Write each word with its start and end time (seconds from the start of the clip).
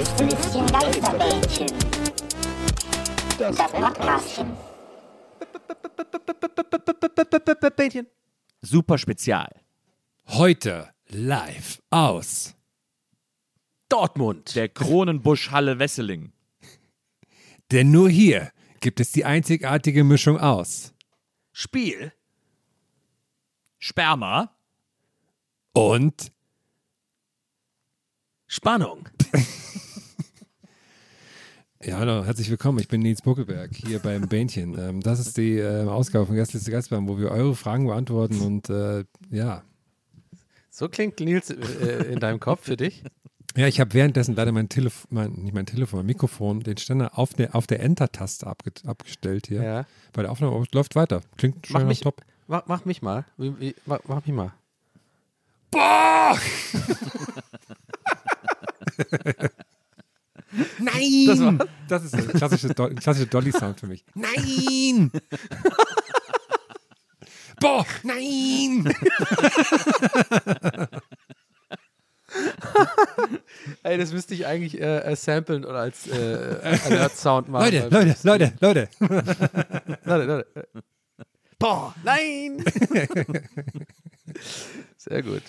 Gästelistchen 0.00 0.66
Geisterbällchen. 0.68 1.66
Das 3.38 3.56
Podcastchen. 3.58 4.56
Bähnchen. 7.76 8.06
Super 8.62 8.96
Spezial. 8.96 9.60
Heute 10.26 10.88
live 11.10 11.82
aus 11.90 12.54
Dortmund. 13.90 14.56
Der 14.56 14.70
Kronenbusch 14.70 15.50
Halle 15.50 15.78
Wesseling. 15.78 16.32
Denn 17.70 17.90
nur 17.90 18.08
hier 18.08 18.52
gibt 18.80 19.00
es 19.00 19.12
die 19.12 19.26
einzigartige 19.26 20.02
Mischung 20.02 20.40
aus 20.40 20.94
Spiel. 21.52 22.10
Sperma. 23.78 24.56
und 25.74 26.32
Spannung. 28.46 29.06
ja, 31.82 31.98
hallo, 31.98 32.24
herzlich 32.24 32.50
willkommen. 32.50 32.78
Ich 32.78 32.88
bin 32.88 33.00
Nils 33.00 33.22
Buckelberg 33.22 33.74
hier 33.74 34.00
beim 34.00 34.28
Bähnchen. 34.28 34.78
Ähm, 34.78 35.00
das 35.00 35.18
ist 35.18 35.36
die 35.38 35.56
äh, 35.56 35.86
Ausgabe 35.86 36.26
von 36.26 36.36
Gastliste 36.36 36.70
Geistbahn, 36.70 37.08
wo 37.08 37.18
wir 37.18 37.30
eure 37.30 37.54
Fragen 37.54 37.86
beantworten 37.86 38.40
und 38.42 38.68
äh, 38.68 39.04
ja. 39.30 39.62
So 40.68 40.88
klingt 40.88 41.20
Nils 41.20 41.50
äh, 41.50 42.12
in 42.12 42.20
deinem 42.20 42.38
Kopf 42.38 42.64
für 42.64 42.76
dich? 42.76 43.02
Ja, 43.56 43.66
ich 43.66 43.80
habe 43.80 43.94
währenddessen 43.94 44.36
leider 44.36 44.52
mein 44.52 44.68
Telefon, 44.68 45.08
mein, 45.10 45.32
nicht 45.32 45.54
mein 45.54 45.66
Telefon, 45.66 46.00
mein 46.00 46.06
Mikrofon, 46.06 46.60
den 46.60 46.76
Ständer 46.76 47.18
auf 47.18 47.34
der, 47.34 47.54
auf 47.54 47.66
der 47.66 47.80
Enter-Taste 47.80 48.46
abge, 48.46 48.72
abgestellt 48.86 49.48
hier. 49.48 49.62
Ja. 49.62 49.86
Bei 50.12 50.22
der 50.22 50.30
Aufnahme 50.30 50.64
läuft 50.72 50.94
weiter. 50.94 51.22
Klingt 51.36 51.68
Mach 51.70 51.80
schon 51.80 51.88
mich, 51.88 52.00
top. 52.00 52.20
mach, 52.46 52.64
mach 52.66 52.84
mich 52.84 53.02
mal. 53.02 53.24
Mach, 53.86 54.00
mach 54.06 54.26
mich 54.26 54.34
mal. 54.34 54.52
Nein! 60.78 61.26
Das 61.26 61.40
war's? 61.40 61.68
Das 61.88 62.04
ist 62.04 62.14
ein 62.14 62.28
klassischer, 62.28 62.74
Do 62.74 62.88
klassischer 62.88 63.26
Dolly-Sound 63.26 63.80
für 63.80 63.86
mich. 63.86 64.04
Nein! 64.14 65.10
Boah, 67.60 67.86
nein! 68.02 68.88
Ey, 73.82 73.98
das 73.98 74.12
müsste 74.12 74.34
ich 74.34 74.46
eigentlich 74.46 74.80
äh, 74.80 74.98
äh, 74.98 75.16
samplen 75.16 75.64
oder 75.64 75.80
als 75.80 76.06
äh, 76.06 76.78
Alert-Sound 76.86 77.48
machen. 77.48 77.64
Leute, 77.64 77.88
Leute, 77.90 78.14
Leute, 78.22 78.52
Leute. 78.60 78.88
Leute, 80.04 80.24
Leute. 80.24 80.68
Boah, 81.58 81.92
nein! 82.02 82.64
Sehr 85.02 85.22
gut. 85.22 85.40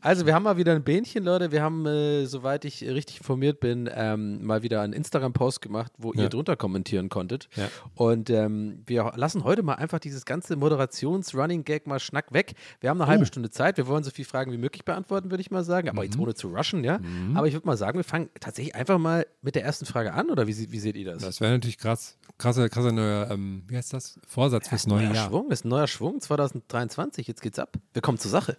Also, 0.00 0.26
wir 0.26 0.34
haben 0.34 0.42
mal 0.42 0.56
wieder 0.56 0.74
ein 0.74 0.82
Bähnchen, 0.82 1.22
Leute. 1.22 1.52
Wir 1.52 1.62
haben, 1.62 1.86
äh, 1.86 2.26
soweit 2.26 2.64
ich 2.64 2.82
richtig 2.82 3.18
informiert 3.18 3.60
bin, 3.60 3.88
ähm, 3.94 4.44
mal 4.44 4.64
wieder 4.64 4.80
einen 4.80 4.92
Instagram-Post 4.92 5.62
gemacht, 5.62 5.92
wo 5.98 6.12
Ja. 6.14 6.22
ihr 6.22 6.28
drunter 6.28 6.56
kommentieren 6.56 7.08
konntet. 7.08 7.48
Ja. 7.54 7.68
Und 7.94 8.28
ähm, 8.28 8.82
wir 8.86 9.12
lassen 9.14 9.44
heute 9.44 9.62
mal 9.62 9.74
einfach 9.74 10.00
dieses 10.00 10.24
ganze 10.24 10.56
Moderations-Running-Gag 10.56 11.86
mal 11.86 12.00
schnack 12.00 12.32
weg. 12.32 12.54
Wir 12.80 12.90
haben 12.90 13.00
eine 13.00 13.08
halbe 13.08 13.24
Stunde 13.24 13.50
Zeit. 13.50 13.76
Wir 13.76 13.86
wollen 13.86 14.02
so 14.02 14.10
viele 14.10 14.26
Fragen 14.26 14.50
wie 14.50 14.58
möglich 14.58 14.84
beantworten, 14.84 15.30
würde 15.30 15.42
ich 15.42 15.52
mal 15.52 15.62
sagen. 15.62 15.88
Aber 15.88 16.02
jetzt 16.02 16.18
ohne 16.18 16.34
zu 16.34 16.48
rushen, 16.48 16.82
ja. 16.82 16.98
Aber 17.34 17.46
ich 17.46 17.52
würde 17.54 17.68
mal 17.68 17.76
sagen, 17.76 18.00
wir 18.00 18.04
fangen 18.04 18.30
tatsächlich 18.40 18.74
einfach 18.74 18.98
mal 18.98 19.28
mit 19.42 19.54
der 19.54 19.62
ersten 19.62 19.86
Frage 19.86 20.12
an. 20.12 20.28
Oder 20.28 20.48
wie, 20.48 20.72
wie 20.72 20.78
seht 20.80 20.96
ihr 20.96 21.04
das? 21.04 21.22
Das 21.22 21.40
wäre 21.40 21.52
natürlich 21.52 21.78
krass. 21.78 22.18
Krasser, 22.36 22.68
krasser 22.68 22.90
neuer, 22.90 23.30
ähm, 23.30 23.62
wie 23.68 23.76
heißt 23.76 23.92
das? 23.92 24.18
Vorsatz 24.26 24.66
fürs 24.68 24.88
neue 24.88 25.04
neuer 25.04 25.14
Jahr. 25.14 25.28
Schwung, 25.28 25.48
das 25.50 25.60
ist 25.60 25.66
ein 25.66 25.68
neuer 25.68 25.86
Schwung 25.86 26.20
2023. 26.20 27.28
Jetzt 27.28 27.42
geht's 27.42 27.60
ab. 27.60 27.76
Wir 27.92 28.02
kommen 28.02 28.18
zur 28.18 28.32
Sache. 28.32 28.56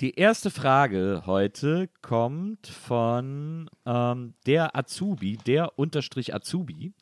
Die 0.00 0.14
erste 0.14 0.50
Frage 0.50 1.24
heute 1.26 1.88
kommt 2.02 2.68
von 2.68 3.68
ähm, 3.84 4.34
der 4.46 4.76
Azubi, 4.76 5.38
der 5.38 5.76
Unterstrich 5.76 6.32
Azubi. 6.32 6.92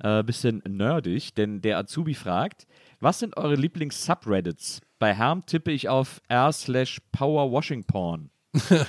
Äh, 0.00 0.22
bisschen 0.22 0.62
nerdig, 0.66 1.34
denn 1.34 1.60
der 1.60 1.76
Azubi 1.76 2.14
fragt, 2.14 2.66
was 3.00 3.18
sind 3.18 3.36
eure 3.36 3.56
Lieblings-Subreddits? 3.56 4.80
Bei 4.98 5.14
Herm 5.14 5.44
tippe 5.44 5.72
ich 5.72 5.90
auf 5.90 6.22
r 6.28 6.50
slash 6.52 7.00
powerwashingporn. 7.12 8.30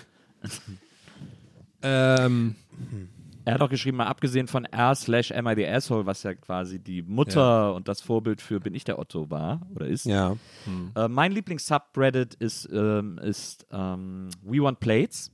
Ähm, 1.81 2.55
Er 3.45 3.53
hat 3.55 3.61
auch 3.61 3.69
geschrieben, 3.69 3.97
mal 3.97 4.07
abgesehen 4.07 4.47
von 4.47 4.65
r 4.65 4.93
slash 4.95 5.31
am 5.31 5.47
I 5.47 5.55
the 5.55 5.67
asshole, 5.67 6.05
was 6.05 6.23
ja 6.23 6.33
quasi 6.35 6.79
die 6.79 7.01
Mutter 7.01 7.39
Ja. 7.41 7.69
und 7.69 7.87
das 7.87 8.01
Vorbild 8.01 8.41
für 8.41 8.59
Bin 8.59 8.75
ich 8.75 8.83
der 8.83 8.99
Otto 8.99 9.29
war 9.29 9.61
oder 9.75 9.87
ist. 9.87 10.05
Ja. 10.05 10.35
Äh, 10.95 11.07
mein 11.07 11.31
Lieblings-Subreddit 11.31 12.35
ist, 12.35 12.69
ähm, 12.71 13.17
ist 13.23 13.65
ähm, 13.71 14.29
We 14.43 14.59
Want 14.61 14.79
Plates. 14.79 15.31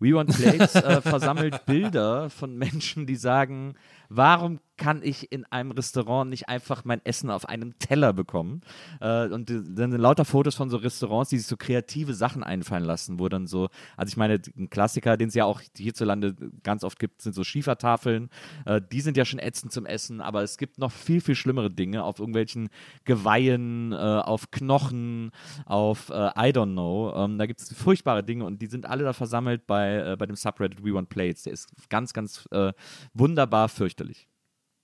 We 0.00 0.12
Want 0.14 0.30
Plates 0.30 0.74
äh, 0.74 1.00
versammelt 1.02 1.64
Bilder 1.66 2.28
von 2.30 2.56
Menschen, 2.56 3.06
die 3.06 3.16
sagen, 3.16 3.74
warum 4.16 4.60
kann 4.78 5.00
ich 5.02 5.30
in 5.30 5.44
einem 5.44 5.70
Restaurant 5.70 6.28
nicht 6.28 6.48
einfach 6.48 6.84
mein 6.84 7.00
Essen 7.04 7.30
auf 7.30 7.48
einem 7.48 7.78
Teller 7.78 8.12
bekommen? 8.12 8.62
Äh, 9.00 9.28
und 9.28 9.48
dann 9.48 9.92
sind 9.92 10.00
lauter 10.00 10.24
Fotos 10.24 10.56
von 10.56 10.70
so 10.70 10.76
Restaurants, 10.78 11.30
die 11.30 11.38
sich 11.38 11.46
so 11.46 11.56
kreative 11.56 12.14
Sachen 12.14 12.42
einfallen 12.42 12.84
lassen, 12.84 13.20
wo 13.20 13.28
dann 13.28 13.46
so, 13.46 13.68
also 13.96 14.10
ich 14.10 14.16
meine, 14.16 14.40
ein 14.56 14.70
Klassiker, 14.70 15.16
den 15.16 15.28
es 15.28 15.34
ja 15.34 15.44
auch 15.44 15.60
hierzulande 15.76 16.34
ganz 16.62 16.84
oft 16.84 16.98
gibt, 16.98 17.22
sind 17.22 17.34
so 17.34 17.44
Schiefertafeln. 17.44 18.28
Äh, 18.66 18.80
die 18.90 19.00
sind 19.02 19.16
ja 19.16 19.24
schon 19.24 19.38
ätzend 19.38 19.72
zum 19.72 19.86
Essen, 19.86 20.20
aber 20.20 20.42
es 20.42 20.58
gibt 20.58 20.78
noch 20.78 20.90
viel, 20.90 21.20
viel 21.20 21.36
schlimmere 21.36 21.70
Dinge 21.70 22.02
auf 22.02 22.18
irgendwelchen 22.18 22.68
Geweihen, 23.04 23.92
äh, 23.92 23.96
auf 23.96 24.50
Knochen, 24.50 25.30
auf 25.64 26.10
äh, 26.10 26.14
I 26.14 26.52
don't 26.52 26.72
know. 26.72 27.12
Ähm, 27.14 27.38
da 27.38 27.46
gibt 27.46 27.60
es 27.60 27.72
furchtbare 27.72 28.24
Dinge 28.24 28.44
und 28.44 28.60
die 28.60 28.66
sind 28.66 28.86
alle 28.86 29.04
da 29.04 29.12
versammelt 29.12 29.66
bei, 29.66 30.12
äh, 30.12 30.16
bei 30.16 30.26
dem 30.26 30.34
Subreddit 30.34 30.84
We 30.84 30.92
Want 30.92 31.08
Plates. 31.08 31.44
Der 31.44 31.52
ist 31.52 31.68
ganz, 31.88 32.12
ganz 32.12 32.48
äh, 32.50 32.72
wunderbar 33.14 33.68
fürchterlich. 33.68 34.01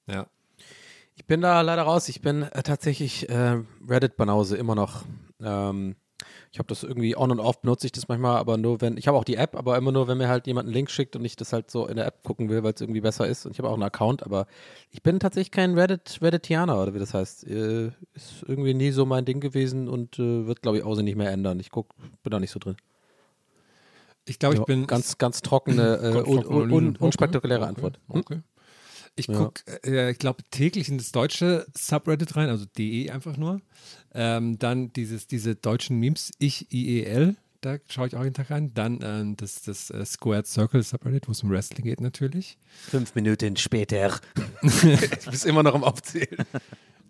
Ja. 0.06 0.26
Ich 1.16 1.26
bin 1.26 1.40
da 1.40 1.60
leider 1.62 1.82
raus. 1.82 2.08
Ich 2.08 2.22
bin 2.22 2.42
äh, 2.42 2.62
tatsächlich 2.62 3.28
äh, 3.28 3.62
Reddit-Banause 3.88 4.56
immer 4.56 4.76
noch. 4.76 5.02
Ähm, 5.40 5.96
ich 6.52 6.58
habe 6.58 6.68
das 6.68 6.82
irgendwie 6.82 7.16
on 7.16 7.30
und 7.30 7.40
off 7.40 7.60
benutze 7.60 7.86
ich 7.86 7.92
das 7.92 8.08
manchmal, 8.08 8.36
aber 8.36 8.56
nur 8.56 8.80
wenn, 8.80 8.96
ich 8.96 9.06
habe 9.06 9.18
auch 9.18 9.24
die 9.24 9.36
App, 9.36 9.54
aber 9.54 9.76
immer 9.76 9.92
nur, 9.92 10.08
wenn 10.08 10.18
mir 10.18 10.28
halt 10.28 10.46
jemand 10.46 10.66
einen 10.66 10.74
Link 10.74 10.90
schickt 10.90 11.16
und 11.16 11.24
ich 11.24 11.36
das 11.36 11.52
halt 11.52 11.70
so 11.70 11.86
in 11.86 11.96
der 11.96 12.06
App 12.06 12.22
gucken 12.22 12.48
will, 12.48 12.62
weil 12.62 12.72
es 12.72 12.80
irgendwie 12.80 13.00
besser 13.00 13.26
ist. 13.26 13.46
Und 13.46 13.52
ich 13.52 13.58
habe 13.58 13.68
auch 13.68 13.74
einen 13.74 13.82
Account, 13.82 14.22
aber 14.22 14.46
ich 14.90 15.02
bin 15.02 15.20
tatsächlich 15.20 15.50
kein 15.50 15.74
Reddit, 15.74 16.18
Redditianer 16.22 16.80
oder 16.80 16.94
wie 16.94 16.98
das 16.98 17.14
heißt. 17.14 17.46
Äh, 17.46 17.88
ist 18.14 18.44
irgendwie 18.46 18.74
nie 18.74 18.92
so 18.92 19.04
mein 19.04 19.24
Ding 19.24 19.40
gewesen 19.40 19.88
und 19.88 20.18
äh, 20.18 20.46
wird, 20.46 20.62
glaube 20.62 20.78
ich, 20.78 20.84
auch 20.84 20.94
so 20.94 21.02
nicht 21.02 21.16
mehr 21.16 21.30
ändern. 21.30 21.60
Ich 21.60 21.70
guck, 21.70 21.94
bin 22.22 22.30
da 22.30 22.40
nicht 22.40 22.52
so 22.52 22.58
drin. 22.58 22.76
Ich 24.24 24.38
glaube, 24.38 24.56
ich 24.56 24.62
bin 24.64 24.86
ganz, 24.86 25.18
ganz 25.18 25.42
trockene, 25.42 25.96
äh, 26.02 26.28
un, 26.28 26.46
un, 26.46 26.70
un, 26.70 26.96
unspektakuläre 26.96 27.62
Okay, 27.62 27.68
Antwort. 27.68 28.00
Okay. 28.08 28.18
okay. 28.18 28.40
Ich 29.18 29.26
gucke, 29.26 29.62
äh, 29.84 30.10
ich 30.10 30.18
glaube, 30.18 30.42
täglich 30.50 30.88
in 30.88 30.98
das 30.98 31.12
deutsche 31.12 31.66
Subreddit 31.76 32.36
rein, 32.36 32.48
also 32.48 32.64
DE 32.76 33.10
einfach 33.10 33.36
nur. 33.36 33.60
Ähm, 34.14 34.58
dann 34.58 34.92
dieses, 34.92 35.26
diese 35.26 35.54
deutschen 35.54 35.98
Memes, 35.98 36.32
ich 36.38 36.72
IEL, 36.72 37.36
da 37.60 37.78
schaue 37.88 38.06
ich 38.06 38.16
auch 38.16 38.22
jeden 38.22 38.34
Tag 38.34 38.50
rein. 38.50 38.72
Dann 38.74 39.00
ähm, 39.02 39.36
das, 39.36 39.62
das 39.62 39.90
äh, 39.90 40.04
Squared 40.04 40.46
Circle 40.46 40.82
Subreddit, 40.82 41.28
wo 41.28 41.32
es 41.32 41.42
um 41.42 41.50
Wrestling 41.50 41.84
geht 41.84 42.00
natürlich. 42.00 42.58
Fünf 42.88 43.14
Minuten 43.14 43.56
später. 43.56 44.20
du 44.62 45.30
bist 45.30 45.46
immer 45.46 45.62
noch 45.62 45.74
am 45.74 45.84
Aufzählen. 45.84 46.44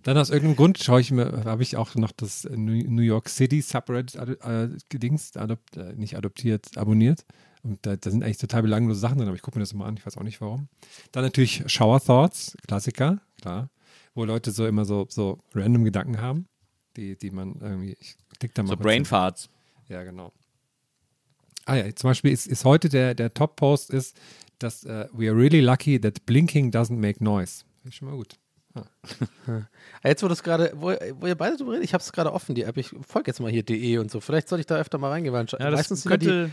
Dann 0.03 0.17
aus 0.17 0.31
irgendeinem 0.31 0.57
Grund 0.57 0.79
schaue 0.79 1.01
ich 1.01 1.11
mir, 1.11 1.45
habe 1.45 1.63
ich 1.63 1.77
auch 1.77 1.95
noch 1.97 2.13
das 2.13 2.49
New 2.51 3.03
York 3.03 3.29
City 3.29 3.61
Subreddit 3.61 4.15
äh, 4.17 4.69
gedingst, 4.89 5.37
adopt, 5.37 5.77
äh, 5.77 5.93
nicht 5.95 6.17
adoptiert, 6.17 6.77
abonniert. 6.77 7.25
Und 7.63 7.85
da, 7.85 7.97
da, 7.97 8.11
sind 8.11 8.23
eigentlich 8.23 8.39
total 8.39 8.63
belanglose 8.63 9.01
Sachen 9.01 9.19
drin, 9.19 9.29
aber 9.29 9.37
ich 9.37 9.43
gucke 9.43 9.59
mir 9.59 9.63
das 9.63 9.73
immer 9.73 9.87
an, 9.87 9.97
ich 9.97 10.07
weiß 10.07 10.17
auch 10.17 10.23
nicht 10.23 10.41
warum. 10.41 10.69
Dann 11.13 11.25
natürlich 11.25 11.65
Shower 11.67 12.01
Thoughts, 12.01 12.57
Klassiker, 12.67 13.21
klar, 13.41 13.71
wo 14.15 14.25
Leute 14.25 14.51
so 14.51 14.67
immer 14.67 14.85
so, 14.85 15.07
so 15.09 15.39
random 15.55 15.85
Gedanken 15.85 16.21
haben, 16.21 16.47
die, 16.97 17.17
die 17.17 17.31
man 17.31 17.57
irgendwie, 17.61 17.97
ich 18.01 18.17
klick 18.39 18.55
da 18.55 18.63
mal. 18.63 18.71
So 18.71 18.77
Brainfarts. 18.77 19.49
Ja, 19.89 20.05
genau. 20.05 20.33
Ah 21.65 21.77
ja, 21.77 21.95
zum 21.95 22.11
Beispiel 22.11 22.33
ist, 22.33 22.47
ist 22.47 22.65
heute 22.65 22.89
der, 22.89 23.15
der 23.15 23.35
Top-Post 23.35 23.91
ist, 23.91 24.17
dass 24.59 24.85
uh, 24.85 25.05
we 25.13 25.29
are 25.29 25.37
really 25.37 25.61
lucky 25.61 26.01
that 26.01 26.25
blinking 26.27 26.71
doesn't 26.71 26.97
make 26.97 27.23
noise. 27.23 27.65
Ist 27.85 27.97
schon 27.97 28.09
mal 28.09 28.17
gut. 28.17 28.39
Ah. 28.75 28.87
Jetzt, 30.05 30.23
wo 30.23 30.29
das 30.29 30.43
gerade, 30.43 30.73
wo, 30.75 30.93
wo, 31.21 31.27
ihr 31.27 31.35
beide 31.35 31.57
drüber 31.57 31.73
redet, 31.73 31.85
ich 31.85 31.95
habe 31.95 32.03
es 32.03 32.13
gerade 32.13 32.33
offen, 32.33 32.55
die 32.55 32.63
App. 32.63 32.77
Ich 32.77 32.95
folge 33.07 33.31
jetzt 33.31 33.41
mal 33.41 33.51
hier 33.51 33.63
de 33.63 33.99
und 33.99 34.11
so. 34.11 34.21
Vielleicht 34.21 34.49
sollte 34.49 34.61
ich 34.61 34.67
da 34.67 34.77
öfter 34.77 34.99
mal 34.99 35.11
reingehen, 35.11 35.33
weil 35.33 35.47
ja, 35.59 35.71
das 35.71 36.05
könnte, 36.05 36.51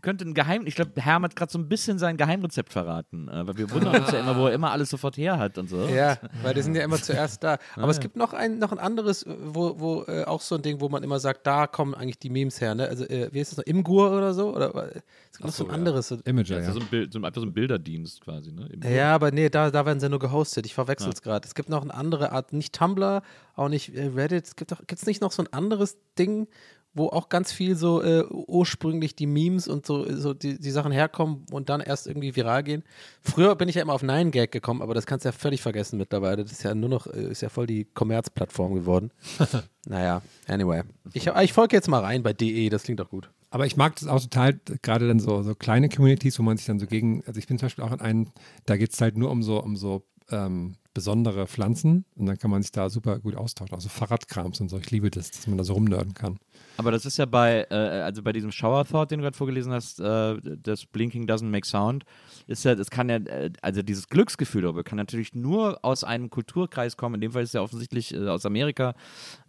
könnte 0.00 0.24
ein 0.24 0.34
Geheim, 0.34 0.66
ich 0.66 0.74
glaube, 0.74 1.00
Herm 1.00 1.22
hat 1.22 1.36
gerade 1.36 1.52
so 1.52 1.58
ein 1.58 1.68
bisschen 1.68 1.98
sein 1.98 2.16
Geheimrezept 2.16 2.72
verraten, 2.72 3.28
äh, 3.28 3.46
weil 3.46 3.56
wir 3.56 3.70
wundern 3.70 4.02
uns 4.02 4.10
ja 4.10 4.18
immer, 4.18 4.36
wo 4.36 4.48
er 4.48 4.54
immer 4.54 4.72
alles 4.72 4.90
sofort 4.90 5.16
her 5.16 5.38
hat 5.38 5.56
und 5.56 5.68
so. 5.68 5.86
Ja, 5.86 6.18
weil 6.42 6.54
die 6.54 6.62
sind 6.62 6.74
ja 6.74 6.82
immer 6.82 6.96
zuerst 6.96 7.44
da. 7.44 7.58
Aber 7.76 7.86
ah, 7.86 7.90
es 7.90 8.00
gibt 8.00 8.16
noch 8.16 8.32
ein, 8.32 8.58
noch 8.58 8.72
ein 8.72 8.80
anderes, 8.80 9.24
wo, 9.26 9.78
wo 9.78 10.02
äh, 10.04 10.24
auch 10.24 10.40
so 10.40 10.56
ein 10.56 10.62
Ding, 10.62 10.80
wo 10.80 10.88
man 10.88 11.04
immer 11.04 11.20
sagt, 11.20 11.46
da 11.46 11.68
kommen 11.68 11.94
eigentlich 11.94 12.18
die 12.18 12.30
Memes 12.30 12.60
her, 12.60 12.74
ne? 12.74 12.88
Also, 12.88 13.04
äh, 13.04 13.28
wie 13.32 13.38
heißt 13.38 13.52
das 13.52 13.58
noch? 13.58 13.64
Imgur 13.66 14.10
oder 14.10 14.34
so? 14.34 14.52
Oder 14.52 14.74
äh, 14.74 15.00
es 15.30 15.38
gibt 15.38 15.44
noch 15.44 15.54
so, 15.54 15.68
ein 15.68 15.70
anderes. 15.70 16.10
Ja. 16.10 16.16
Imager, 16.24 16.58
ja. 16.58 16.64
ja. 16.64 16.72
So 16.72 16.80
ein 16.80 16.86
Bild, 16.86 17.12
so 17.12 17.22
einfach 17.22 17.40
so 17.40 17.46
ein 17.46 17.52
Bilderdienst 17.52 18.20
quasi, 18.20 18.50
ne? 18.50 18.66
Imgur. 18.66 18.90
Ja, 18.90 19.14
aber 19.14 19.30
nee, 19.30 19.48
da, 19.48 19.70
da 19.70 19.86
werden 19.86 20.00
sie 20.00 20.08
nur 20.08 20.18
gehostet. 20.18 20.66
Ich 20.66 20.74
verwechsel 20.74 21.10
es 21.10 21.20
ja. 21.20 21.30
gerade. 21.30 21.46
Es 21.46 21.54
gibt 21.54 21.68
noch 21.68 21.82
eine 21.82 21.94
andere 21.94 22.32
Art, 22.32 22.52
nicht 22.52 22.74
Tumblr, 22.74 23.22
auch 23.54 23.68
nicht 23.68 23.94
äh, 23.94 24.06
Reddit. 24.06 24.44
Es 24.44 24.56
gibt 24.56 24.72
es 24.92 25.06
nicht 25.06 25.20
noch 25.20 25.30
so 25.30 25.44
ein 25.44 25.52
anderes 25.52 25.98
Ding, 26.18 26.48
wo 26.94 27.08
auch 27.08 27.28
ganz 27.28 27.52
viel 27.52 27.74
so 27.74 28.02
äh, 28.02 28.24
ursprünglich 28.30 29.14
die 29.14 29.26
Memes 29.26 29.66
und 29.66 29.86
so, 29.86 30.10
so 30.14 30.34
die, 30.34 30.58
die 30.58 30.70
Sachen 30.70 30.92
herkommen 30.92 31.46
und 31.50 31.68
dann 31.68 31.80
erst 31.80 32.06
irgendwie 32.06 32.36
viral 32.36 32.62
gehen. 32.62 32.82
Früher 33.22 33.56
bin 33.56 33.68
ich 33.68 33.76
ja 33.76 33.82
immer 33.82 33.94
auf 33.94 34.02
9gag 34.02 34.48
gekommen, 34.48 34.82
aber 34.82 34.94
das 34.94 35.06
kannst 35.06 35.24
du 35.24 35.28
ja 35.28 35.32
völlig 35.32 35.62
vergessen 35.62 35.98
mittlerweile. 35.98 36.42
Das 36.42 36.52
ist 36.52 36.62
ja 36.62 36.74
nur 36.74 36.90
noch, 36.90 37.06
äh, 37.06 37.30
ist 37.30 37.40
ja 37.40 37.48
voll 37.48 37.66
die 37.66 37.84
Kommerzplattform 37.84 38.74
geworden. 38.74 39.10
naja, 39.86 40.22
anyway. 40.46 40.82
Ich, 41.14 41.26
ich 41.26 41.52
folge 41.52 41.76
jetzt 41.76 41.88
mal 41.88 42.00
rein 42.00 42.22
bei 42.22 42.32
DE, 42.32 42.68
das 42.68 42.82
klingt 42.82 43.00
doch 43.00 43.08
gut. 43.08 43.30
Aber 43.50 43.66
ich 43.66 43.76
mag 43.76 43.96
das 43.96 44.08
auch 44.08 44.20
total, 44.20 44.58
gerade 44.80 45.08
dann 45.08 45.20
so, 45.20 45.42
so 45.42 45.54
kleine 45.54 45.88
Communities, 45.88 46.38
wo 46.38 46.42
man 46.42 46.56
sich 46.56 46.66
dann 46.66 46.78
so 46.78 46.86
gegen, 46.86 47.22
also 47.26 47.38
ich 47.38 47.46
bin 47.46 47.58
zum 47.58 47.66
Beispiel 47.66 47.84
auch 47.84 47.92
in 47.92 48.00
einem, 48.00 48.28
da 48.66 48.76
geht 48.76 48.92
es 48.92 49.00
halt 49.00 49.16
nur 49.16 49.30
um 49.30 49.42
so, 49.42 49.62
um 49.62 49.76
so 49.76 50.04
ähm, 50.30 50.76
besondere 50.94 51.46
Pflanzen 51.46 52.04
und 52.16 52.26
dann 52.26 52.38
kann 52.38 52.50
man 52.50 52.62
sich 52.62 52.72
da 52.72 52.90
super 52.90 53.18
gut 53.18 53.36
austauschen. 53.36 53.74
Also 53.74 53.88
Fahrradkrams 53.88 54.60
und 54.60 54.68
so. 54.68 54.78
Ich 54.78 54.90
liebe 54.90 55.10
das, 55.10 55.30
dass 55.30 55.46
man 55.46 55.58
da 55.58 55.64
so 55.64 55.74
rumnörden 55.74 56.14
kann. 56.14 56.38
Aber 56.76 56.90
das 56.90 57.06
ist 57.06 57.16
ja 57.16 57.26
bei, 57.26 57.66
äh, 57.70 57.74
also 57.74 58.22
bei 58.22 58.32
diesem 58.32 58.50
Shower 58.50 58.84
Thought, 58.84 59.10
den 59.10 59.18
du 59.18 59.24
gerade 59.24 59.36
vorgelesen 59.36 59.72
hast, 59.72 60.00
äh, 60.00 60.36
das 60.62 60.86
Blinking 60.86 61.26
doesn't 61.26 61.48
make 61.48 61.66
sound, 61.66 62.04
ist 62.46 62.64
ja, 62.64 62.74
das 62.74 62.90
kann 62.90 63.08
ja, 63.08 63.16
äh, 63.16 63.50
also 63.60 63.82
dieses 63.82 64.08
Glücksgefühl 64.08 64.62
darüber 64.62 64.82
kann 64.82 64.96
natürlich 64.96 65.34
nur 65.34 65.84
aus 65.84 66.04
einem 66.04 66.30
Kulturkreis 66.30 66.96
kommen, 66.96 67.16
in 67.16 67.20
dem 67.20 67.32
Fall 67.32 67.42
ist 67.42 67.50
es 67.50 67.54
ja 67.54 67.62
offensichtlich 67.62 68.14
äh, 68.14 68.28
aus 68.28 68.46
Amerika, 68.46 68.94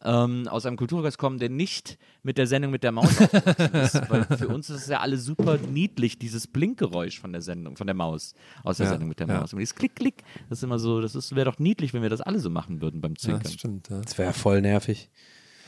ähm, 0.03 0.47
aus 0.47 0.65
einem 0.65 0.77
Kulturkreis 0.77 1.17
kommen, 1.17 1.39
der 1.39 1.49
nicht 1.49 1.97
mit 2.23 2.37
der 2.37 2.47
Sendung 2.47 2.71
mit 2.71 2.83
der 2.83 2.91
Maus 2.91 3.19
ist. 3.19 4.09
Weil 4.09 4.25
für 4.37 4.47
uns 4.47 4.69
ist 4.69 4.83
es 4.83 4.87
ja 4.87 4.99
alle 4.99 5.17
super 5.17 5.57
niedlich, 5.57 6.19
dieses 6.19 6.47
Blinkgeräusch 6.47 7.19
von 7.19 7.31
der 7.31 7.41
Sendung, 7.41 7.77
von 7.77 7.87
der 7.87 7.95
Maus, 7.95 8.33
aus 8.63 8.77
der 8.77 8.85
ja, 8.85 8.91
Sendung 8.91 9.09
mit 9.09 9.19
der 9.19 9.27
ja. 9.27 9.39
Maus. 9.39 9.53
Und 9.53 9.59
dieses 9.59 9.75
Klick, 9.75 9.95
Klick, 9.95 10.23
das 10.49 10.59
ist 10.59 10.63
immer 10.63 10.79
so, 10.79 11.01
das 11.01 11.35
wäre 11.35 11.45
doch 11.49 11.59
niedlich, 11.59 11.93
wenn 11.93 12.01
wir 12.01 12.09
das 12.09 12.21
alle 12.21 12.39
so 12.39 12.49
machen 12.49 12.81
würden 12.81 13.01
beim 13.01 13.17
Zwinkern. 13.17 13.41
Ja, 13.41 13.43
das 13.43 13.53
stimmt. 13.53 13.89
Ja. 13.89 14.01
Das 14.01 14.17
wäre 14.17 14.33
voll 14.33 14.61
nervig. 14.61 15.09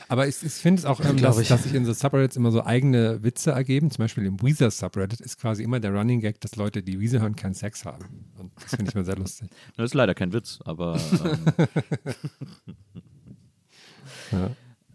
Aber 0.08 0.28
ich, 0.28 0.42
ich 0.42 0.52
finde 0.52 0.80
es 0.80 0.84
auch, 0.84 1.00
ähm, 1.00 1.16
dass, 1.16 1.42
dass, 1.48 1.62
sich 1.64 1.74
in 1.74 1.84
so 1.84 1.92
Subreddits 1.92 2.36
immer 2.36 2.52
so 2.52 2.64
eigene 2.64 3.22
Witze 3.22 3.50
ergeben. 3.50 3.90
Zum 3.90 4.04
Beispiel 4.04 4.24
im 4.26 4.40
Weezer 4.40 4.70
Subreddit 4.70 5.20
ist 5.20 5.40
quasi 5.40 5.62
immer 5.62 5.80
der 5.80 5.92
Running 5.92 6.20
Gag, 6.20 6.40
dass 6.40 6.56
Leute, 6.56 6.82
die 6.82 7.00
Weezer 7.00 7.20
hören, 7.20 7.34
keinen 7.34 7.54
Sex 7.54 7.84
haben. 7.84 8.30
Und 8.38 8.52
das 8.60 8.76
finde 8.76 8.90
ich 8.90 8.94
mal 8.94 9.04
sehr 9.04 9.16
lustig. 9.16 9.48
Das 9.76 9.86
ist 9.86 9.94
leider 9.94 10.14
kein 10.14 10.32
Witz, 10.32 10.60
aber. 10.64 10.98
Ähm 11.24 11.66
ja. 14.32 14.50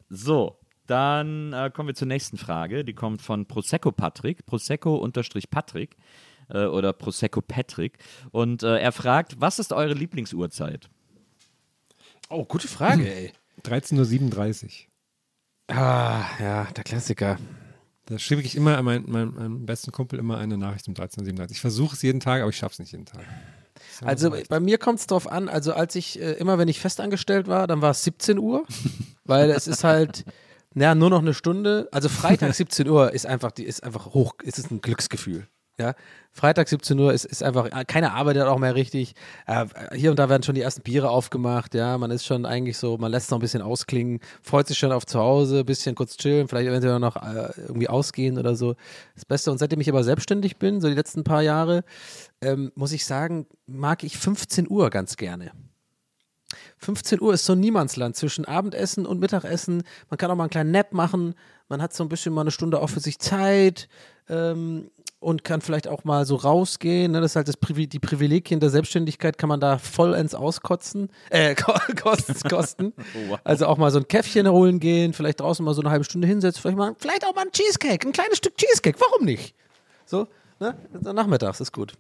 So, 0.10 0.58
dann 0.88 1.54
äh, 1.54 1.72
kommen 1.74 1.88
wir 1.88 1.96
zur 1.96 2.08
nächsten 2.08 2.38
Frage. 2.38 2.84
Die 2.84 2.94
kommt 2.94 3.22
von 3.22 3.46
Prosecco 3.46 3.92
Patrick. 3.92 4.46
Prosecco-Patrick 4.46 5.96
äh, 6.50 6.66
oder 6.66 6.94
Prosecco 6.94 7.42
Patrick. 7.42 7.98
Und 8.32 8.64
äh, 8.64 8.78
er 8.78 8.92
fragt: 8.92 9.40
Was 9.40 9.60
ist 9.60 9.74
eure 9.74 9.94
Lieblingsuhrzeit? 9.94 10.90
Oh, 12.30 12.46
gute 12.46 12.68
Frage, 12.68 13.14
ey. 13.14 13.34
13.37 13.64 14.64
Uhr. 14.64 14.91
Ah, 15.72 16.26
ja, 16.40 16.66
der 16.76 16.84
Klassiker. 16.84 17.38
Da 18.06 18.20
schreibe 18.20 18.42
ich 18.42 18.56
immer 18.56 18.78
an 18.78 18.86
meinen, 18.86 19.10
meinen, 19.10 19.36
meinen, 19.36 19.66
besten 19.66 19.92
Kumpel 19.92 20.20
immer 20.20 20.38
eine 20.38 20.58
Nachricht 20.58 20.88
um 20.88 20.94
13.37 20.94 21.40
Uhr. 21.40 21.52
Ich 21.52 21.62
versuche 21.62 21.96
es 21.96 22.02
jeden 22.02 22.20
Tag, 22.20 22.42
aber 22.42 22.50
ich 22.50 22.58
schaffe 22.58 22.74
es 22.74 22.80
nicht 22.80 22.92
jeden 22.92 23.06
Tag. 23.06 23.22
Also 24.04 24.36
bei 24.50 24.60
mir 24.60 24.78
kommt 24.78 25.00
es 25.00 25.08
darauf 25.08 25.32
an, 25.32 25.48
also 25.48 25.74
als 25.74 25.96
ich, 25.96 26.20
äh, 26.20 26.34
immer 26.34 26.58
wenn 26.58 26.68
ich 26.68 26.80
festangestellt 26.80 27.48
war, 27.48 27.68
dann 27.68 27.82
war 27.82 27.92
es 27.92 28.04
17 28.04 28.38
Uhr, 28.38 28.66
weil 29.26 29.50
es 29.52 29.68
ist 29.68 29.84
halt, 29.84 30.26
naja, 30.74 30.94
nur 30.94 31.10
noch 31.10 31.22
eine 31.22 31.34
Stunde. 31.34 31.88
Also 31.92 32.10
Freitag 32.10 32.54
17 32.54 32.88
Uhr 32.88 33.14
ist 33.14 33.26
einfach, 33.26 33.52
die 33.52 33.64
ist 33.64 33.84
einfach 33.84 34.14
hoch, 34.14 34.34
ist 34.44 34.60
es 34.60 34.70
ein 34.72 34.82
Glücksgefühl. 34.82 35.48
Ja, 35.82 35.96
Freitag 36.32 36.70
17 36.70 36.98
Uhr 37.00 37.12
ist, 37.12 37.26
ist 37.26 37.44
einfach, 37.44 37.70
keine 37.88 38.14
arbeitet 38.14 38.44
auch 38.44 38.60
mehr 38.60 38.76
richtig. 38.76 39.16
Äh, 39.48 39.66
hier 39.96 40.12
und 40.12 40.20
da 40.20 40.30
werden 40.30 40.44
schon 40.44 40.56
die 40.56 40.62
ersten 40.62 40.84
Biere 40.84 41.10
aufgemacht. 41.10 41.74
Ja, 41.74 41.98
man 41.98 42.12
ist 42.12 42.26
schon 42.26 42.46
eigentlich 42.46 42.78
so, 42.78 42.98
man 42.98 43.12
lässt 43.12 43.32
noch 43.32 43.40
ein 43.40 43.42
bisschen 43.42 43.62
ausklingen, 43.62 44.20
freut 44.42 44.68
sich 44.68 44.78
schon 44.78 44.92
auf 44.92 45.06
zu 45.06 45.20
Hause, 45.20 45.60
ein 45.60 45.66
bisschen 45.66 45.96
kurz 45.96 46.18
chillen, 46.18 46.48
vielleicht 46.48 46.70
eventuell 46.70 47.00
noch 47.00 47.16
äh, 47.16 47.50
irgendwie 47.58 47.90
ausgehen 47.90 48.38
oder 48.38 48.56
so. 48.56 48.76
Das 49.16 49.26
Beste. 49.26 49.52
Und 49.52 49.58
seitdem 49.58 49.82
ich 49.82 49.90
aber 49.90 50.04
selbstständig 50.04 50.58
bin, 50.58 50.80
so 50.80 50.88
die 50.88 50.96
letzten 50.96 51.24
paar 51.24 51.42
Jahre, 51.42 51.84
ähm, 52.42 52.72
muss 52.76 52.92
ich 52.92 53.06
sagen, 53.06 53.48
mag 53.66 54.04
ich 54.04 54.18
15 54.18 54.70
Uhr 54.70 54.90
ganz 54.90 55.18
gerne. 55.18 55.52
15 56.78 57.22
Uhr 57.22 57.34
ist 57.34 57.46
so 57.46 57.54
ein 57.54 57.60
Niemandsland 57.60 58.16
zwischen 58.16 58.46
Abendessen 58.46 59.06
und 59.06 59.20
Mittagessen. 59.20 59.84
Man 60.10 60.18
kann 60.18 60.32
auch 60.32 60.36
mal 60.36 60.44
einen 60.44 60.50
kleinen 60.50 60.72
Nap 60.72 60.94
machen. 60.94 61.36
Man 61.70 61.82
hat 61.82 61.94
so 61.94 62.04
ein 62.04 62.10
bisschen 62.10 62.34
mal 62.34 62.42
eine 62.42 62.52
Stunde 62.52 62.82
auch 62.82 62.90
für 62.90 63.00
sich 63.00 63.20
Zeit. 63.20 63.88
Ähm, 64.30 64.90
und 65.22 65.44
kann 65.44 65.62
vielleicht 65.62 65.88
auch 65.88 66.04
mal 66.04 66.26
so 66.26 66.36
rausgehen. 66.36 67.12
Ne? 67.12 67.22
Das 67.22 67.34
ist 67.34 67.36
halt 67.36 67.48
das 67.48 67.56
Privi 67.56 67.88
die 67.88 68.00
Privilegien 68.00 68.60
der 68.60 68.72
Selbstständigkeit, 68.72 69.38
kann 69.38 69.50
man 69.50 69.60
da 69.60 69.78
vollends 69.78 70.34
auskotzen, 70.34 71.10
äh, 71.30 71.56
kosten. 72.02 72.94
oh, 72.98 73.30
wow. 73.30 73.40
Also 73.44 73.68
auch 73.68 73.78
mal 73.78 73.92
so 73.92 74.00
ein 74.00 74.08
Käffchen 74.08 74.50
holen 74.50 74.80
gehen, 74.80 75.14
vielleicht 75.14 75.40
draußen 75.40 75.64
mal 75.64 75.76
so 75.76 75.82
eine 75.82 75.92
halbe 75.92 76.04
Stunde 76.04 76.28
hinsetzen, 76.28 76.62
vielleicht, 76.62 76.78
mal, 76.78 76.96
vielleicht 76.98 77.24
auch 77.24 77.36
mal 77.36 77.46
ein 77.46 77.52
Cheesecake, 77.52 78.08
ein 78.08 78.12
kleines 78.12 78.38
Stück 78.38 78.58
Cheesecake, 78.58 79.00
warum 79.00 79.26
nicht? 79.26 79.56
So, 80.06 80.28
ne? 80.60 80.76
Nachmittags 81.02 81.62
ist 81.62 81.72
gut. 81.72 81.94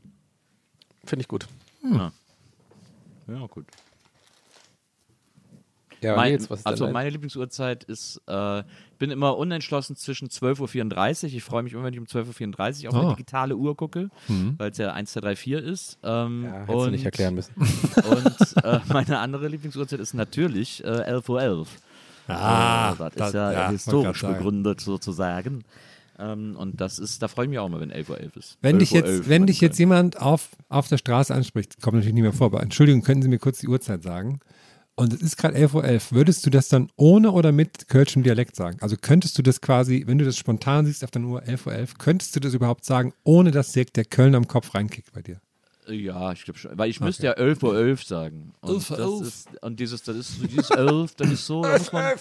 Finde 1.05 1.21
ich 1.21 1.27
gut. 1.27 1.47
Hm. 1.81 1.93
Ja. 1.95 2.11
ja, 3.27 3.47
gut. 3.47 3.65
Ja, 6.01 6.15
mein, 6.15 6.31
Nils, 6.31 6.49
also 6.65 6.89
meine 6.89 7.09
Lieblingsuhrzeit 7.09 7.83
ist, 7.83 8.21
äh, 8.27 8.59
ich 8.61 8.97
bin 8.97 9.11
immer 9.11 9.37
unentschlossen 9.37 9.95
zwischen 9.95 10.29
12.34 10.29 11.23
Uhr. 11.23 11.33
Ich 11.35 11.43
freue 11.43 11.63
mich 11.63 11.73
immer, 11.73 11.83
wenn 11.83 11.93
ich 11.93 11.99
um 11.99 12.05
12.34 12.05 12.83
Uhr 12.83 12.89
auf 12.89 12.95
oh. 12.95 12.99
eine 12.99 13.09
digitale 13.11 13.55
Uhr 13.55 13.77
gucke, 13.77 14.09
mhm. 14.27 14.55
weil 14.57 14.71
es 14.71 14.77
ja 14.77 14.93
1, 14.93 15.11
2, 15.11 15.21
3, 15.21 15.35
4 15.35 15.63
ist. 15.63 15.99
Ähm, 16.03 16.43
ja, 16.43 16.53
hättest 16.61 16.75
und, 16.75 16.91
nicht 16.91 17.05
erklären 17.05 17.35
müssen. 17.35 17.53
Und 17.55 18.63
äh, 18.63 18.79
meine 18.91 19.19
andere 19.19 19.47
Lieblingsuhrzeit 19.47 19.99
ist 19.99 20.13
natürlich 20.13 20.83
äh, 20.83 20.87
11.11 20.87 21.29
Uhr. 21.29 21.41
11. 21.41 21.69
Ah, 22.27 22.95
das, 22.95 23.13
das 23.15 23.27
ist 23.27 23.33
ja, 23.33 23.51
ja 23.51 23.69
historisch 23.69 24.21
begründet 24.21 24.81
sozusagen. 24.81 25.63
Ähm, 26.21 26.55
und 26.55 26.79
das 26.79 26.99
ist, 26.99 27.21
da 27.21 27.27
freue 27.27 27.45
ich 27.45 27.49
mich 27.49 27.59
auch 27.59 27.69
mal, 27.69 27.79
wenn 27.79 27.91
11.11 27.91 28.09
Uhr 28.09 28.19
11 28.19 28.35
ist. 28.37 28.57
Wenn 28.61 28.79
dich 28.79 28.91
jetzt, 28.91 29.07
11, 29.07 29.29
wenn 29.29 29.45
dich 29.47 29.61
jetzt 29.61 29.79
jemand 29.79 30.21
auf, 30.21 30.49
auf 30.69 30.87
der 30.87 30.97
Straße 30.97 31.33
anspricht, 31.33 31.81
kommt 31.81 31.95
natürlich 31.95 32.13
nicht 32.13 32.23
mehr 32.23 32.33
vor, 32.33 32.47
aber 32.47 32.61
Entschuldigung, 32.61 33.01
können 33.01 33.21
Sie 33.21 33.29
mir 33.29 33.39
kurz 33.39 33.59
die 33.59 33.67
Uhrzeit 33.67 34.03
sagen? 34.03 34.39
Und 34.95 35.13
es 35.13 35.21
ist 35.21 35.37
gerade 35.37 35.55
11.11 35.57 35.73
Uhr, 35.73 35.83
.11. 35.83 36.11
würdest 36.11 36.45
du 36.45 36.49
das 36.49 36.69
dann 36.69 36.89
ohne 36.95 37.31
oder 37.31 37.51
mit 37.51 37.87
kölschem 37.87 38.23
Dialekt 38.23 38.55
sagen? 38.55 38.77
Also 38.81 38.95
könntest 38.99 39.37
du 39.37 39.41
das 39.41 39.61
quasi, 39.61 40.03
wenn 40.05 40.17
du 40.17 40.25
das 40.25 40.37
spontan 40.37 40.85
siehst 40.85 41.03
auf 41.03 41.11
der 41.11 41.21
Uhr 41.21 41.41
11.11 41.43 41.65
Uhr, 41.65 41.73
.11, 41.73 41.89
könntest 41.97 42.35
du 42.35 42.39
das 42.39 42.53
überhaupt 42.53 42.85
sagen, 42.85 43.13
ohne 43.23 43.51
dass 43.51 43.71
direkt 43.71 43.95
der 43.95 44.05
Köln 44.05 44.35
am 44.35 44.47
Kopf 44.47 44.75
reinkickt 44.75 45.11
bei 45.13 45.21
dir? 45.21 45.39
Ja, 45.87 46.31
ich 46.31 46.43
glaube 46.43 46.59
schon. 46.59 46.77
Weil 46.77 46.89
ich 46.89 46.97
okay. 46.97 47.05
müsste 47.05 47.25
ja 47.25 47.33
11.11 47.33 47.63
Uhr 47.63 47.77
11 47.77 48.03
sagen. 48.03 48.53
Und, 48.61 48.69
11 48.69 48.87
das 48.89 49.21
ist, 49.21 49.49
und 49.61 49.79
dieses, 49.79 50.03
das 50.03 50.15
ist 50.15 50.39
so 50.39 50.47
dieses 50.47 50.69
11, 50.69 51.15
das 51.15 51.31
ist 51.31 51.45
so, 51.45 51.63
da 51.63 51.71
muss 51.77 51.91
man, 51.91 52.13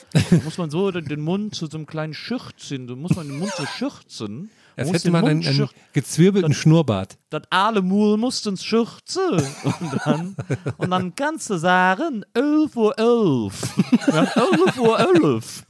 muss 0.45 0.59
man 0.59 0.71
so 0.71 0.91
den 0.91 1.21
Mund 1.21 1.55
zu 1.55 1.67
so 1.67 1.77
einem 1.77 1.87
kleinen 1.87 2.15
Schürzen, 2.15 2.87
da 2.87 2.97
muss 2.97 3.15
man 3.15 3.29
den 3.29 3.39
Mund 3.39 3.53
so 3.57 3.67
schürzen. 3.67 4.51
Als 4.81 4.93
hätte 4.93 5.11
man 5.11 5.27
einen, 5.27 5.47
einen 5.47 5.69
gezwirbelten 5.93 6.53
das, 6.53 6.59
Schnurrbart. 6.59 7.19
Das 7.29 7.43
alle 7.51 7.83
Mul 7.83 8.17
mussten 8.17 8.57
schürzen. 8.57 9.43
Und 9.65 10.01
dann, 10.05 10.37
und 10.79 10.91
dann 10.91 11.15
kannst 11.15 11.51
du 11.51 11.57
sagen, 11.57 12.25
11 12.35 12.77
Uhr 12.77 12.99
11. 12.99 13.79
11 14.07 14.79
Uhr 14.79 14.99
11. 14.99 15.65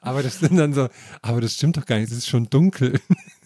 Aber 0.00 0.22
das 0.22 0.38
sind 0.38 0.56
dann 0.56 0.72
so, 0.72 0.88
aber 1.22 1.40
das 1.40 1.54
stimmt 1.54 1.76
doch 1.76 1.86
gar 1.86 1.98
nicht, 1.98 2.10
es 2.10 2.18
ist 2.18 2.28
schon 2.28 2.48
dunkel. 2.48 3.00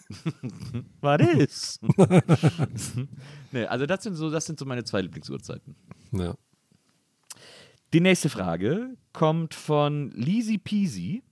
Was 1.01 1.21
ist? 1.21 1.81
nee, 3.53 3.65
also 3.67 3.87
das 3.87 4.03
sind 4.03 4.15
so, 4.15 4.31
das 4.31 4.47
sind 4.47 4.59
so 4.59 4.65
meine 4.65 4.85
zwei 4.85 5.03
Lieblingsuhrzeiten. 5.03 5.77
Ja. 6.13 6.35
Die 7.93 8.01
nächste 8.01 8.29
Frage 8.29 8.97
kommt 9.13 9.55
von 9.55 10.11
Lisi 10.11 10.59
Peasy 10.59 11.23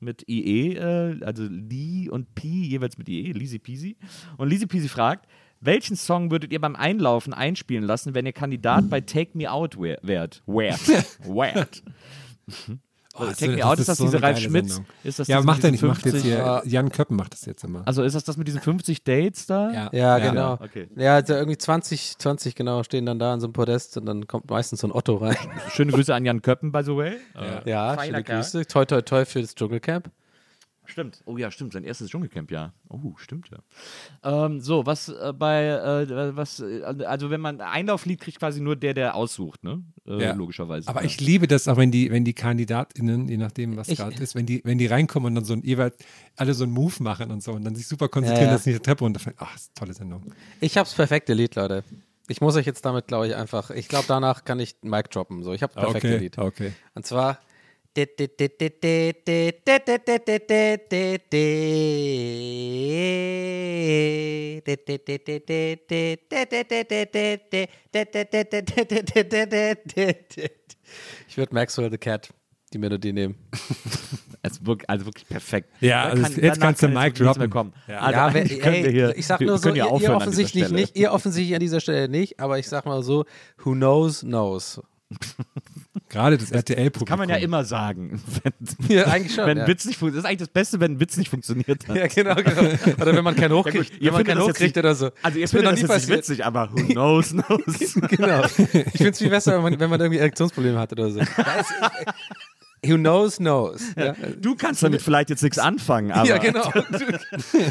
mit 0.00 0.28
IE, 0.28 0.74
äh, 0.74 1.20
also 1.24 1.44
Lee 1.48 2.08
und 2.08 2.34
P 2.34 2.46
jeweils 2.48 2.98
mit 2.98 3.08
IE, 3.08 3.32
Lisi 3.32 3.58
Peasy. 3.58 3.96
Und 4.36 4.48
Lisi 4.48 4.66
Peasy 4.66 4.88
fragt, 4.88 5.26
welchen 5.60 5.96
Song 5.96 6.30
würdet 6.30 6.52
ihr 6.52 6.60
beim 6.60 6.76
Einlaufen 6.76 7.32
einspielen 7.32 7.84
lassen, 7.84 8.14
wenn 8.14 8.26
ihr 8.26 8.32
Kandidat 8.32 8.90
bei 8.90 9.00
Take 9.00 9.36
Me 9.36 9.50
Out 9.50 9.76
wär- 9.80 9.98
wärt? 10.02 10.42
Wärt. 10.46 10.86
Wärt. 11.26 11.82
Oh, 13.18 13.24
das 13.26 13.38
Take 13.38 13.52
ist- 13.52 13.58
Me 13.58 13.64
Out, 13.66 13.78
ist 13.78 13.88
das 13.88 13.98
so 13.98 14.04
diese 14.04 14.22
Ralf 14.22 14.38
Schmitz? 14.38 14.74
Sendung. 14.74 14.86
Ist 15.04 15.18
das 15.18 15.28
Ja, 15.28 15.40
macht 15.42 15.64
er 15.64 15.70
nicht, 15.70 15.80
diesen 15.80 15.88
macht 15.88 16.04
jetzt 16.04 16.14
50 16.22 16.32
hier, 16.32 16.62
Jan 16.66 16.90
Köppen 16.90 17.16
macht 17.16 17.32
das 17.32 17.44
jetzt 17.46 17.64
immer. 17.64 17.82
Also 17.86 18.02
ist 18.02 18.14
das 18.14 18.24
das 18.24 18.36
mit 18.36 18.46
diesen 18.48 18.60
50 18.60 19.04
Dates 19.04 19.46
da? 19.46 19.70
Ja. 19.72 19.90
Ja, 19.92 20.18
Ja. 20.18 20.30
genau. 20.30 20.52
Okay. 20.54 20.88
Ja, 20.96 21.14
also 21.14 21.34
irgendwie 21.34 21.58
20, 21.58 22.18
20 22.18 22.54
genau 22.54 22.82
stehen 22.82 23.06
dann 23.06 23.18
da 23.18 23.32
an 23.32 23.40
so 23.40 23.46
einem 23.46 23.52
Podest 23.54 23.96
und 23.96 24.06
dann 24.06 24.26
kommt 24.26 24.50
meistens 24.50 24.80
so 24.80 24.88
ein 24.88 24.92
Otto 24.92 25.16
rein. 25.16 25.36
Schöne 25.72 25.92
Grüße 25.92 26.14
an 26.14 26.24
Jan 26.24 26.42
Köppen, 26.42 26.72
by 26.72 26.82
the 26.84 26.96
way. 26.96 27.16
Äh, 27.34 27.68
Ja, 27.70 27.96
schöne. 28.02 28.22
Grüße. 28.22 28.66
Toi, 28.66 28.84
toi, 28.84 29.00
toi 29.02 29.24
für 29.24 29.40
das 29.40 29.54
Dschungelcamp. 29.54 30.10
Stimmt. 30.86 31.22
Oh 31.26 31.36
ja, 31.36 31.50
stimmt. 31.50 31.72
Sein 31.72 31.84
erstes 31.84 32.08
Dschungelcamp-Jahr. 32.10 32.72
Oh, 32.88 33.12
stimmt 33.16 33.50
ja. 33.50 33.58
Ähm, 34.46 34.60
so, 34.60 34.86
was 34.86 35.08
äh, 35.08 35.32
bei, 35.32 35.64
äh, 35.66 36.36
was, 36.36 36.60
äh, 36.60 36.82
also 36.82 37.30
wenn 37.30 37.40
man 37.40 37.60
Einlauflied 37.60 38.20
kriegt 38.20 38.38
quasi 38.38 38.60
nur 38.60 38.76
der, 38.76 38.94
der 38.94 39.14
aussucht, 39.14 39.64
ne? 39.64 39.82
Äh, 40.06 40.22
Ja. 40.22 40.32
Logischerweise. 40.34 40.88
Aber 40.88 41.00
ja. 41.00 41.06
ich 41.06 41.20
liebe 41.20 41.46
das 41.48 41.68
auch, 41.68 41.76
wenn 41.76 41.90
die, 41.90 42.10
wenn 42.10 42.24
die 42.24 42.34
KandidatInnen, 42.34 43.28
je 43.28 43.36
nachdem, 43.36 43.76
was 43.76 43.88
gerade 43.88 44.16
ist, 44.22 44.34
wenn 44.34 44.46
die, 44.46 44.62
wenn 44.64 44.78
die 44.78 44.86
reinkommen 44.86 45.28
und 45.28 45.34
dann 45.34 45.44
so 45.44 45.52
ein 45.54 45.62
jeweils 45.62 45.96
alle 46.36 46.54
so 46.54 46.64
einen 46.64 46.72
Move 46.72 47.02
machen 47.02 47.30
und 47.30 47.42
so 47.42 47.52
und 47.52 47.64
dann 47.64 47.74
sich 47.74 47.86
super 47.88 48.08
konzentrieren, 48.08 48.44
Ja, 48.46 48.50
ja. 48.50 48.54
dass 48.54 48.64
sie 48.64 48.70
nicht 48.70 48.80
die 48.80 48.86
Treppe 48.86 49.04
runterfallen. 49.04 49.36
Ach, 49.40 49.54
ist 49.54 49.70
eine 49.70 49.74
tolle 49.74 49.94
Sendung. 49.94 50.32
Ich 50.60 50.76
hab's 50.78 50.94
perfekte 50.94 51.34
Lied, 51.34 51.54
Leute. 51.56 51.84
Ich 52.28 52.40
muss 52.40 52.56
euch 52.56 52.66
jetzt 52.66 52.84
damit, 52.84 53.06
glaube 53.06 53.28
ich, 53.28 53.36
einfach. 53.36 53.70
Ich 53.70 53.88
glaube, 53.88 54.06
danach 54.08 54.44
kann 54.44 54.58
ich 54.58 54.76
Mic 54.82 55.10
droppen. 55.10 55.42
So, 55.44 55.52
ich 55.52 55.62
habe 55.62 55.72
das 55.74 55.84
perfekte 55.84 56.08
Okay, 56.08 56.18
Lied. 56.18 56.38
okay. 56.38 56.72
Und 56.94 57.06
zwar. 57.06 57.38
Ich 71.28 71.36
würde 71.36 71.54
Maxwell 71.54 71.90
the 71.90 71.98
Cat 71.98 72.28
die 72.72 72.78
Melodie 72.78 73.12
nehmen. 73.12 73.36
Also 74.42 74.64
wirklich, 74.64 74.88
also 74.88 75.06
wirklich 75.06 75.26
perfekt. 75.26 75.70
Ja, 75.80 76.04
also 76.04 76.22
kann- 76.22 76.40
jetzt 76.40 76.60
kannst 76.60 76.80
du 76.80 76.86
mehr 76.86 77.10
droppen. 77.10 77.50
kommen. 77.50 77.72
Ja. 77.88 77.98
Also 77.98 78.20
ja, 78.20 78.34
wir 78.34 78.64
ey, 78.64 78.92
hier, 78.92 79.16
ich 79.16 79.26
sag 79.26 79.40
nur 79.40 79.58
so, 79.58 79.70
ihr, 79.70 79.86
ihr 80.00 80.14
offensichtlich 80.14 80.70
nicht, 80.70 80.96
ihr 80.96 81.10
offensichtlich 81.12 81.52
an 81.54 81.58
dieser 81.60 81.80
Stelle 81.80 82.08
nicht, 82.08 82.38
aber 82.38 82.56
ich 82.56 82.68
sag 82.68 82.86
mal 82.86 83.02
so, 83.02 83.24
who 83.64 83.72
knows, 83.72 84.20
knows. 84.20 84.80
Gerade 86.08 86.38
das 86.38 86.50
RTL-Publikum. 86.52 87.06
Kann 87.06 87.18
man 87.18 87.28
ja 87.28 87.36
immer 87.36 87.64
sagen. 87.64 88.20
Wenn, 88.42 88.52
Ja, 88.96 89.04
eigentlich 89.06 89.34
schon. 89.34 89.46
wenn 89.46 89.58
ja. 89.58 89.66
Witz 89.66 89.84
nicht 89.84 89.98
funktioniert. 89.98 90.16
Das 90.16 90.24
ist 90.24 90.28
eigentlich 90.30 90.48
das 90.48 90.52
Beste, 90.52 90.80
wenn 90.80 90.92
ein 90.92 91.00
Witz 91.00 91.16
nicht 91.16 91.28
funktioniert 91.30 91.88
hat. 91.88 91.96
Ja, 91.96 92.06
genau, 92.06 92.34
genau. 92.34 92.62
Oder 93.00 93.14
wenn 93.16 93.24
man 93.24 93.34
keinen 93.36 93.50
Ja, 93.56 93.56
hochkriegt, 93.56 93.92
ihr 94.00 94.06
wenn 94.06 94.12
man 94.12 94.24
keinen 94.24 94.38
jetzt 94.40 94.48
hochkriegt 94.50 94.76
oder 94.78 94.94
so. 94.94 95.10
Also 95.22 95.38
findet 95.38 95.52
noch 95.64 95.70
das 95.70 95.74
nie 95.74 95.80
jetzt 95.80 95.80
nicht 95.80 95.88
passiert. 95.88 96.18
witzig, 96.18 96.44
aber 96.44 96.70
who 96.72 96.84
knows, 96.92 97.30
knows. 97.30 97.94
genau. 98.10 98.44
Ich 98.44 98.92
finde 98.92 99.10
es 99.10 99.18
viel 99.18 99.30
besser, 99.30 99.54
wenn 99.56 99.62
man, 99.62 99.80
wenn 99.80 99.90
man 99.90 100.00
irgendwie 100.00 100.18
Erektionsprobleme 100.20 100.78
hat 100.78 100.92
oder 100.92 101.10
so. 101.10 101.20
Who 102.84 102.96
knows, 102.96 103.38
knows. 103.38 103.82
Ja, 103.96 104.14
Du 104.40 104.54
kannst 104.54 104.82
damit 104.82 105.02
vielleicht 105.02 105.30
jetzt 105.30 105.42
nichts 105.42 105.58
anfangen, 105.58 106.12
aber 106.12 106.28
ja 106.28 106.38
genau. 106.38 106.72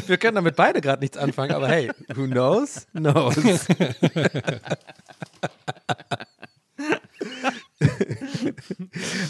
Wir 0.06 0.16
können 0.18 0.34
damit 0.34 0.56
beide 0.56 0.80
gerade 0.80 1.00
nichts 1.00 1.16
anfangen, 1.16 1.52
aber 1.52 1.68
hey, 1.68 1.90
who 2.14 2.26
knows, 2.26 2.86
knows. 2.92 3.36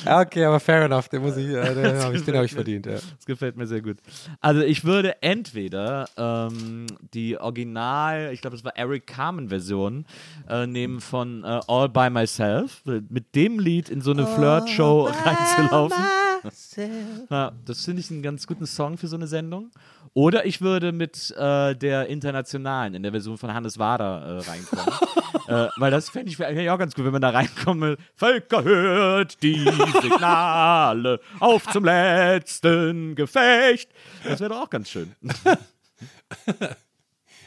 Ja, 0.05 0.21
okay, 0.23 0.45
aber 0.45 0.61
fair 0.61 0.85
enough, 0.85 1.09
den 1.09 1.23
muss 1.23 1.37
ich, 1.37 1.49
äh, 1.49 1.75
den 1.75 1.99
habe 1.99 2.17
ich, 2.17 2.25
den 2.25 2.37
hab 2.37 2.45
ich 2.45 2.53
verdient. 2.53 2.87
Ja. 2.87 2.93
Das 2.93 3.27
gefällt 3.27 3.57
mir 3.57 3.67
sehr 3.67 3.81
gut. 3.81 3.99
Also 4.41 4.63
ich 4.63 4.85
würde 4.85 5.23
entweder 5.23 6.09
ähm, 6.17 6.87
die 7.15 7.39
Original, 7.39 8.31
ich 8.33 8.41
glaube, 8.41 8.57
das 8.57 8.65
war 8.65 8.77
Eric 8.77 9.07
Carmen-Version, 9.07 10.07
äh, 10.49 10.67
nehmen 10.67 11.01
von 11.01 11.45
äh, 11.45 11.61
All 11.67 11.89
By 11.89 12.11
Myself, 12.11 12.83
mit 12.85 13.35
dem 13.35 13.59
Lied 13.59 13.89
in 13.89 14.01
so 14.01 14.13
eine 14.13 14.27
Flirt-Show 14.27 15.11
reinzulaufen. 15.25 16.05
Ja, 17.31 17.53
das 17.65 17.85
finde 17.85 18.01
ich 18.01 18.11
einen 18.11 18.23
ganz 18.23 18.47
guten 18.47 18.67
Song 18.67 18.99
für 18.99 19.09
so 19.09 19.17
eine 19.17 19.27
Sendung. 19.27 19.71
Oder 20.15 20.47
ich 20.47 20.61
würde 20.61 20.93
mit 20.93 21.31
äh, 21.37 21.75
der 21.75 22.07
internationalen, 22.07 22.95
in 22.95 23.03
der 23.03 23.13
Version 23.13 23.37
von 23.37 23.53
Hannes 23.53 23.79
Wader 23.79 24.23
äh, 24.23 24.51
reinkommen. 24.51 24.87
äh, 25.49 25.69
weil 25.77 25.91
das 25.91 26.09
fände 26.09 26.31
ich, 26.31 26.39
fänd 26.39 26.59
ich 26.59 26.71
auch 26.71 26.79
ganz 26.79 26.95
gut, 26.95 27.05
wenn 27.05 27.13
man 27.13 27.23
da 27.23 27.31
reinkommt 27.31 27.99
Völker 28.15 28.65
hört 28.65 29.43
die 29.43 29.71
Signale 30.01 31.21
auf 31.41 31.67
zum 31.71 31.85
letzten 31.85 33.15
Gefecht. 33.15 33.91
Das 34.25 34.41
wäre 34.41 34.51
doch 34.51 34.63
auch 34.63 34.71
ganz 34.71 34.89
schön. 34.89 35.15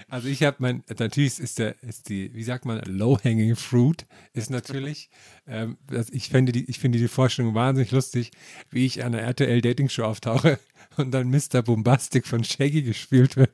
Also 0.10 0.28
ich 0.28 0.44
habe 0.44 0.58
mein, 0.60 0.84
natürlich 0.90 1.40
ist 1.40 1.60
der, 1.60 1.82
ist 1.84 2.10
die, 2.10 2.34
wie 2.34 2.44
sagt 2.44 2.66
man, 2.66 2.82
low-hanging 2.86 3.56
fruit 3.56 4.08
ist 4.34 4.50
natürlich, 4.50 5.10
ähm, 5.48 5.78
das, 5.88 6.10
ich 6.10 6.30
finde 6.30 6.52
die, 6.52 6.70
ich 6.70 6.80
finde 6.80 6.98
die 6.98 7.08
Vorstellung 7.08 7.54
wahnsinnig 7.54 7.92
lustig, 7.92 8.32
wie 8.72 8.86
ich 8.86 9.04
an 9.04 9.14
einer 9.14 9.24
RTL 9.24 9.62
Dating 9.62 9.88
Show 9.90 10.04
auftauche 10.04 10.60
und 10.98 11.12
dann 11.12 11.30
Mr. 11.30 11.62
Bombastic 11.62 12.26
von 12.26 12.44
Shaggy 12.44 12.82
gespielt 12.82 13.38
wird. 13.38 13.54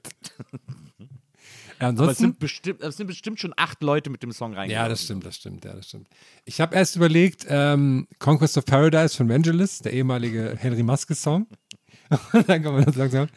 Ja, 1.80 1.90
Aber 1.90 1.90
es 1.90 2.00
ansonsten, 2.00 2.24
sind, 2.24 2.40
bestimmt, 2.40 2.82
es 2.82 2.98
sind 2.98 3.08
bestimmt 3.08 3.40
schon 3.40 3.54
acht 3.58 3.84
Leute 3.84 4.10
mit 4.10 4.24
dem 4.24 4.32
Song 4.32 4.54
reingegangen. 4.54 4.86
ja, 4.86 4.88
das 4.88 5.04
stimmt, 5.04 5.26
das 5.26 5.36
stimmt, 5.36 5.66
ja, 5.66 5.74
das 5.74 5.90
stimmt. 5.90 6.08
Ich 6.46 6.62
habe 6.62 6.74
erst 6.74 6.96
überlegt, 6.96 7.46
ähm, 7.50 8.08
Conquest 8.20 8.58
of 8.58 8.66
Paradise 8.66 9.18
von 9.18 9.28
Vangelis, 9.28 9.80
der 9.80 9.92
ehemalige 9.92 10.56
Henry 10.58 10.84
Maske 10.84 11.16
Song. 11.16 11.48
Und 12.10 12.12
dann 12.50 12.64
kann 12.64 12.74
man 12.74 12.86
das 12.86 12.96
langsam. 12.96 13.28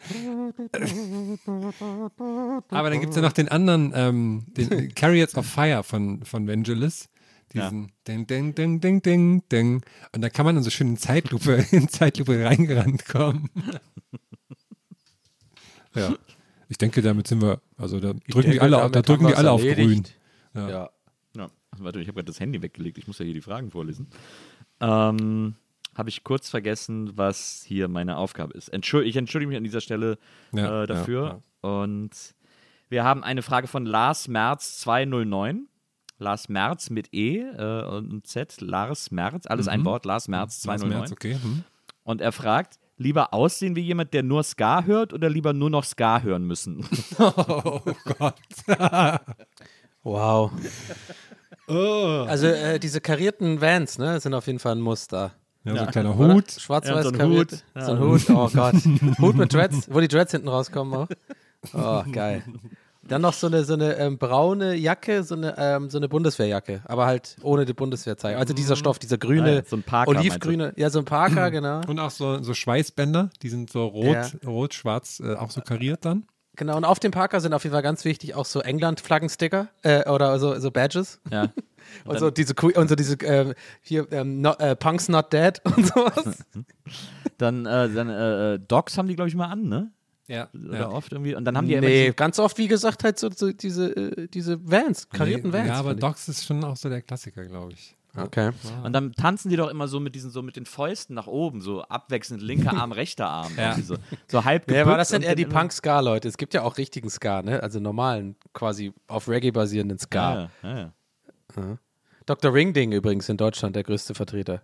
Aber 2.69 2.89
dann 2.89 2.99
gibt 2.99 3.11
es 3.11 3.15
ja 3.15 3.21
noch 3.21 3.33
den 3.33 3.47
anderen, 3.47 3.91
ähm, 3.95 4.45
den 4.55 4.93
Chariots 4.97 5.35
of 5.35 5.45
Fire 5.45 5.83
von, 5.83 6.23
von 6.23 6.47
Vangelis. 6.47 7.09
Diesen 7.53 7.91
Ding, 8.07 8.27
Ding, 8.27 8.53
Ding, 8.53 8.79
Ding, 8.79 9.01
Ding, 9.01 9.43
Ding. 9.51 9.81
Und 10.13 10.21
da 10.21 10.29
kann 10.29 10.45
man 10.45 10.55
dann 10.55 10.63
so 10.63 10.69
schön 10.69 10.89
in 10.89 10.97
Zeitlupe, 10.97 11.65
in 11.71 11.89
Zeitlupe 11.89 12.45
reingerannt 12.45 13.07
kommen. 13.07 13.49
ja. 15.95 16.15
Ich 16.67 16.77
denke, 16.77 17.01
damit 17.01 17.27
sind 17.27 17.41
wir, 17.41 17.59
also 17.75 17.99
da 17.99 18.13
drücken 18.13 18.51
die 18.51 18.51
denke, 18.59 18.61
alle, 18.61 18.77
damit 18.77 18.95
da 18.95 19.01
drücken 19.01 19.27
die 19.27 19.33
alle 19.33 19.49
auf 19.49 19.61
grün. 19.61 20.03
Ja. 20.53 20.69
Ja. 20.69 20.89
Ja. 21.35 21.49
Warte, 21.79 21.99
ich 21.99 22.07
habe 22.07 22.17
gerade 22.17 22.27
das 22.27 22.39
Handy 22.39 22.61
weggelegt. 22.61 22.99
Ich 22.99 23.07
muss 23.07 23.17
ja 23.17 23.25
hier 23.25 23.33
die 23.33 23.41
Fragen 23.41 23.71
vorlesen. 23.71 24.07
Ähm, 24.79 25.55
habe 25.99 26.09
ich 26.09 26.23
kurz 26.23 26.49
vergessen, 26.49 27.11
was 27.15 27.63
hier 27.67 27.87
meine 27.87 28.17
Aufgabe 28.17 28.53
ist. 28.57 28.69
Entschuld, 28.69 29.05
ich 29.05 29.15
entschuldige 29.15 29.49
mich 29.49 29.57
an 29.57 29.63
dieser 29.63 29.81
Stelle 29.81 30.17
Ja, 30.51 30.83
äh, 30.83 30.87
dafür. 30.87 31.41
ja, 31.63 31.69
Und 31.69 32.11
wir 32.89 33.03
haben 33.03 33.23
eine 33.23 33.43
Frage 33.43 33.67
von 33.67 33.85
Lars 33.85 34.27
Merz 34.27 34.79
209. 34.79 35.67
Lars 36.17 36.49
Merz 36.49 36.89
mit 36.89 37.13
E 37.13 37.39
äh, 37.41 37.83
und 37.85 38.25
Z. 38.25 38.59
Lars 38.61 39.11
Merz, 39.11 39.45
alles 39.45 39.67
ein 39.67 39.85
Wort. 39.85 40.05
Lars 40.05 40.27
Merz 40.27 40.65
Lars 40.65 40.79
209. 40.81 40.99
Merz, 40.99 41.11
okay. 41.11 41.33
Hm. 41.41 41.63
Und 42.03 42.21
er 42.21 42.31
fragt, 42.31 42.79
lieber 42.97 43.33
aussehen 43.33 43.75
wie 43.75 43.81
jemand, 43.81 44.13
der 44.13 44.23
nur 44.23 44.43
Ska 44.43 44.83
hört 44.83 45.13
oder 45.13 45.29
lieber 45.29 45.53
nur 45.53 45.69
noch 45.69 45.83
Ska 45.83 46.21
hören 46.21 46.43
müssen? 46.45 46.85
Oh 47.19 47.81
Gott. 48.17 48.35
Wow. 50.01 50.51
Also 51.67 52.47
äh, 52.47 52.79
diese 52.79 53.01
karierten 53.01 53.61
Vans, 53.61 53.97
ne, 53.99 54.19
sind 54.19 54.33
auf 54.33 54.47
jeden 54.47 54.59
Fall 54.59 54.75
ein 54.75 54.81
Muster. 54.81 55.33
Ja, 55.75 55.81
so 55.81 55.85
ein 55.85 55.91
kleiner? 55.91 56.17
Hut. 56.17 56.51
Schwarz-weiß 56.51 57.05
Ja, 57.05 57.11
so 57.11 57.19
ein. 57.19 57.29
Hut. 57.29 57.51
So 57.75 57.91
ein 57.91 57.99
Hut, 57.99 58.29
oh 58.29 58.49
Gott. 58.53 58.75
Hut 59.19 59.35
mit 59.35 59.53
Dreads, 59.53 59.87
wo 59.91 59.99
die 59.99 60.07
Dreads 60.07 60.31
hinten 60.31 60.47
rauskommen 60.47 60.93
auch. 60.93 61.07
Oh, 61.73 62.03
geil. 62.11 62.43
Dann 63.09 63.21
noch 63.23 63.33
so 63.33 63.47
eine, 63.47 63.63
so 63.63 63.73
eine 63.73 63.95
ähm, 63.97 64.19
braune 64.19 64.75
Jacke, 64.75 65.23
so 65.23 65.33
eine, 65.33 65.55
ähm, 65.57 65.89
so 65.89 65.97
eine 65.97 66.07
Bundeswehrjacke, 66.07 66.81
aber 66.85 67.07
halt 67.07 67.37
ohne 67.41 67.65
die 67.65 67.73
Bundeswehrzeichen. 67.73 68.39
Also 68.39 68.53
dieser 68.53 68.75
Stoff, 68.75 68.99
dieser 68.99 69.17
grüne, 69.17 69.51
Ah 69.51 69.55
ja, 69.55 69.63
so 69.65 69.75
ein 69.77 69.83
Parker, 69.83 70.09
olivgrüne, 70.09 70.73
ja, 70.77 70.91
so 70.91 70.99
ein 70.99 71.05
Parker, 71.05 71.49
genau. 71.51 71.81
Und 71.87 71.99
auch 71.99 72.11
so, 72.11 72.43
so 72.43 72.53
Schweißbänder, 72.53 73.31
die 73.41 73.49
sind 73.49 73.71
so 73.71 73.87
rot, 73.87 74.37
rot, 74.45 74.75
schwarz, 74.75 75.21
äh, 75.25 75.33
auch 75.35 75.49
so 75.49 75.61
kariert 75.61 76.05
dann. 76.05 76.25
Genau, 76.59 76.75
und 76.75 76.83
auf 76.83 76.99
dem 76.99 77.11
Parker 77.11 77.39
sind 77.39 77.53
auf 77.53 77.63
jeden 77.63 77.73
Fall 77.73 77.81
ganz 77.81 78.03
wichtig 78.03 78.35
auch 78.35 78.43
so 78.43 78.59
England-Flaggensticker 78.59 79.69
äh, 79.81 80.09
oder 80.09 80.37
so, 80.39 80.59
so 80.59 80.71
Badges. 80.71 81.21
Ja. 81.31 81.53
Und, 82.05 82.19
so 82.19 82.29
diese, 82.29 82.53
und 82.53 82.87
so 82.87 82.93
diese 82.93 83.15
ähm, 83.23 83.55
hier, 83.81 84.05
ähm, 84.11 84.41
not, 84.41 84.59
äh, 84.59 84.75
Punks 84.75 85.09
Not 85.09 85.33
Dead 85.33 85.59
und 85.63 85.87
sowas. 85.87 86.45
Dann, 87.39 87.65
äh, 87.65 87.89
dann 87.89 88.09
äh, 88.09 88.53
äh, 88.53 88.59
Docs 88.59 88.97
haben 88.97 89.07
die, 89.07 89.15
glaube 89.15 89.29
ich, 89.29 89.35
mal 89.35 89.47
an, 89.47 89.69
ne? 89.69 89.91
Ja. 90.27 90.49
Oder 90.53 90.93
oft 90.93 91.11
irgendwie. 91.11 91.33
Und 91.33 91.45
dann 91.45 91.57
haben 91.57 91.65
die 91.65 91.73
ja 91.73 91.79
immer 91.79 91.87
nee, 91.87 92.11
ganz 92.11 92.37
oft, 92.37 92.59
wie 92.59 92.67
gesagt, 92.67 93.03
halt 93.03 93.17
so, 93.17 93.31
so 93.31 93.51
diese, 93.51 93.95
äh, 93.95 94.27
diese 94.27 94.59
Vans, 94.69 95.09
karierten 95.09 95.51
Vans. 95.51 95.69
Ja, 95.69 95.75
aber. 95.75 95.95
Docs 95.95 96.27
ist 96.27 96.45
schon 96.45 96.63
auch 96.63 96.75
so 96.75 96.89
der 96.89 97.01
Klassiker, 97.01 97.45
glaube 97.45 97.71
ich. 97.73 97.95
Okay. 98.23 98.51
Und 98.83 98.93
dann 98.93 99.13
tanzen 99.13 99.49
die 99.49 99.55
doch 99.55 99.69
immer 99.69 99.87
so 99.87 99.99
mit 99.99 100.15
diesen, 100.15 100.31
so 100.31 100.41
mit 100.41 100.55
den 100.55 100.65
Fäusten 100.65 101.15
nach 101.15 101.27
oben, 101.27 101.61
so 101.61 101.81
abwechselnd 101.83 102.41
linker 102.41 102.73
Arm, 102.73 102.91
rechter 102.91 103.27
Arm. 103.27 103.51
Ja. 103.57 103.75
So, 103.81 103.95
so 104.27 104.45
halb 104.45 104.69
Ja, 104.71 104.83
aber 104.83 104.97
das 104.97 105.09
sind 105.09 105.23
eher 105.23 105.35
die 105.35 105.45
Punk-Ska-Leute. 105.45 106.27
Es 106.27 106.37
gibt 106.37 106.53
ja 106.53 106.63
auch 106.63 106.77
richtigen 106.77 107.09
Ska, 107.09 107.41
ne? 107.41 107.61
Also 107.63 107.79
normalen, 107.79 108.35
quasi 108.53 108.93
auf 109.07 109.27
Reggae 109.27 109.51
basierenden 109.51 109.99
Ska. 109.99 110.49
Ja, 110.63 110.69
ja, 110.69 110.93
ja. 111.57 111.77
Dr. 112.25 112.53
Ringding 112.53 112.91
übrigens 112.91 113.27
in 113.27 113.37
Deutschland 113.37 113.75
der 113.75 113.83
größte 113.83 114.13
Vertreter. 114.13 114.61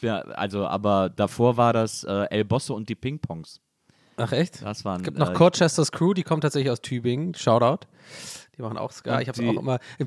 Ja, 0.00 0.20
also, 0.20 0.66
aber 0.66 1.10
davor 1.10 1.56
war 1.56 1.72
das 1.72 2.04
äh, 2.04 2.26
El 2.30 2.44
Bosso 2.44 2.74
und 2.74 2.88
die 2.88 2.94
Ping-Pongs. 2.94 3.60
Ach 4.16 4.32
echt? 4.32 4.62
Das 4.62 4.84
waren. 4.84 5.00
Es 5.00 5.04
gibt 5.04 5.18
noch 5.18 5.30
äh, 5.30 5.34
Corchester's 5.34 5.90
Crew, 5.90 6.14
die 6.14 6.22
kommt 6.22 6.42
tatsächlich 6.42 6.70
aus 6.70 6.80
Tübingen. 6.80 7.34
Shoutout. 7.34 7.86
Die 8.56 8.62
machen 8.62 8.78
auch 8.78 8.92
Ska. 8.92 9.16
Und 9.16 9.22
Ich 9.22 9.28
hab's 9.28 9.38
die- 9.38 9.48
auch 9.48 9.56
immer. 9.60 9.78
Ich 9.98 10.06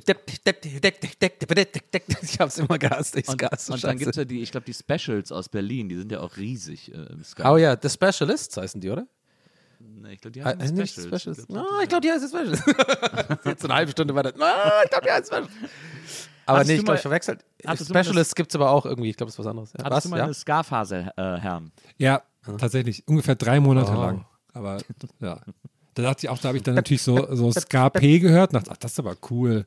hab's 2.39 2.57
immer 2.57 2.77
gehasst. 2.77 3.15
Ich 3.17 3.27
Und, 3.27 3.41
so 3.59 3.73
und 3.73 3.83
dann 3.83 3.97
gibt 3.97 4.11
es 4.11 4.15
ja 4.17 4.25
die, 4.25 4.41
ich 4.41 4.51
glaube, 4.51 4.65
die 4.65 4.73
Specials 4.73 5.31
aus 5.31 5.49
Berlin, 5.49 5.89
die 5.89 5.97
sind 5.97 6.11
ja 6.11 6.19
auch 6.21 6.37
riesig 6.37 6.93
äh, 6.93 6.97
im 6.97 7.23
Ska. 7.23 7.51
Oh 7.53 7.57
ja, 7.57 7.75
The 7.81 7.89
Specialists 7.89 8.55
heißen 8.57 8.79
die, 8.81 8.89
oder? 8.89 9.07
Nee, 9.79 10.13
ich 10.13 10.21
glaube, 10.21 10.31
die 10.31 10.39
Äh, 10.39 10.43
heißen 10.45 10.75
nicht 10.75 10.93
Specials. 10.93 11.07
Specialists. 11.21 11.43
Ich 11.49 11.55
No, 11.55 11.63
glaub, 11.63 11.87
glaube, 11.89 12.01
die 12.01 12.11
heißen 12.11 12.29
Specialists. 12.29 12.65
Jetzt 13.45 13.65
eine 13.65 13.73
halbe 13.75 13.91
Stunde 13.91 14.15
weiter. 14.15 14.33
No, 14.37 14.45
ich 14.83 14.89
glaube, 14.89 15.05
die 15.05 15.11
heißen 15.11 15.25
Specialists. 15.25 16.29
Aber 16.45 16.59
Hattest 16.59 16.69
nee, 16.71 16.75
ich 16.77 16.83
glaube, 16.85 16.95
ich 16.95 17.01
verwechselt. 17.01 17.45
Specialists 17.83 18.33
gibt 18.35 18.51
es 18.51 18.55
aber 18.55 18.69
auch 18.71 18.85
irgendwie. 18.85 19.09
Ich 19.09 19.17
glaube, 19.17 19.27
es 19.29 19.35
ist 19.35 19.39
was 19.39 19.47
anderes. 19.47 19.73
Ja. 19.73 19.79
Hattest 19.83 19.91
Was? 19.97 20.03
du 20.05 20.09
mal 20.09 20.17
Ja? 20.17 20.23
eine 20.23 20.33
Ska-Phase, 20.33 21.11
äh, 21.17 21.21
Herm? 21.39 21.71
Ja, 21.97 22.21
tatsächlich. 22.57 23.05
Ungefähr 23.07 23.35
drei 23.35 23.59
Monate 23.59 23.91
Oh. 23.91 24.01
lang. 24.01 24.25
Aber 24.53 24.77
ja. 25.19 25.41
Da 25.97 26.03
dachte 26.03 26.25
ich 26.25 26.29
auch, 26.29 26.37
da 26.39 26.49
habe 26.49 26.57
ich 26.57 26.63
dann 26.63 26.75
natürlich 26.75 27.01
so, 27.01 27.33
so 27.35 27.51
Ska-P 27.59 28.19
gehört 28.19 28.51
und 28.53 28.55
dachte, 28.59 28.71
ach, 28.71 28.77
das 28.77 28.91
ist 28.93 28.99
aber 28.99 29.15
cool. 29.31 29.65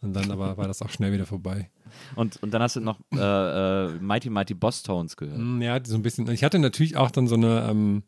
Und 0.00 0.14
dann 0.14 0.30
aber 0.30 0.56
war 0.56 0.66
das 0.68 0.82
auch 0.82 0.90
schnell 0.90 1.12
wieder 1.12 1.26
vorbei. 1.26 1.70
Und, 2.14 2.42
und 2.42 2.50
dann 2.52 2.62
hast 2.62 2.76
du 2.76 2.80
noch 2.80 2.98
äh, 3.14 3.16
äh, 3.18 3.98
Mighty 4.00 4.30
Mighty 4.30 4.54
Boss 4.54 4.82
Tones 4.82 5.16
gehört. 5.16 5.38
Mm, 5.38 5.62
Ja, 5.62 5.78
so 5.84 5.94
ein 5.96 6.02
bisschen. 6.02 6.28
Ich 6.30 6.44
hatte 6.44 6.58
natürlich 6.58 6.96
auch 6.96 7.10
dann 7.10 7.26
so 7.28 7.34
eine, 7.34 7.66
ähm, 7.70 8.02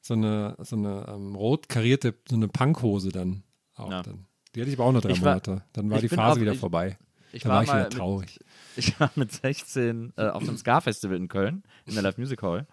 so 0.00 0.14
eine, 0.14 0.56
so 0.60 0.76
eine 0.76 1.06
ähm, 1.08 1.34
rot 1.34 1.68
karierte, 1.68 2.14
so 2.28 2.36
eine 2.36 2.48
Punkhose 2.48 3.10
dann 3.10 3.42
auch. 3.74 3.90
Ja. 3.90 4.02
Dann. 4.02 4.26
Die 4.54 4.60
hatte 4.60 4.70
ich 4.70 4.78
aber 4.78 4.86
auch 4.88 4.92
noch 4.92 5.00
drei 5.00 5.10
war- 5.12 5.18
Monate. 5.18 5.62
Dann 5.72 5.90
war 5.90 6.00
die 6.00 6.08
Phase 6.08 6.38
auch- 6.38 6.40
wieder 6.42 6.52
ich- 6.52 6.58
vorbei. 6.58 6.98
Ich 7.32 7.42
Dann 7.44 7.50
war 7.50 7.56
war 7.58 7.62
ich 7.62 7.68
mal 7.68 7.74
wieder 7.78 7.84
mit- 7.88 7.96
traurig. 7.98 8.38
Ich 8.76 8.98
war 9.00 9.10
mit 9.16 9.32
16 9.32 10.12
äh, 10.16 10.28
auf 10.28 10.44
dem 10.44 10.56
Ska-Festival 10.56 11.16
in 11.16 11.28
Köln, 11.28 11.64
in 11.86 11.94
der 11.94 12.02
Live 12.04 12.18
Music 12.18 12.40
Hall. 12.42 12.66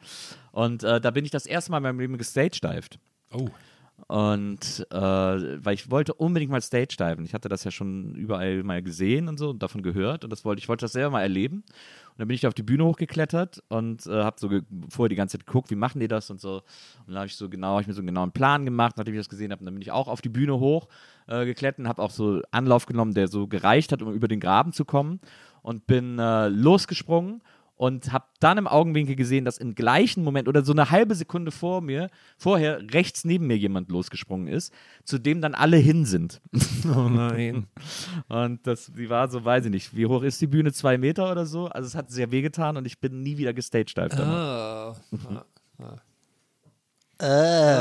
Und 0.51 0.83
äh, 0.83 1.01
da 1.01 1.11
bin 1.11 1.25
ich 1.25 1.31
das 1.31 1.45
erste 1.47 1.71
Mal 1.71 1.77
in 1.77 1.83
meinem 1.83 1.99
Leben 1.99 2.17
gestagedived. 2.17 2.99
Oh. 3.33 3.49
Und 4.05 4.87
äh, 4.91 4.95
weil 4.95 5.73
ich 5.73 5.89
wollte 5.89 6.13
unbedingt 6.13 6.51
mal 6.51 6.61
Stage 6.61 6.95
diven. 6.99 7.25
Ich 7.25 7.33
hatte 7.33 7.49
das 7.49 7.63
ja 7.63 7.71
schon 7.71 8.15
überall 8.15 8.63
mal 8.63 8.81
gesehen 8.81 9.27
und 9.27 9.37
so 9.37 9.49
und 9.49 9.63
davon 9.63 9.81
gehört. 9.81 10.23
Und 10.23 10.29
das 10.29 10.45
wollte, 10.45 10.59
ich 10.59 10.69
wollte 10.69 10.85
das 10.85 10.93
selber 10.93 11.11
mal 11.11 11.23
erleben. 11.23 11.57
Und 11.57 12.19
dann 12.19 12.27
bin 12.27 12.35
ich 12.35 12.41
da 12.41 12.47
auf 12.47 12.53
die 12.53 12.63
Bühne 12.63 12.85
hochgeklettert 12.85 13.63
und 13.69 14.05
äh, 14.05 14.23
habe 14.23 14.39
so 14.39 14.49
vorher 14.89 15.09
die 15.09 15.15
ganze 15.15 15.37
Zeit 15.37 15.47
geguckt, 15.47 15.71
wie 15.71 15.75
machen 15.75 15.99
die 15.99 16.07
das 16.07 16.29
und 16.29 16.39
so. 16.39 16.57
Und 17.05 17.07
dann 17.07 17.17
habe 17.17 17.27
ich 17.27 17.35
so 17.35 17.49
genau, 17.49 17.73
hab 17.73 17.81
ich 17.81 17.87
mir 17.87 17.93
so 17.93 18.01
einen 18.01 18.07
genauen 18.07 18.31
Plan 18.31 18.65
gemacht, 18.65 18.97
nachdem 18.97 19.15
ich 19.15 19.19
das 19.19 19.29
gesehen 19.29 19.51
habe. 19.51 19.59
Und 19.61 19.65
dann 19.65 19.73
bin 19.73 19.81
ich 19.81 19.91
auch 19.91 20.07
auf 20.07 20.21
die 20.21 20.29
Bühne 20.29 20.59
hoch 20.59 20.87
äh, 21.27 21.53
und 21.77 21.87
habe 21.87 22.01
auch 22.01 22.11
so 22.11 22.41
Anlauf 22.51 22.85
genommen, 22.85 23.13
der 23.13 23.27
so 23.27 23.47
gereicht 23.47 23.91
hat, 23.91 24.01
um 24.01 24.13
über 24.13 24.27
den 24.27 24.39
Graben 24.39 24.73
zu 24.73 24.85
kommen. 24.85 25.19
Und 25.63 25.85
bin 25.85 26.17
äh, 26.17 26.47
losgesprungen 26.47 27.41
und 27.77 28.11
habe 28.11 28.25
dann 28.39 28.57
im 28.57 28.67
Augenwinkel 28.67 29.15
gesehen, 29.15 29.45
dass 29.45 29.57
im 29.59 29.75
gleichen 29.75 30.23
Moment 30.23 30.47
oder 30.47 30.63
so 30.65 30.71
eine 30.73 30.89
halbe 30.91 31.13
Sekunde 31.15 31.51
vor 31.51 31.81
mir, 31.81 32.09
vorher 32.37 32.81
rechts 32.91 33.23
neben 33.23 33.47
mir 33.47 33.57
jemand 33.57 33.89
losgesprungen 33.89 34.47
ist, 34.47 34.73
zu 35.03 35.19
dem 35.19 35.41
dann 35.41 35.53
alle 35.55 35.77
hin 35.77 36.05
sind. 36.05 36.41
Oh 36.95 37.09
nein. 37.09 37.67
Und 38.29 38.65
das, 38.65 38.91
die 38.97 39.09
war 39.09 39.29
so, 39.29 39.43
weiß 39.43 39.65
ich 39.65 39.71
nicht, 39.71 39.95
wie 39.95 40.05
hoch 40.05 40.23
ist 40.23 40.39
die 40.41 40.47
Bühne? 40.47 40.71
Zwei 40.71 40.97
Meter 40.97 41.31
oder 41.31 41.45
so? 41.45 41.67
Also 41.67 41.85
es 41.87 41.95
hat 41.95 42.09
sehr 42.11 42.31
wehgetan 42.31 42.77
und 42.77 42.85
ich 42.85 42.99
bin 42.99 43.21
nie 43.23 43.37
wieder 43.37 43.53
gestagedived. 43.53 44.17
danach. 44.17 44.95
Ah. 47.19 47.77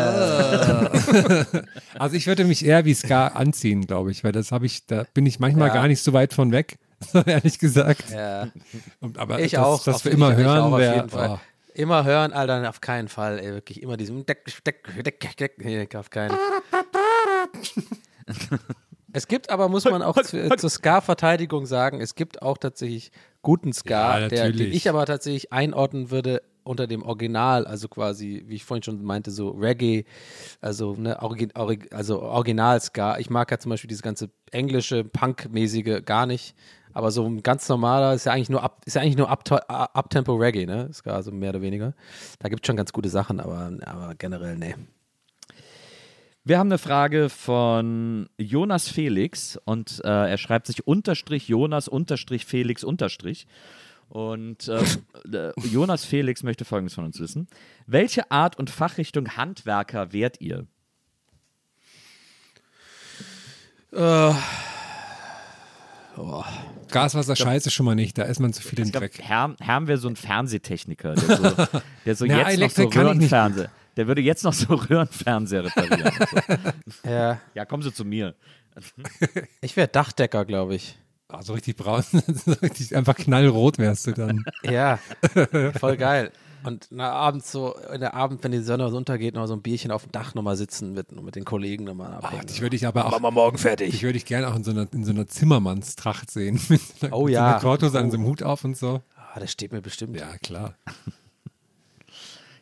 Also 1.99 2.17
ich 2.17 2.27
würde 2.27 2.45
mich 2.45 2.65
eher 2.65 2.85
wie 2.85 2.95
Ska 2.95 3.29
anziehen, 3.29 3.87
glaube 3.87 4.11
ich, 4.11 4.25
weil 4.25 4.33
das 4.33 4.53
habe 4.53 4.67
ich, 4.67 4.87
da 4.87 5.05
bin 5.15 5.27
ich 5.27 5.39
manchmal 5.41 5.69
Ja. 5.69 5.75
gar 5.75 5.89
nicht 5.89 6.03
so 6.03 6.13
weit 6.13 6.33
von 6.35 6.53
weg, 6.53 6.79
ehrlich 7.27 7.59
gesagt. 7.59 8.11
Ja. 8.11 8.49
Und, 9.01 9.19
aber 9.19 9.41
Ich 9.41 9.53
das, 9.53 9.65
auch. 9.65 9.85
Das 9.85 9.97
auf- 9.97 10.05
wir 10.05 10.13
immer 10.13 10.35
hören, 10.37 10.59
auch 10.61 10.73
auf 10.73 10.79
wär- 10.79 11.07
oh. 11.13 11.39
Immer 11.75 12.05
hören, 12.05 12.33
Alter, 12.33 12.69
auf 12.71 12.81
keinen 12.81 13.09
Fall. 13.09 13.39
Ey, 13.39 13.53
wirklich 13.53 13.83
immer 13.83 13.99
diesem 13.99 14.25
Deck, 14.25 14.47
Deck, 14.65 14.85
Deck, 15.05 15.21
Deck, 15.21 15.37
Deck. 15.37 15.53
Nee, 15.59 15.87
auf 15.95 16.09
keinen. 16.09 16.35
Es 19.13 19.29
gibt 19.29 19.51
aber, 19.51 19.69
muss 19.69 19.85
man 19.85 20.03
auch 20.03 20.21
zu, 20.23 20.49
zur 20.57 20.71
Ska-Verteidigung 20.71 21.67
sagen, 21.67 22.01
es 22.01 22.15
gibt 22.15 22.43
auch 22.43 22.59
tatsächlich 22.59 23.11
guten 23.43 23.73
Ska, 23.73 24.21
Ja, 24.21 24.29
der, 24.29 24.53
den 24.53 24.73
ich 24.73 24.89
aber 24.89 25.07
tatsächlich 25.07 25.53
einordnen 25.53 26.11
würde 26.11 26.43
unter 26.65 26.87
dem 26.87 27.03
Original, 27.03 27.67
also 27.67 27.89
quasi, 27.89 28.43
wie 28.47 28.57
ich 28.57 28.65
vorhin 28.65 28.83
schon 28.83 29.03
meinte, 29.05 29.31
so 29.31 29.51
Reggae, 29.51 30.05
also, 30.61 30.95
ne, 30.97 31.23
Origi 31.23 31.49
Orig 31.55 31.95
also 31.95 32.21
Original-Ska. 32.23 33.19
Ich 33.19 33.31
mag 33.31 33.51
ja 33.51 33.59
zum 33.59 33.71
Beispiel 33.71 33.89
dieses 33.89 34.03
ganze 34.03 34.31
englische, 34.51 35.05
Punk-mäßige 35.05 36.03
gar 36.05 36.27
nicht. 36.27 36.57
Aber 36.97 37.11
so 37.11 37.27
ein 37.27 37.43
ganz 37.43 37.69
normaler 37.69 38.15
ist 38.15 38.25
ja 38.25 38.33
eigentlich 38.33 38.49
nur 38.49 38.63
ab, 38.63 38.81
ist 38.87 38.95
ja 38.95 39.03
eigentlich 39.03 39.19
nur 39.19 39.31
Upto- 39.31 39.61
Uptempo 39.69 40.35
Reggae, 40.35 40.65
ne? 40.65 40.91
Ska, 40.95 41.11
also 41.11 41.31
mehr 41.31 41.51
oder 41.51 41.61
weniger. 41.61 41.93
Da 42.39 42.49
gibt 42.49 42.65
es 42.65 42.67
schon 42.67 42.79
ganz 42.79 42.91
gute 42.91 43.11
Sachen, 43.11 43.39
aber, 43.39 43.71
aber 43.85 44.15
generell, 44.15 44.57
ne. 44.57 44.77
Wir 46.43 46.59
haben 46.59 46.69
eine 46.69 46.79
Frage 46.79 47.29
von 47.29 48.31
Jonas 48.39 48.89
Felix 48.89 49.61
und 49.67 50.01
äh, 50.05 50.31
er 50.31 50.39
schreibt 50.39 50.69
sich 50.69 50.87
unterstrich 50.87 51.49
Jonas 51.49 51.87
unterstrich 51.87 52.47
Felix 52.47 52.83
unterstrich. 52.83 53.47
Und 54.09 54.67
äh, 54.69 54.83
äh, 55.31 55.53
Jonas 55.71 56.07
Felix 56.07 56.45
möchte 56.45 56.65
Folgendes 56.65 56.95
von 56.95 57.05
uns 57.05 57.21
wissen. 57.21 57.47
Welche 57.87 58.31
Art 58.31 58.59
und 58.59 58.71
Fachrichtung 58.71 59.37
Handwerker 59.37 60.15
wärt 60.15 60.41
ihr? 60.41 60.67
Gaswasser 66.91 67.37
scheiße 67.37 67.71
schon 67.71 67.87
mal 67.87 67.95
nicht, 67.95 68.17
da 68.19 68.23
ist 68.23 68.41
man 68.41 68.53
zu 68.53 68.63
viel 68.63 68.81
im 68.81 68.93
Dreck. 68.93 69.21
Herm, 69.23 69.57
Herm 69.61 69.87
wäre 69.87 69.99
so 69.99 70.09
ein 70.09 70.17
Fernsehtechniker, 70.17 71.15
der 71.15 71.37
so, 71.37 71.67
der 72.05 72.15
so 72.17 72.25
Na, 72.27 72.51
jetzt 72.51 72.79
noch 72.79 72.91
so. 72.93 73.01
Röhrenfernseher, 73.01 73.71
der 73.97 74.07
würde 74.07 74.21
jetzt 74.21 74.45
noch 74.45 74.53
so 74.53 74.75
Röhrenfernseher 74.75 75.65
reparieren. 75.65 76.13
so. 77.03 77.09
Ja. 77.11 77.41
Ja, 77.55 77.65
kommen 77.65 77.83
Sie 77.83 77.93
zu 77.93 78.05
mir. 78.05 78.35
Ich 79.61 79.77
wäre 79.77 79.89
Dachdecker, 79.89 80.45
glaube 80.45 80.75
ich. 80.75 80.99
Ah, 81.29 81.43
so 81.43 81.55
richtig 81.55 81.77
braun, 81.77 82.03
so 82.13 82.53
richtig 82.63 82.95
einfach 82.95 83.17
knallrot 83.17 83.79
wärst 83.79 84.07
du 84.07 84.13
dann. 84.13 84.45
Ja, 84.63 84.99
voll 85.79 85.97
geil. 85.97 86.31
Und 86.67 86.89
na, 86.91 87.13
abends 87.13 87.53
so, 87.53 87.75
in 87.95 88.01
der 88.01 88.15
Abend, 88.15 88.43
wenn 88.43 88.51
die 88.51 88.59
Sonne 88.59 88.89
so 88.91 88.97
untergeht, 88.97 89.35
noch 89.35 89.47
so 89.47 89.55
ein 89.55 89.63
Bierchen 89.63 89.91
auf 89.93 90.03
dem 90.03 90.11
Dach 90.13 90.35
nochmal 90.35 90.57
sitzen 90.57 90.93
mit, 90.95 91.13
mit 91.23 91.37
den 91.37 91.45
Kollegen 91.45 91.85
nochmal 91.85 92.13
abhängen. 92.15 92.47
dich 92.47 92.61
würde 92.61 92.75
ich 92.75 92.87
aber 92.87 93.07
auch, 93.07 93.13
Machen 93.13 93.23
wir 93.23 93.31
morgen 93.31 93.57
fertig. 93.59 93.93
dich 93.93 94.03
würde 94.03 94.19
ich 94.19 94.25
gerne 94.27 94.49
auch 94.49 94.57
in 94.57 94.65
so 94.65 94.73
einer, 94.73 94.87
in 94.93 95.05
so 95.05 95.13
einer 95.13 95.27
Zimmermannstracht 95.29 96.31
sehen. 96.31 96.61
Mit 96.69 96.81
so 96.81 97.07
einer, 97.07 97.17
Oh 97.17 97.25
mit 97.27 97.35
ja. 97.35 97.41
So 97.41 97.47
einer 97.53 97.61
Korthose 97.61 97.99
an 98.01 98.11
so 98.11 98.17
einem 98.17 98.27
Hut 98.27 98.43
auf 98.43 98.65
und 98.65 98.77
so. 98.77 99.01
Ah, 99.17 99.39
das 99.39 99.53
steht 99.53 99.71
mir 99.73 99.81
bestimmt. 99.81 100.17
Ja, 100.17 100.37
klar. 100.39 100.75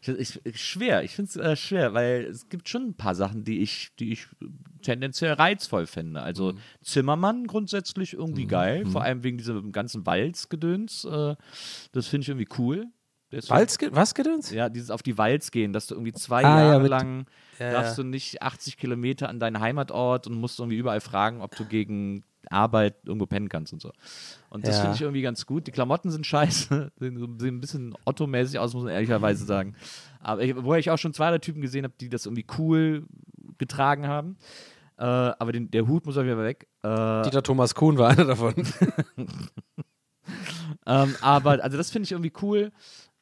Ich, 0.07 0.39
ich, 0.45 0.61
schwer, 0.63 1.03
ich 1.03 1.13
finde 1.17 1.31
es 1.31 1.37
äh, 1.37 1.57
schwer, 1.57 1.95
weil 1.95 2.25
es 2.27 2.51
gibt 2.51 2.69
schon 2.69 2.89
ein 2.89 2.95
paar 2.95 3.15
Sachen, 3.15 3.43
die 3.45 3.61
ich, 3.63 3.89
die 3.99 4.13
ich 4.13 4.27
tendenziell 4.83 5.33
reizvoll 5.33 5.87
fände. 5.87 6.21
Also 6.21 6.53
Mhm. 6.53 6.59
Zimmermann 6.83 7.47
grundsätzlich 7.47 8.13
irgendwie 8.13 8.47
geil, 8.47 8.85
vor 8.85 9.01
allem 9.03 9.23
wegen 9.25 9.39
diesem 9.39 9.73
ganzen 9.73 10.05
Walzgedöns. 10.05 11.07
Äh, 11.07 11.37
das 11.93 12.07
finde 12.09 12.23
ich 12.25 12.29
irgendwie 12.29 12.49
cool. 12.59 12.87
Walz, 13.49 13.79
was 13.91 14.15
gedöns? 14.15 14.51
Ja, 14.51 14.69
dieses 14.69 14.91
auf 14.91 15.03
die 15.03 15.19
Walz 15.19 15.51
gehen, 15.51 15.73
dass 15.73 15.87
du 15.89 15.95
irgendwie 15.95 16.13
zwei 16.13 16.45
Ah, 16.45 16.61
ja, 16.61 16.67
Jahre 16.69 16.83
mit- 16.83 16.91
lang 16.91 17.27
Ja, 17.59 17.73
darfst 17.73 17.97
ja. 17.99 18.05
du 18.05 18.09
nicht 18.09 18.43
80 18.43 18.77
Kilometer 18.77 19.29
an 19.29 19.41
deinen 19.41 19.61
Heimatort 19.61 20.27
und 20.27 20.35
musst 20.35 20.59
irgendwie 20.59 20.77
überall 20.79 21.01
fragen, 21.01 21.41
ob 21.41 21.55
du 21.57 21.65
gegen 21.65 22.25
Arbeit 22.51 22.97
irgendwo 23.07 23.27
pennen 23.27 23.49
kannst 23.49 23.73
und 23.73 23.81
so. 23.81 23.91
Und 24.51 24.67
das 24.67 24.77
Ja. 24.77 24.83
finde 24.83 24.97
ich 24.97 25.03
irgendwie 25.03 25.23
ganz 25.23 25.47
gut. 25.47 25.67
Die 25.67 25.71
Klamotten 25.73 26.11
sind 26.11 26.27
scheiße, 26.27 26.93
sehen, 26.99 27.39
sehen 27.39 27.57
ein 27.57 27.61
bisschen 27.61 27.95
Otto-mäßig 28.05 28.59
aus, 28.59 28.75
muss 28.75 28.85
man 28.85 28.93
ehrlicherweise 28.93 29.45
sagen. 29.47 29.75
Aber 30.21 30.43
ich, 30.43 30.55
wo 30.63 30.75
ich 30.75 30.91
auch 30.91 30.99
schon 30.99 31.15
zwei 31.15 31.31
der 31.31 31.41
Typen 31.41 31.63
gesehen 31.63 31.85
habe, 31.85 31.95
die 32.01 32.09
das 32.11 32.27
irgendwie 32.27 32.47
cool 32.59 33.07
getragen 33.59 34.07
haben. 34.07 34.37
Äh, 34.97 35.03
aber 35.05 35.51
den, 35.53 35.71
der 35.71 35.89
Hut 35.89 36.07
muss 36.07 36.17
auf 36.17 36.25
jeden 36.25 36.37
Fall 36.37 36.47
weg. 36.47 36.69
Äh, 36.83 37.23
Dieter 37.23 37.43
Thomas 37.43 37.75
Kuhn 37.75 37.99
war 37.99 38.11
einer 38.11 38.25
davon. 38.27 38.55
Ähm, 40.87 41.15
aber, 41.23 41.63
also 41.63 41.77
das 41.77 41.91
finde 41.91 42.05
ich 42.05 42.13
irgendwie 42.13 42.33
cool. 42.43 42.71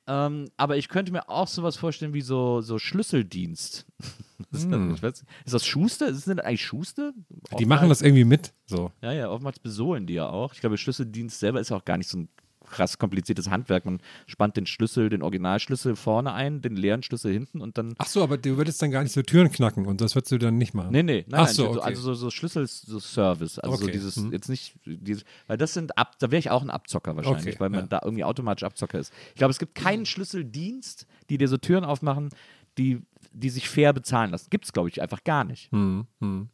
Ähm, 0.07 0.49
aber 0.57 0.77
ich 0.77 0.89
könnte 0.89 1.13
mir 1.13 1.29
auch 1.29 1.47
sowas 1.47 1.77
vorstellen 1.77 2.13
wie 2.13 2.23
so, 2.23 2.61
so 2.61 2.79
Schlüsseldienst. 2.79 3.87
Das 4.51 4.65
ist, 4.65 4.73
ich 4.73 5.03
weiß, 5.03 5.25
ist 5.45 5.55
das 5.55 5.65
Schuster? 5.65 6.09
Ist 6.09 6.27
das 6.27 6.39
eigentlich 6.39 6.65
Schuster? 6.65 7.13
Die 7.61 7.65
machen 7.65 7.89
das 7.89 8.03
irgendwie 8.03 8.25
mit. 8.25 8.53
So. 8.67 8.91
Ja, 9.01 9.13
ja, 9.13 9.31
oftmals 9.31 9.61
besohlen 9.61 10.05
die 10.05 10.15
ja 10.15 10.29
auch. 10.29 10.53
Ich 10.53 10.61
glaube, 10.61 10.77
Schlüsseldienst 10.77 11.39
selber 11.39 11.61
ist 11.61 11.71
auch 11.71 11.85
gar 11.85 11.97
nicht 11.97 12.11
so 12.11 12.19
ein 12.19 12.29
krass 12.73 12.99
kompliziertes 12.99 13.49
Handwerk. 13.49 13.85
Man 13.85 14.01
spannt 14.27 14.57
den 14.57 14.67
Schlüssel, 14.67 15.09
den 15.09 15.23
Originalschlüssel 15.23 15.95
vorne 15.95 16.33
ein, 16.33 16.61
den 16.61 16.75
leeren 16.75 17.05
Schlüssel 17.05 17.33
hinten 17.33 17.61
und 17.61 17.79
dann. 17.79 17.95
Ach 17.99 18.07
so, 18.07 18.23
aber 18.23 18.39
du 18.39 18.57
würdest 18.57 18.83
dann 18.83 18.91
gar 18.91 19.05
nicht 19.05 19.13
so 19.13 19.23
Türen 19.23 19.53
knacken 19.53 19.87
und 19.87 20.01
das 20.01 20.17
würdest 20.17 20.33
du 20.33 20.39
dann 20.39 20.59
nicht 20.59 20.75
machen. 20.75 20.91
Nee, 20.91 21.05
nee, 21.05 21.25
nein, 21.29 21.41
Ach 21.41 21.47
nein, 21.47 21.55
so, 21.55 21.65
so, 21.65 21.71
okay. 21.79 21.89
also 21.89 22.03
so, 22.03 22.15
so 22.15 22.31
Schlüsselservice. 22.31 23.61
Also 23.61 23.77
so 23.77 23.85
Okay, 23.85 23.93
dieses, 23.93 24.17
hm. 24.17 24.33
jetzt 24.33 24.49
nicht, 24.49 24.75
dieses, 24.85 25.25
weil 25.47 25.59
das 25.59 25.75
sind, 25.75 25.97
ab, 25.97 26.17
da 26.19 26.31
wäre 26.31 26.41
ich 26.41 26.51
auch 26.51 26.63
ein 26.63 26.71
Abzocker 26.71 27.15
wahrscheinlich, 27.15 27.55
Okay, 27.55 27.61
weil 27.61 27.71
man 27.71 27.81
ja. 27.81 27.87
da 27.87 28.01
irgendwie 28.03 28.25
automatisch 28.25 28.65
Abzocker 28.65 28.99
ist. 28.99 29.13
Ich 29.31 29.37
glaube, 29.37 29.53
es 29.53 29.59
gibt 29.59 29.75
keinen 29.75 30.07
Schlüsseldienst, 30.07 31.07
die 31.31 31.39
dir 31.39 31.49
so 31.49 31.59
Türen 31.59 31.85
aufmachen, 31.85 32.31
die, 32.79 33.03
die 33.33 33.51
sich 33.51 33.69
fair 33.69 33.93
bezahlen 33.93 34.31
lassen. 34.31 34.49
Gibt 34.51 34.65
es, 34.65 34.73
glaube 34.73 34.89
ich, 34.89 35.03
einfach 35.03 35.25
gar 35.25 35.45
nicht. 35.45 35.71
Hm, 35.73 36.07
hm. 36.21 36.49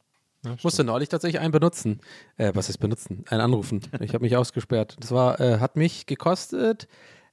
Ich 0.56 0.64
musste 0.64 0.84
neulich 0.84 1.08
tatsächlich 1.08 1.40
einen 1.40 1.52
benutzen. 1.52 2.00
Äh, 2.36 2.52
was 2.54 2.68
ist 2.68 2.78
benutzen? 2.78 3.24
Einen 3.28 3.40
anrufen. 3.40 3.80
Ich 4.00 4.14
habe 4.14 4.22
mich 4.24 4.36
ausgesperrt. 4.36 4.96
Das 5.00 5.10
war, 5.10 5.40
äh, 5.40 5.58
hat 5.58 5.76
mich 5.76 6.06
gekostet 6.06 6.86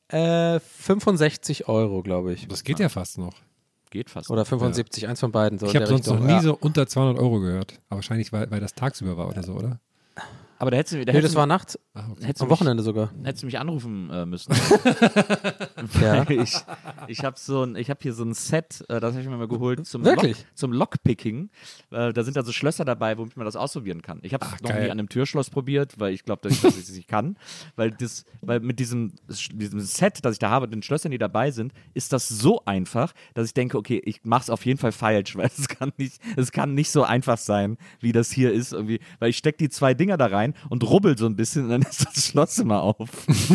äh, 0.10 0.60
65 0.60 1.68
Euro, 1.68 2.02
glaube 2.04 2.34
ich. 2.34 2.48
Das 2.48 2.64
geht 2.64 2.80
ja 2.80 2.90
fast 2.90 3.18
noch. 3.18 3.34
Geht 3.92 4.10
fast. 4.10 4.30
Oder 4.30 4.44
75, 4.46 5.08
eins 5.08 5.20
von 5.20 5.32
beiden. 5.32 5.58
So 5.60 5.68
Ich 5.68 5.76
habe 5.76 5.88
sonst 5.88 6.06
noch 6.08 6.14
Richtung. 6.16 6.28
nie 6.28 6.34
Ja. 6.34 6.42
so 6.42 6.58
unter 6.60 6.86
200 6.88 7.18
Euro 7.20 7.40
gehört. 7.40 7.80
Aber 7.90 7.98
wahrscheinlich, 7.98 8.34
weil, 8.34 8.50
weil 8.52 8.60
das 8.60 8.74
tagsüber 8.74 9.18
war 9.18 9.28
oder 9.30 9.44
so, 9.44 9.54
oder? 9.54 9.80
Aber 10.58 10.72
da 10.72 10.78
hättest 10.78 10.94
du, 10.96 11.06
da 11.06 11.12
Nee, 11.12 11.18
hättest 11.18 11.34
das 11.34 11.40
war 11.40 11.46
nachts, 11.48 11.78
Ah, 11.94 12.04
hättest 12.22 12.42
am 12.42 12.48
mich- 12.48 12.58
Wochenende 12.58 12.84
sogar. 12.84 13.12
Hättest 13.24 13.44
du 13.44 13.48
mich 13.48 13.60
anrufen 13.60 14.10
äh, 14.10 14.26
müssen. 14.26 14.54
Ja. 16.02 16.26
ich 16.30 16.56
ich 17.08 17.24
habe 17.24 17.38
so 17.38 17.64
ein, 17.64 17.76
ich 17.76 17.90
habe 17.90 18.00
hier 18.02 18.14
so 18.14 18.24
ein 18.24 18.34
Set, 18.34 18.84
äh, 18.90 19.00
das 19.00 19.14
habe 19.14 19.22
ich 19.22 19.28
mir 19.30 19.38
mal 19.38 19.48
geholt 19.48 19.86
zum 19.86 20.04
Wirklich? 20.04 20.38
Lock, 20.40 20.48
zum 20.56 20.74
Lockpicking. 20.74 21.50
Äh, 21.92 22.12
da 22.14 22.24
sind 22.24 22.38
also 22.38 22.52
Schlösser 22.52 22.86
dabei, 22.86 23.18
womit 23.18 23.38
man 23.38 23.46
das 23.46 23.56
ausprobieren 23.56 24.02
kann. 24.02 24.20
Ich 24.24 24.34
habe 24.34 24.46
es 24.46 24.62
noch 24.62 24.70
geil. 24.70 24.86
nie 24.86 24.90
an 24.92 25.00
einem 25.00 25.10
Türschloss 25.10 25.50
probiert, 25.50 26.00
weil 26.00 26.14
ich 26.14 26.24
glaube, 26.24 26.42
dass 26.48 26.54
ich 26.54 26.64
es 26.64 26.92
nicht 26.92 27.08
kann, 27.08 27.38
weil 27.76 27.92
das, 27.92 28.26
weil 28.42 28.60
mit 28.60 28.80
diesem, 28.80 29.14
diesem 29.54 29.80
Set, 29.80 30.20
das 30.24 30.34
ich 30.34 30.40
da 30.40 30.50
habe, 30.50 30.68
den 30.68 30.82
Schlössern, 30.82 31.12
die 31.12 31.18
dabei 31.18 31.52
sind, 31.52 31.74
ist 31.94 32.12
das 32.14 32.28
so 32.28 32.64
einfach, 32.66 33.14
dass 33.34 33.48
ich 33.48 33.54
denke, 33.54 33.78
okay, 33.78 34.02
ich 34.06 34.24
mache 34.24 34.44
es 34.44 34.50
auf 34.50 34.66
jeden 34.66 34.80
Fall 34.80 34.92
falsch, 34.92 35.36
weil 35.38 35.48
es 35.56 35.68
kann 35.68 35.92
nicht, 35.98 36.20
es 36.36 36.52
kann 36.52 36.74
nicht 36.74 36.90
so 36.92 37.04
einfach 37.04 37.38
sein, 37.38 37.78
wie 38.00 38.12
das 38.12 38.32
hier 38.32 38.52
ist 38.52 38.74
irgendwie, 38.74 39.00
weil 39.20 39.30
ich 39.30 39.38
stecke 39.38 39.58
die 39.58 39.70
zwei 39.70 39.94
Dinger 39.94 40.18
da 40.18 40.28
rein 40.28 40.45
und 40.70 40.84
rubbel 40.84 41.18
so 41.18 41.26
ein 41.26 41.36
bisschen 41.36 41.66
und 41.66 41.70
dann 41.70 41.82
ist 41.90 42.06
das 42.06 42.28
Schloss 42.28 42.60
immer 42.60 42.82
auf. 42.82 43.10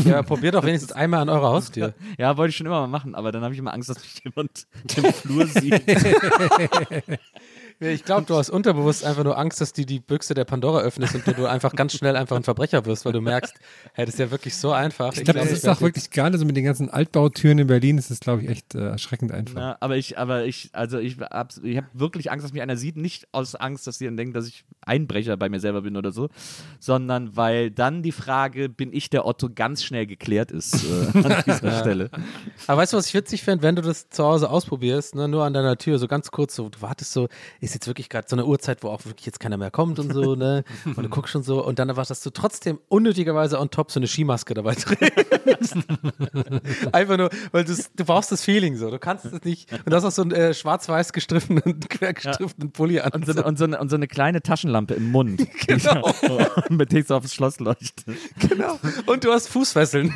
ja, 0.05 0.22
probiert 0.22 0.55
doch 0.55 0.64
wenigstens 0.64 0.92
einmal 0.92 1.20
an 1.20 1.29
eurer 1.29 1.50
Haustür. 1.50 1.94
Ja, 2.18 2.37
wollte 2.37 2.50
ich 2.50 2.57
schon 2.57 2.66
immer 2.66 2.81
mal 2.81 2.87
machen, 2.87 3.14
aber 3.14 3.31
dann 3.33 3.42
habe 3.42 3.55
ich 3.55 3.61
immer 3.61 3.72
Angst, 3.74 3.88
dass 3.88 3.98
mich 3.98 4.22
jemand 4.24 4.66
im 4.96 5.12
Flur 5.12 5.46
sieht. 5.46 5.83
Ich 7.83 8.05
glaube, 8.05 8.27
du 8.27 8.37
hast 8.37 8.51
unterbewusst 8.51 9.05
einfach 9.05 9.25
nur 9.25 9.38
Angst, 9.38 9.59
dass 9.62 9.73
du 9.73 9.87
die 9.87 10.01
Büchse 10.01 10.35
der 10.35 10.45
Pandora 10.45 10.81
öffnest 10.81 11.14
und 11.14 11.27
du 11.27 11.47
einfach 11.47 11.75
ganz 11.75 11.95
schnell 11.95 12.14
einfach 12.14 12.37
ein 12.37 12.43
Verbrecher 12.43 12.85
wirst, 12.85 13.07
weil 13.07 13.14
du 13.14 13.23
merkst, 13.23 13.55
hey, 13.95 14.05
das 14.05 14.14
ist 14.14 14.21
ja 14.21 14.31
wirklich 14.31 14.55
so 14.55 14.73
einfach. 14.73 15.14
Ich 15.14 15.25
glaube, 15.25 15.40
glaub, 15.40 15.49
das 15.49 15.59
ist 15.59 15.66
auch 15.66 15.81
wirklich 15.81 16.11
gerade 16.11 16.37
so 16.37 16.45
mit 16.45 16.57
den 16.57 16.64
ganzen 16.64 16.90
Altbautüren 16.90 17.59
in 17.59 17.69
Berlin, 17.69 17.97
ist 17.97 18.11
es, 18.11 18.21
glaube 18.21 18.43
ich, 18.43 18.51
echt 18.51 18.75
äh, 18.75 18.90
erschreckend 18.90 19.33
einfach. 19.33 19.55
Na, 19.55 19.77
aber 19.81 19.97
ich, 19.97 20.19
aber 20.19 20.45
ich, 20.45 20.69
also 20.73 20.99
ich 20.99 21.19
habe 21.21 21.55
ich 21.62 21.79
hab 21.79 21.85
wirklich 21.95 22.31
Angst, 22.31 22.45
dass 22.45 22.53
mich 22.53 22.61
einer 22.61 22.77
sieht, 22.77 22.99
nicht 22.99 23.29
aus 23.33 23.55
Angst, 23.55 23.87
dass 23.87 23.97
sie 23.97 24.05
dann 24.05 24.19
denken, 24.19 24.35
dass 24.35 24.47
ich 24.47 24.64
Einbrecher 24.83 25.38
bei 25.38 25.49
mir 25.49 25.61
selber 25.61 25.81
bin 25.81 25.97
oder 25.97 26.12
so, 26.12 26.29
sondern 26.81 27.35
weil 27.35 27.71
dann 27.71 28.03
die 28.03 28.12
Frage, 28.12 28.69
bin 28.69 28.93
ich 28.93 29.09
der 29.09 29.25
Otto, 29.25 29.49
ganz 29.55 29.83
schnell 29.85 30.07
geklärt 30.07 30.51
ist 30.51 30.85
äh, 30.85 31.19
an 31.25 31.43
dieser 31.47 31.81
Stelle. 31.81 32.11
Aber 32.66 32.83
weißt 32.83 32.93
du, 32.93 32.99
was 32.99 33.07
ich 33.07 33.14
witzig 33.14 33.43
finde, 33.43 33.62
wenn 33.62 33.77
du 33.77 33.81
das 33.81 34.11
zu 34.11 34.23
Hause 34.23 34.51
ausprobierst, 34.51 35.14
ne, 35.14 35.29
nur 35.29 35.45
an 35.45 35.55
deiner 35.55 35.79
Tür, 35.79 35.99
so 35.99 36.09
ganz 36.09 36.31
kurz, 36.31 36.55
so, 36.55 36.69
du 36.69 36.83
wartest 36.83 37.12
so, 37.12 37.29
ist 37.61 37.70
jetzt 37.75 37.87
wirklich 37.87 38.09
gerade 38.09 38.27
so 38.29 38.37
eine 38.37 38.47
Uhrzeit, 38.47 38.83
wo 38.83 38.89
auch 38.89 39.05
wirklich 39.05 39.27
jetzt 39.27 39.41
keiner 39.41 39.57
mehr 39.57 39.71
kommt 39.71 39.99
und 39.99 40.13
so, 40.13 40.35
ne? 40.35 40.65
Und 40.85 41.03
du 41.03 41.09
guckst 41.09 41.33
schon 41.33 41.43
so 41.43 41.65
und 41.65 41.79
dann 41.79 41.89
erwartest 41.89 42.25
du 42.27 42.31
trotzdem 42.31 42.79
unnötigerweise 42.89 43.59
on 43.59 43.71
top 43.71 43.91
so 43.91 44.01
eine 44.01 44.07
Skimaske 44.07 44.55
dabei 44.55 44.75
trägst. 44.75 45.77
Einfach 46.93 47.17
nur, 47.17 47.31
weil 47.53 47.65
du 47.65 48.05
brauchst 48.05 48.33
das 48.33 48.45
Feeling 48.45 48.77
so, 48.77 48.91
du 48.91 48.99
kannst 48.99 49.25
es 49.25 49.45
nicht. 49.45 49.73
Und 49.73 49.91
du 49.91 49.97
hast 49.97 50.05
auch 50.05 50.11
so 50.11 50.23
einen 50.23 50.33
äh, 50.33 50.55
schwarz-weiß 50.55 51.13
gestriffenen, 51.13 51.81
quer 51.89 52.13
gestriffenen 52.13 52.73
Pulli 52.73 53.01
an. 53.01 53.13
Und 53.13 53.27
so, 53.27 53.33
eine, 53.33 53.45
und, 53.45 53.59
so 53.59 53.65
eine, 53.65 53.79
und 53.79 53.89
so 53.89 53.97
eine 53.97 54.09
kleine 54.09 54.43
Taschenlampe 54.43 54.95
im 54.95 55.11
Mund, 55.11 55.47
genau. 55.67 56.13
mit 56.69 56.93
der 56.93 57.05
so 57.05 57.17
aufs 57.17 57.35
Schloss 57.35 57.61
leuchte. 57.61 58.15
genau. 58.39 58.79
Und 59.07 59.25
du 59.25 59.33
hast 59.33 59.49
Fußfesseln. 59.49 60.15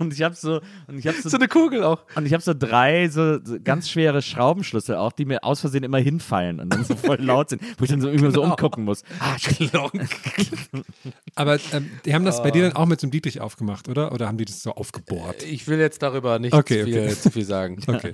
Und 0.00 0.12
ich 0.12 0.22
habe 0.22 0.34
so, 0.34 0.60
und 0.88 0.98
ich 0.98 1.06
habe 1.06 1.16
so, 1.20 1.28
so 1.28 1.36
eine 1.36 1.46
Kugel 1.46 1.84
auch. 1.84 2.00
und 2.16 2.26
ich 2.26 2.32
habe 2.32 2.42
so 2.42 2.52
drei 2.58 3.08
so, 3.08 3.38
so 3.44 3.58
ganz 3.62 3.88
schwere 3.90 4.22
Schraubenschlüssel 4.22 4.96
auch, 4.96 5.12
die 5.12 5.24
mir 5.26 5.44
aus 5.44 5.60
Versehen 5.60 5.84
immer 5.84 5.98
hinfallen 5.98 6.58
und 6.58 6.72
dann 6.72 6.84
so 6.84 6.96
voll 6.96 7.20
laut 7.20 7.50
sind, 7.50 7.62
wo 7.78 7.84
ich 7.84 7.90
dann 7.90 8.00
so 8.00 8.08
immer 8.08 8.30
so 8.32 8.40
Genau. 8.40 8.52
umgucken 8.54 8.84
muss. 8.84 9.02
Ah, 9.20 9.36
Aber 11.34 11.58
ähm, 11.72 11.90
die 12.04 12.14
haben 12.14 12.24
das 12.24 12.42
bei 12.42 12.50
dir 12.50 12.62
dann 12.62 12.72
auch 12.76 12.86
mit 12.86 13.00
so 13.00 13.04
einem 13.06 13.12
Dietrich 13.12 13.40
aufgemacht, 13.40 13.88
oder? 13.88 14.12
Oder 14.12 14.26
haben 14.26 14.38
die 14.38 14.44
das 14.44 14.62
so 14.62 14.72
aufgebohrt? 14.72 15.42
Ich 15.42 15.66
will 15.68 15.78
jetzt 15.78 16.02
darüber 16.02 16.38
nicht 16.38 16.54
Okay, 16.54 16.80
zu, 16.80 16.84
viel, 16.86 16.98
okay. 17.04 17.14
zu 17.16 17.30
viel 17.30 17.44
sagen, 17.44 17.78
Okay. 17.86 18.12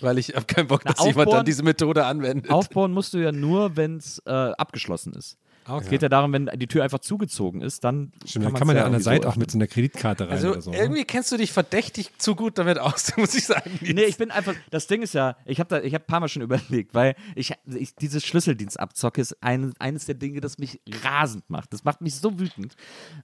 weil 0.00 0.18
ich 0.18 0.34
habe 0.34 0.44
keinen 0.46 0.68
Bock, 0.68 0.84
dass 0.84 0.96
Na, 0.98 1.06
jemand 1.06 1.28
aufbohren- 1.28 1.36
dann 1.38 1.46
diese 1.46 1.62
Methode 1.62 2.04
anwendet. 2.06 2.50
Aufbauen 2.50 2.92
musst 2.92 3.14
du 3.14 3.18
ja 3.18 3.32
nur, 3.32 3.76
wenn 3.76 3.96
es 3.96 4.22
äh, 4.26 4.30
abgeschlossen 4.30 5.12
ist. 5.14 5.36
Okay. 5.68 5.84
Es 5.84 5.90
geht 5.90 6.02
ja 6.02 6.08
darum, 6.08 6.32
wenn 6.32 6.46
die 6.56 6.66
Tür 6.66 6.84
einfach 6.84 6.98
zugezogen 7.00 7.60
ist, 7.60 7.84
dann 7.84 8.12
Stimmt, 8.24 8.44
dann 8.44 8.52
man's 8.52 8.58
kann 8.58 8.66
man 8.66 8.76
ja 8.76 8.84
an 8.84 8.92
der 8.92 9.00
irgendwie 9.00 9.04
so 9.04 9.10
Seite 9.10 9.28
auch 9.28 9.36
mit 9.36 9.50
so 9.50 9.58
einer 9.58 9.66
Kreditkarte 9.66 10.24
rein 10.24 10.32
Also 10.32 10.50
oder 10.52 10.62
so. 10.62 10.70
ne? 10.70 10.78
irgendwie 10.78 11.04
kennst 11.04 11.32
du 11.32 11.36
dich 11.36 11.52
verdächtig 11.52 12.10
zu 12.18 12.34
gut 12.34 12.58
damit 12.58 12.78
aus, 12.78 13.12
muss 13.16 13.34
ich 13.34 13.44
sagen. 13.46 13.78
Nee, 13.80 14.04
ich 14.04 14.16
bin 14.16 14.30
einfach, 14.30 14.54
das 14.70 14.86
Ding 14.86 15.02
ist 15.02 15.14
ja, 15.14 15.36
ich 15.44 15.60
habe 15.60 15.68
da, 15.68 15.80
ich 15.80 15.94
habe 15.94 16.04
ein 16.04 16.06
paar 16.06 16.20
Mal 16.20 16.28
schon 16.28 16.42
überlegt, 16.42 16.94
weil 16.94 17.14
ich, 17.34 17.52
ich 17.66 17.94
diese 17.94 18.20
Schlüsseldienstabzocke 18.20 19.20
ist 19.20 19.42
ein, 19.42 19.72
eines 19.78 20.06
der 20.06 20.14
Dinge, 20.14 20.40
das 20.40 20.58
mich 20.58 20.80
rasend 21.04 21.48
macht. 21.50 21.72
Das 21.72 21.84
macht 21.84 22.00
mich 22.00 22.16
so 22.16 22.38
wütend. 22.38 22.76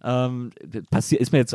Ähm, 0.03 0.51
passiert, 0.91 1.21
ist 1.21 1.33
mir 1.33 1.39
jetzt 1.39 1.55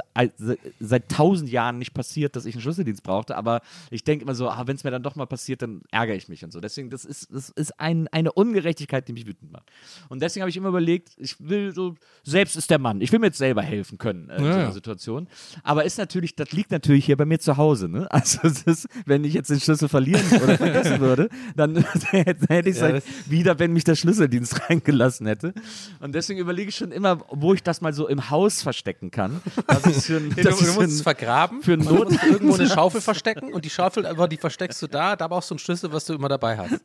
seit 0.79 1.09
tausend 1.09 1.49
Jahren 1.49 1.77
nicht 1.79 1.93
passiert, 1.93 2.35
dass 2.35 2.45
ich 2.45 2.55
einen 2.55 2.61
Schlüsseldienst 2.61 3.03
brauchte, 3.03 3.35
aber 3.35 3.61
ich 3.91 4.03
denke 4.03 4.23
immer 4.23 4.35
so, 4.35 4.49
ah, 4.49 4.63
wenn 4.65 4.75
es 4.75 4.83
mir 4.83 4.91
dann 4.91 5.03
doch 5.03 5.15
mal 5.15 5.25
passiert, 5.25 5.61
dann 5.61 5.81
ärgere 5.91 6.15
ich 6.15 6.29
mich 6.29 6.43
und 6.43 6.51
so. 6.51 6.59
Deswegen, 6.59 6.89
das 6.89 7.05
ist, 7.05 7.33
das 7.33 7.49
ist 7.49 7.79
ein, 7.79 8.07
eine 8.09 8.31
Ungerechtigkeit, 8.31 9.07
die 9.07 9.13
mich 9.13 9.25
wütend 9.27 9.51
macht. 9.51 9.69
Und 10.09 10.21
deswegen 10.21 10.41
habe 10.41 10.49
ich 10.49 10.57
immer 10.57 10.71
überlegt, 10.77 11.09
ich 11.17 11.35
will 11.39 11.73
so, 11.73 11.95
selbst 12.23 12.55
ist 12.55 12.69
der 12.69 12.79
Mann, 12.79 13.01
ich 13.01 13.11
will 13.11 13.19
mir 13.19 13.27
jetzt 13.27 13.37
selber 13.37 13.61
helfen 13.61 13.97
können 13.97 14.29
äh, 14.29 14.37
in 14.37 14.43
Ja, 14.45 14.51
so 14.51 14.57
einer 14.57 14.67
ja. 14.67 14.71
Situation. 14.71 15.27
Aber 15.63 15.83
ist 15.85 15.97
natürlich, 15.97 16.35
das 16.35 16.51
liegt 16.51 16.71
natürlich 16.71 17.05
hier 17.05 17.17
bei 17.17 17.25
mir 17.25 17.39
zu 17.39 17.57
Hause. 17.57 17.87
Ne? 17.89 18.07
Also 18.17 18.39
ist, 18.65 18.87
wenn 19.05 19.23
ich 19.23 19.33
jetzt 19.33 19.49
den 19.49 19.59
Schlüssel 19.59 19.87
verlieren 19.89 20.21
oder 20.43 20.57
vergessen 20.57 20.99
würde, 20.99 21.29
dann 21.55 21.75
hätte 22.11 22.69
ich 22.69 22.75
es 22.75 22.79
Ja, 22.81 22.87
halt 22.87 23.03
wieder, 23.27 23.59
wenn 23.59 23.73
mich 23.73 23.83
der 23.83 23.95
Schlüsseldienst 23.95 24.59
reingelassen 24.69 25.27
hätte. 25.27 25.53
Und 25.99 26.13
deswegen 26.15 26.39
überlege 26.39 26.69
ich 26.69 26.75
schon 26.75 26.91
immer, 26.91 27.19
wo 27.29 27.53
ich 27.53 27.63
das 27.63 27.81
mal 27.81 27.93
so 27.93 28.07
im 28.07 28.29
Haus 28.29 28.61
verstecken 28.61 29.11
kann. 29.11 29.41
Dass 29.67 29.85
ich 29.85 29.97
für, 30.05 30.17
ein- 30.17 30.29
du, 30.29 30.41
dass 30.43 30.57
du 30.59 30.65
für 30.65 30.73
musst 30.81 30.91
es 30.95 31.01
vergraben, 31.01 31.61
für 31.61 31.77
Not- 31.77 32.11
du 32.11 32.27
irgendwo 32.27 32.55
eine 32.55 32.67
Schaufel 32.69 33.01
verstecken 33.01 33.53
und 33.53 33.65
die 33.65 33.69
Schaufel, 33.69 34.05
aber 34.05 34.27
die 34.27 34.37
versteckst 34.37 34.81
du 34.81 34.87
da, 34.87 35.15
da 35.15 35.27
brauchst 35.27 35.49
du 35.49 35.55
einen 35.55 35.59
Schlüssel, 35.59 35.91
was 35.91 36.05
du 36.05 36.13
immer 36.13 36.29
dabei 36.29 36.57
hast. 36.57 36.81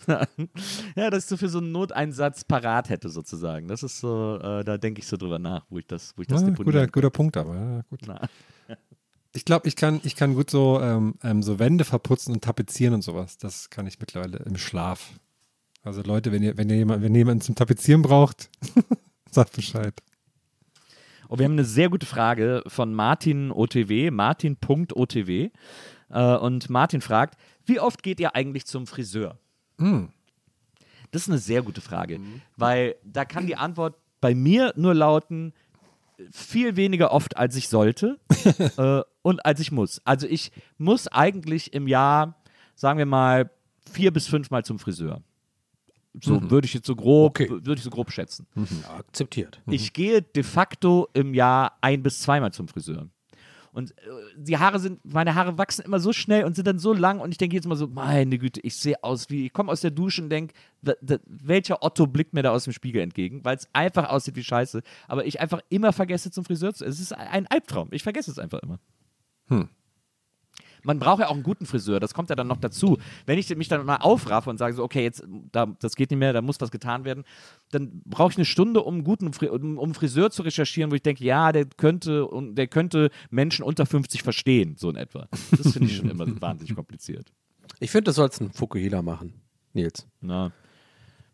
ja, 0.96 1.10
dass 1.10 1.28
so 1.28 1.36
für 1.36 1.48
so 1.48 1.58
einen 1.58 1.72
Noteinsatz 1.72 2.44
parat 2.44 2.88
hätte 2.88 3.08
sozusagen. 3.08 3.68
Das 3.68 3.81
ist 3.82 3.98
so, 4.00 4.38
äh, 4.42 4.64
da 4.64 4.78
denke 4.78 5.00
ich 5.00 5.06
so 5.06 5.16
drüber 5.16 5.38
nach, 5.38 5.64
wo 5.70 5.78
ich 5.78 5.86
das, 5.86 6.14
wo 6.16 6.22
ich 6.22 6.28
das 6.28 6.40
deponieren 6.44 6.64
guter, 6.64 6.86
guter 6.86 7.10
Punkt, 7.10 7.36
aber 7.36 7.54
ja, 7.54 7.82
gut. 7.88 8.00
Na. 8.06 8.20
Ich 9.34 9.46
glaube, 9.46 9.66
ich 9.66 9.76
kann, 9.76 10.02
ich 10.04 10.14
kann 10.14 10.34
gut 10.34 10.50
so, 10.50 10.78
ähm, 10.82 11.14
ähm, 11.22 11.42
so 11.42 11.58
Wände 11.58 11.86
verputzen 11.86 12.34
und 12.34 12.44
tapezieren 12.44 12.92
und 12.92 13.00
sowas. 13.00 13.38
Das 13.38 13.70
kann 13.70 13.86
ich 13.86 13.98
mittlerweile 13.98 14.36
im 14.40 14.58
Schlaf. 14.58 15.08
Also 15.82 16.02
Leute, 16.02 16.32
wenn 16.32 16.42
ihr, 16.42 16.58
wenn 16.58 16.68
ihr 16.68 16.76
jemand, 16.76 17.02
wenn 17.02 17.14
ihr 17.14 17.20
jemanden 17.20 17.40
zum 17.40 17.54
Tapezieren 17.54 18.02
braucht, 18.02 18.50
sagt 19.30 19.56
Bescheid. 19.56 19.94
Oh, 21.28 21.38
wir 21.38 21.46
haben 21.46 21.52
eine 21.52 21.64
sehr 21.64 21.88
gute 21.88 22.04
Frage 22.04 22.62
von 22.66 22.92
Martin 22.92 23.50
OTW, 23.50 24.10
martin.otw. 24.10 25.50
Äh, 26.10 26.36
und 26.36 26.68
Martin 26.68 27.00
fragt, 27.00 27.38
wie 27.64 27.80
oft 27.80 28.02
geht 28.02 28.20
ihr 28.20 28.34
eigentlich 28.34 28.66
zum 28.66 28.86
Friseur? 28.86 29.38
Das 31.12 31.22
ist 31.22 31.28
eine 31.28 31.38
sehr 31.38 31.62
gute 31.62 31.80
Frage, 31.80 32.18
weil 32.56 32.96
da 33.04 33.24
kann 33.24 33.46
die 33.46 33.56
Antwort 33.56 33.94
bei 34.20 34.34
mir 34.34 34.72
nur 34.76 34.94
lauten, 34.94 35.52
viel 36.30 36.76
weniger 36.76 37.12
oft, 37.12 37.36
als 37.36 37.54
ich 37.56 37.68
sollte 37.68 38.18
äh, 38.76 39.02
und 39.22 39.44
als 39.46 39.60
ich 39.60 39.72
muss. 39.72 40.00
Also 40.04 40.26
ich 40.26 40.52
muss 40.78 41.08
eigentlich 41.08 41.72
im 41.74 41.86
Jahr, 41.88 42.34
sagen 42.74 42.98
wir 42.98 43.06
mal, 43.06 43.50
vier 43.92 44.12
bis 44.12 44.26
fünfmal 44.26 44.64
zum 44.64 44.78
Friseur. 44.78 45.22
So 46.20 46.50
würde 46.50 46.66
ich 46.66 46.74
jetzt 46.74 46.86
so 46.86 46.94
grob, 46.94 47.30
Okay. 47.40 47.48
würde 47.48 47.74
ich 47.74 47.82
so 47.82 47.88
grob 47.90 48.10
schätzen. 48.12 48.46
Ja, 48.54 48.96
akzeptiert. 48.98 49.60
Ich 49.66 49.92
gehe 49.94 50.20
de 50.22 50.42
facto 50.42 51.08
im 51.14 51.32
Jahr 51.32 51.78
ein 51.80 52.02
bis 52.02 52.20
zweimal 52.20 52.52
zum 52.52 52.68
Friseur. 52.68 53.08
Und 53.72 53.92
äh, 53.92 54.04
die 54.36 54.58
Haare 54.58 54.78
sind, 54.78 55.04
meine 55.04 55.34
Haare 55.34 55.56
wachsen 55.56 55.84
immer 55.84 55.98
so 55.98 56.12
schnell 56.12 56.44
und 56.44 56.54
sind 56.54 56.66
dann 56.66 56.78
so 56.78 56.92
lang 56.92 57.20
und 57.20 57.30
ich 57.30 57.38
denke 57.38 57.56
jetzt 57.56 57.66
mal 57.66 57.76
so, 57.76 57.86
meine 57.88 58.38
Güte, 58.38 58.60
ich 58.62 58.76
sehe 58.76 59.02
aus 59.02 59.30
wie, 59.30 59.46
ich 59.46 59.52
komme 59.52 59.72
aus 59.72 59.80
der 59.80 59.90
Dusche 59.90 60.22
und 60.22 60.30
denke, 60.30 60.54
welcher 61.26 61.82
Otto 61.82 62.06
blickt 62.06 62.34
mir 62.34 62.42
da 62.42 62.50
aus 62.50 62.64
dem 62.64 62.72
Spiegel 62.72 63.00
entgegen, 63.02 63.44
weil 63.44 63.56
es 63.56 63.68
einfach 63.72 64.10
aussieht 64.10 64.36
wie 64.36 64.44
Scheiße. 64.44 64.82
Aber 65.08 65.26
ich 65.26 65.40
einfach 65.40 65.60
immer 65.70 65.92
vergesse 65.92 66.30
zum 66.30 66.44
Friseur 66.44 66.74
zu. 66.74 66.84
Es 66.84 67.00
ist 67.00 67.12
ein 67.12 67.46
Albtraum. 67.46 67.88
Ich 67.92 68.02
vergesse 68.02 68.30
es 68.30 68.38
einfach 68.38 68.58
immer. 68.60 68.78
Man 70.84 70.98
braucht 70.98 71.20
ja 71.20 71.28
auch 71.28 71.34
einen 71.34 71.42
guten 71.42 71.66
Friseur, 71.66 72.00
das 72.00 72.14
kommt 72.14 72.30
ja 72.30 72.36
dann 72.36 72.46
noch 72.48 72.56
dazu. 72.56 72.98
Wenn 73.26 73.38
ich 73.38 73.54
mich 73.54 73.68
dann 73.68 73.84
mal 73.86 73.96
aufraffe 73.96 74.50
und 74.50 74.58
sage 74.58 74.74
so, 74.74 74.82
okay, 74.82 75.02
jetzt, 75.02 75.24
da, 75.52 75.66
das 75.80 75.94
geht 75.94 76.10
nicht 76.10 76.18
mehr, 76.18 76.32
da 76.32 76.42
muss 76.42 76.60
was 76.60 76.70
getan 76.70 77.04
werden, 77.04 77.24
dann 77.70 78.02
brauche 78.04 78.32
ich 78.32 78.36
eine 78.36 78.44
Stunde, 78.44 78.82
um 78.82 78.94
einen 78.94 79.04
guten 79.04 79.30
um, 79.48 79.78
um 79.78 79.94
Friseur 79.94 80.30
zu 80.30 80.42
recherchieren, 80.42 80.90
wo 80.90 80.94
ich 80.94 81.02
denke, 81.02 81.24
ja, 81.24 81.52
der 81.52 81.66
könnte, 81.66 82.28
der 82.52 82.66
könnte 82.66 83.10
Menschen 83.30 83.64
unter 83.64 83.86
50 83.86 84.22
verstehen, 84.22 84.76
so 84.76 84.90
in 84.90 84.96
etwa. 84.96 85.28
Das 85.56 85.72
finde 85.72 85.88
ich 85.88 85.96
schon 85.96 86.10
immer 86.10 86.26
wahnsinnig 86.40 86.74
kompliziert. 86.74 87.32
Ich 87.80 87.90
finde, 87.90 88.10
du 88.10 88.12
sollst 88.12 88.40
einen 88.40 88.52
Fukuhila 88.52 89.02
machen, 89.02 89.34
Nils. 89.72 90.06
Na. 90.20 90.52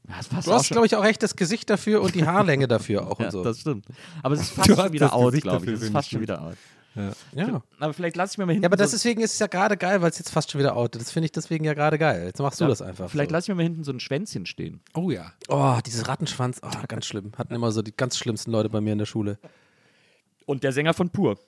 Das 0.08 0.44
Du 0.44 0.52
hast, 0.52 0.70
glaube 0.70 0.86
ich, 0.86 0.96
auch 0.96 1.04
echt 1.04 1.22
das 1.22 1.36
Gesicht 1.36 1.68
dafür 1.68 2.00
und 2.00 2.14
die 2.14 2.24
Haarlänge 2.24 2.66
dafür 2.66 3.06
auch 3.06 3.18
ja, 3.20 3.26
und 3.26 3.32
so. 3.32 3.44
das 3.44 3.60
stimmt. 3.60 3.84
Aber 4.22 4.34
es 4.34 4.42
ist 4.42 4.52
Du 4.52 4.56
fast 4.56 4.70
hast 4.70 4.76
schon 4.78 4.92
wieder 4.92 5.08
das 5.08 5.20
Gesicht 5.20 5.42
glaube 5.42 5.66
ich. 5.66 5.72
Es 5.72 5.82
ist 5.82 5.92
fast 5.92 6.10
schon 6.10 6.20
wieder 6.20 6.42
out. 6.42 6.56
Ja. 6.94 7.62
Aber 7.78 7.92
vielleicht 7.92 8.16
lasse 8.16 8.32
ich 8.34 8.38
mir 8.38 8.46
mal 8.46 8.52
hinten 8.52 8.64
Ja, 8.64 8.68
aber 8.68 8.76
so, 8.76 8.82
das 8.82 8.90
deswegen 8.90 9.20
ist 9.20 9.34
es 9.34 9.38
ja 9.38 9.46
gerade 9.46 9.76
geil, 9.76 10.02
weil 10.02 10.10
es 10.10 10.18
jetzt 10.18 10.30
fast 10.30 10.50
schon 10.50 10.58
wieder 10.58 10.76
out. 10.76 10.94
Das 10.94 11.10
finde 11.10 11.26
ich 11.26 11.32
deswegen 11.32 11.64
ja 11.64 11.74
gerade 11.74 11.98
geil. 11.98 12.24
Jetzt 12.26 12.40
machst 12.40 12.60
du 12.60 12.66
das 12.66 12.82
einfach. 12.82 13.10
Vielleicht 13.10 13.30
so. 13.30 13.34
lasse 13.34 13.44
ich 13.44 13.48
mir 13.48 13.54
mal 13.54 13.62
hinten 13.62 13.84
so 13.84 13.92
ein 13.92 14.00
Schwänzchen 14.00 14.46
stehen. 14.46 14.80
Oh 14.94 15.10
ja. 15.10 15.32
Oh, 15.48 15.78
dieses 15.84 16.08
Rattenschwanz. 16.08 16.60
Oh, 16.62 16.70
ganz 16.88 17.06
schlimm. 17.06 17.32
Hatten 17.36 17.54
immer 17.54 17.70
so 17.70 17.82
die 17.82 17.96
ganz 17.96 18.18
schlimmsten 18.18 18.50
Leute 18.50 18.68
bei 18.68 18.80
mir 18.80 18.92
in 18.92 18.98
der 18.98 19.06
Schule. 19.06 19.38
Und 20.46 20.64
der 20.64 20.72
Sänger 20.72 20.94
von 20.94 21.10
Pur. 21.10 21.38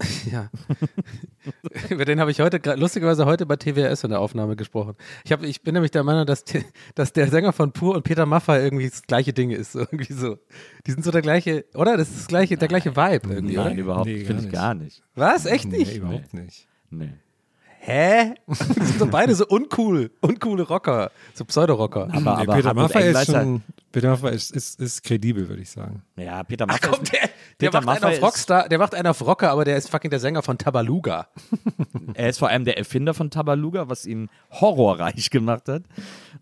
Ja. 0.30 0.50
Über 1.88 2.04
den 2.04 2.20
habe 2.20 2.30
ich 2.30 2.40
heute, 2.40 2.60
lustigerweise 2.76 3.24
heute 3.26 3.46
bei 3.46 3.56
TWS 3.56 4.04
in 4.04 4.10
der 4.10 4.20
Aufnahme 4.20 4.56
gesprochen. 4.56 4.94
Ich, 5.24 5.32
hab, 5.32 5.42
ich 5.42 5.62
bin 5.62 5.74
nämlich 5.74 5.90
der 5.90 6.02
Meinung, 6.04 6.26
dass, 6.26 6.44
dass 6.94 7.12
der 7.12 7.28
Sänger 7.28 7.52
von 7.52 7.72
Pur 7.72 7.94
und 7.96 8.02
Peter 8.02 8.26
Maffay 8.26 8.62
irgendwie 8.62 8.88
das 8.88 9.02
gleiche 9.02 9.32
Ding 9.32 9.50
ist. 9.50 9.72
So, 9.72 9.78
irgendwie 9.90 10.12
so. 10.12 10.38
Die 10.86 10.90
sind 10.92 11.04
so 11.04 11.10
der 11.10 11.22
gleiche, 11.22 11.64
oder? 11.74 11.96
Das 11.96 12.08
ist 12.08 12.18
das 12.20 12.26
gleiche, 12.28 12.56
der 12.56 12.68
gleiche 12.68 12.96
Vibe 12.96 13.34
irgendwie, 13.34 13.56
Nein, 13.56 13.72
oder? 13.72 13.76
überhaupt 13.80 14.06
Nee, 14.06 14.24
finde 14.24 14.34
gar 14.34 14.38
ich 14.38 14.44
nicht. 14.44 14.52
gar 14.52 14.74
nicht. 14.74 15.02
Was? 15.14 15.46
Echt 15.46 15.66
Nee, 15.70 15.78
nicht? 15.78 15.96
überhaupt 15.96 16.34
nicht. 16.34 16.66
Nee. 16.90 17.12
Hä? 17.82 18.34
Die 18.46 18.54
sind 18.84 19.00
doch 19.00 19.08
beide 19.08 19.34
so 19.34 19.46
uncool. 19.46 20.10
Uncoole 20.20 20.64
Rocker. 20.64 21.10
So 21.32 21.44
Pseudo-Rocker. 21.46 22.08
Aber, 22.12 22.18
Nee, 22.20 22.26
aber 22.28 22.54
Peter 22.54 22.74
Maffay 22.74 23.10
ist 23.10 23.22
ist 23.22 23.28
halt- 23.34 23.44
schon, 23.46 23.62
Peter 23.92 24.10
Maffay 24.10 24.34
ist, 24.34 24.50
ist, 24.52 24.80
ist 24.80 25.02
kredibel, 25.02 25.48
würde 25.48 25.62
ich 25.62 25.70
sagen. 25.70 26.02
Ja, 26.16 26.42
Peter 26.44 26.64
Ach 26.68 26.72
Maffay 26.74 26.88
komm, 26.90 27.02
ist, 27.02 27.12
der, 27.12 27.20
der 27.20 27.28
Peter 27.58 27.80
macht 27.80 27.88
einen 27.88 27.94
Maffay 28.02 28.06
auf 28.06 28.12
ist- 28.12 28.22
Rockstar, 28.22 28.68
der 28.68 28.78
macht 28.78 28.94
einen 28.94 29.06
auf 29.08 29.26
Rocker, 29.26 29.50
aber 29.50 29.64
der 29.64 29.76
ist 29.76 29.90
fucking 29.90 30.10
der 30.10 30.20
Sänger 30.20 30.42
von 30.42 30.58
Tabaluga. 30.58 31.28
Er 32.14 32.28
ist 32.28 32.38
vor 32.38 32.48
allem 32.48 32.64
der 32.64 32.76
Erfinder 32.76 33.14
von 33.14 33.30
Tabaluga, 33.30 33.88
was 33.88 34.04
ihn 34.04 34.28
horrorreich 34.50 35.30
gemacht 35.30 35.68
hat. 35.68 35.84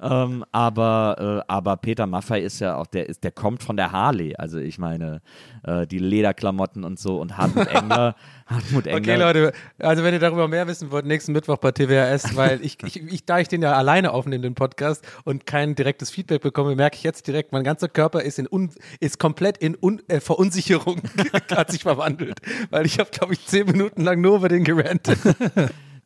Ähm, 0.00 0.44
aber, 0.50 1.42
äh, 1.46 1.52
aber 1.52 1.76
Peter 1.76 2.06
Maffay 2.06 2.42
ist 2.42 2.60
ja 2.60 2.76
auch, 2.76 2.86
der 2.86 3.08
ist, 3.08 3.22
der 3.22 3.32
kommt 3.32 3.62
von 3.62 3.76
der 3.76 3.92
Harley. 3.92 4.34
Also 4.36 4.58
ich 4.58 4.78
meine, 4.78 5.20
äh, 5.64 5.86
die 5.86 5.98
Lederklamotten 5.98 6.84
und 6.84 6.98
so 6.98 7.20
und 7.20 7.36
Hartmut 7.36 7.66
Engler. 7.74 8.14
Hartmut 8.48 8.86
Engler. 8.86 9.14
Okay, 9.14 9.16
Leute, 9.16 9.52
also 9.78 10.02
wenn 10.02 10.14
ihr 10.14 10.20
darüber 10.20 10.48
mehr 10.48 10.66
wissen 10.66 10.90
wollt, 10.90 11.04
nächsten 11.04 11.32
Mittwoch 11.32 11.58
bei 11.58 11.70
TWRS, 11.70 12.34
weil 12.34 12.64
ich, 12.64 12.78
ich, 12.82 13.02
ich 13.02 13.24
da 13.24 13.38
ich 13.38 13.48
den 13.48 13.62
ja 13.62 13.74
alleine 13.74 14.12
aufnehme, 14.12 14.42
den 14.42 14.54
Podcast, 14.54 15.06
und 15.24 15.46
kein 15.46 15.74
direktes 15.74 16.10
Feedback 16.10 16.42
bekomme, 16.42 16.74
merke 16.74 16.96
ich 16.96 17.02
jetzt 17.02 17.26
direkt, 17.26 17.52
mein 17.52 17.64
ganzer 17.64 17.88
Körper 17.88 18.22
ist, 18.22 18.38
in 18.38 18.48
un, 18.50 18.70
ist 19.00 19.18
komplett 19.18 19.58
in 19.58 19.76
un, 19.80 20.00
äh, 20.08 20.20
Verunsicherung, 20.20 21.02
hat 21.50 21.70
sich 21.70 21.82
verwandelt. 21.82 22.40
Weil 22.70 22.86
ich 22.86 22.98
habe, 22.98 23.10
glaube 23.10 23.34
ich, 23.34 23.46
zehn 23.46 23.66
Minuten 23.66 24.02
lang 24.02 24.20
nur 24.20 24.36
über 24.36 24.48
den 24.48 24.64
gerantet, 24.64 25.18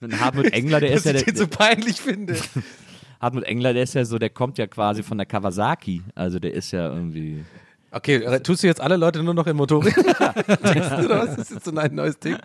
Und 0.02 0.20
Hartmut 0.20 0.52
Engler, 0.52 0.80
der 0.80 0.90
ist 0.92 1.06
ja 1.06 1.12
der, 1.12 1.22
den 1.22 1.36
so 1.36 1.46
peinlich 1.46 2.00
finde. 2.00 2.34
Hartmut 3.20 3.44
Engler, 3.44 3.72
der 3.72 3.84
ist 3.84 3.94
ja 3.94 4.04
so, 4.04 4.18
der 4.18 4.30
kommt 4.30 4.58
ja 4.58 4.66
quasi 4.66 5.04
von 5.04 5.16
der 5.16 5.26
Kawasaki. 5.26 6.02
Also 6.16 6.40
der 6.40 6.52
ist 6.52 6.72
ja 6.72 6.92
irgendwie. 6.92 7.44
Okay, 7.92 8.16
äh, 8.16 8.40
tust 8.40 8.62
du 8.62 8.66
jetzt 8.66 8.80
alle 8.80 8.96
Leute 8.96 9.22
nur 9.22 9.34
noch 9.34 9.46
in 9.46 9.56
Motorik? 9.56 9.94
testen 9.94 11.04
oder 11.04 11.20
was? 11.20 11.36
Das 11.36 11.38
ist 11.38 11.50
jetzt 11.52 11.64
so 11.66 11.74
ein 11.76 11.94
neues 11.94 12.18
Ding. 12.18 12.38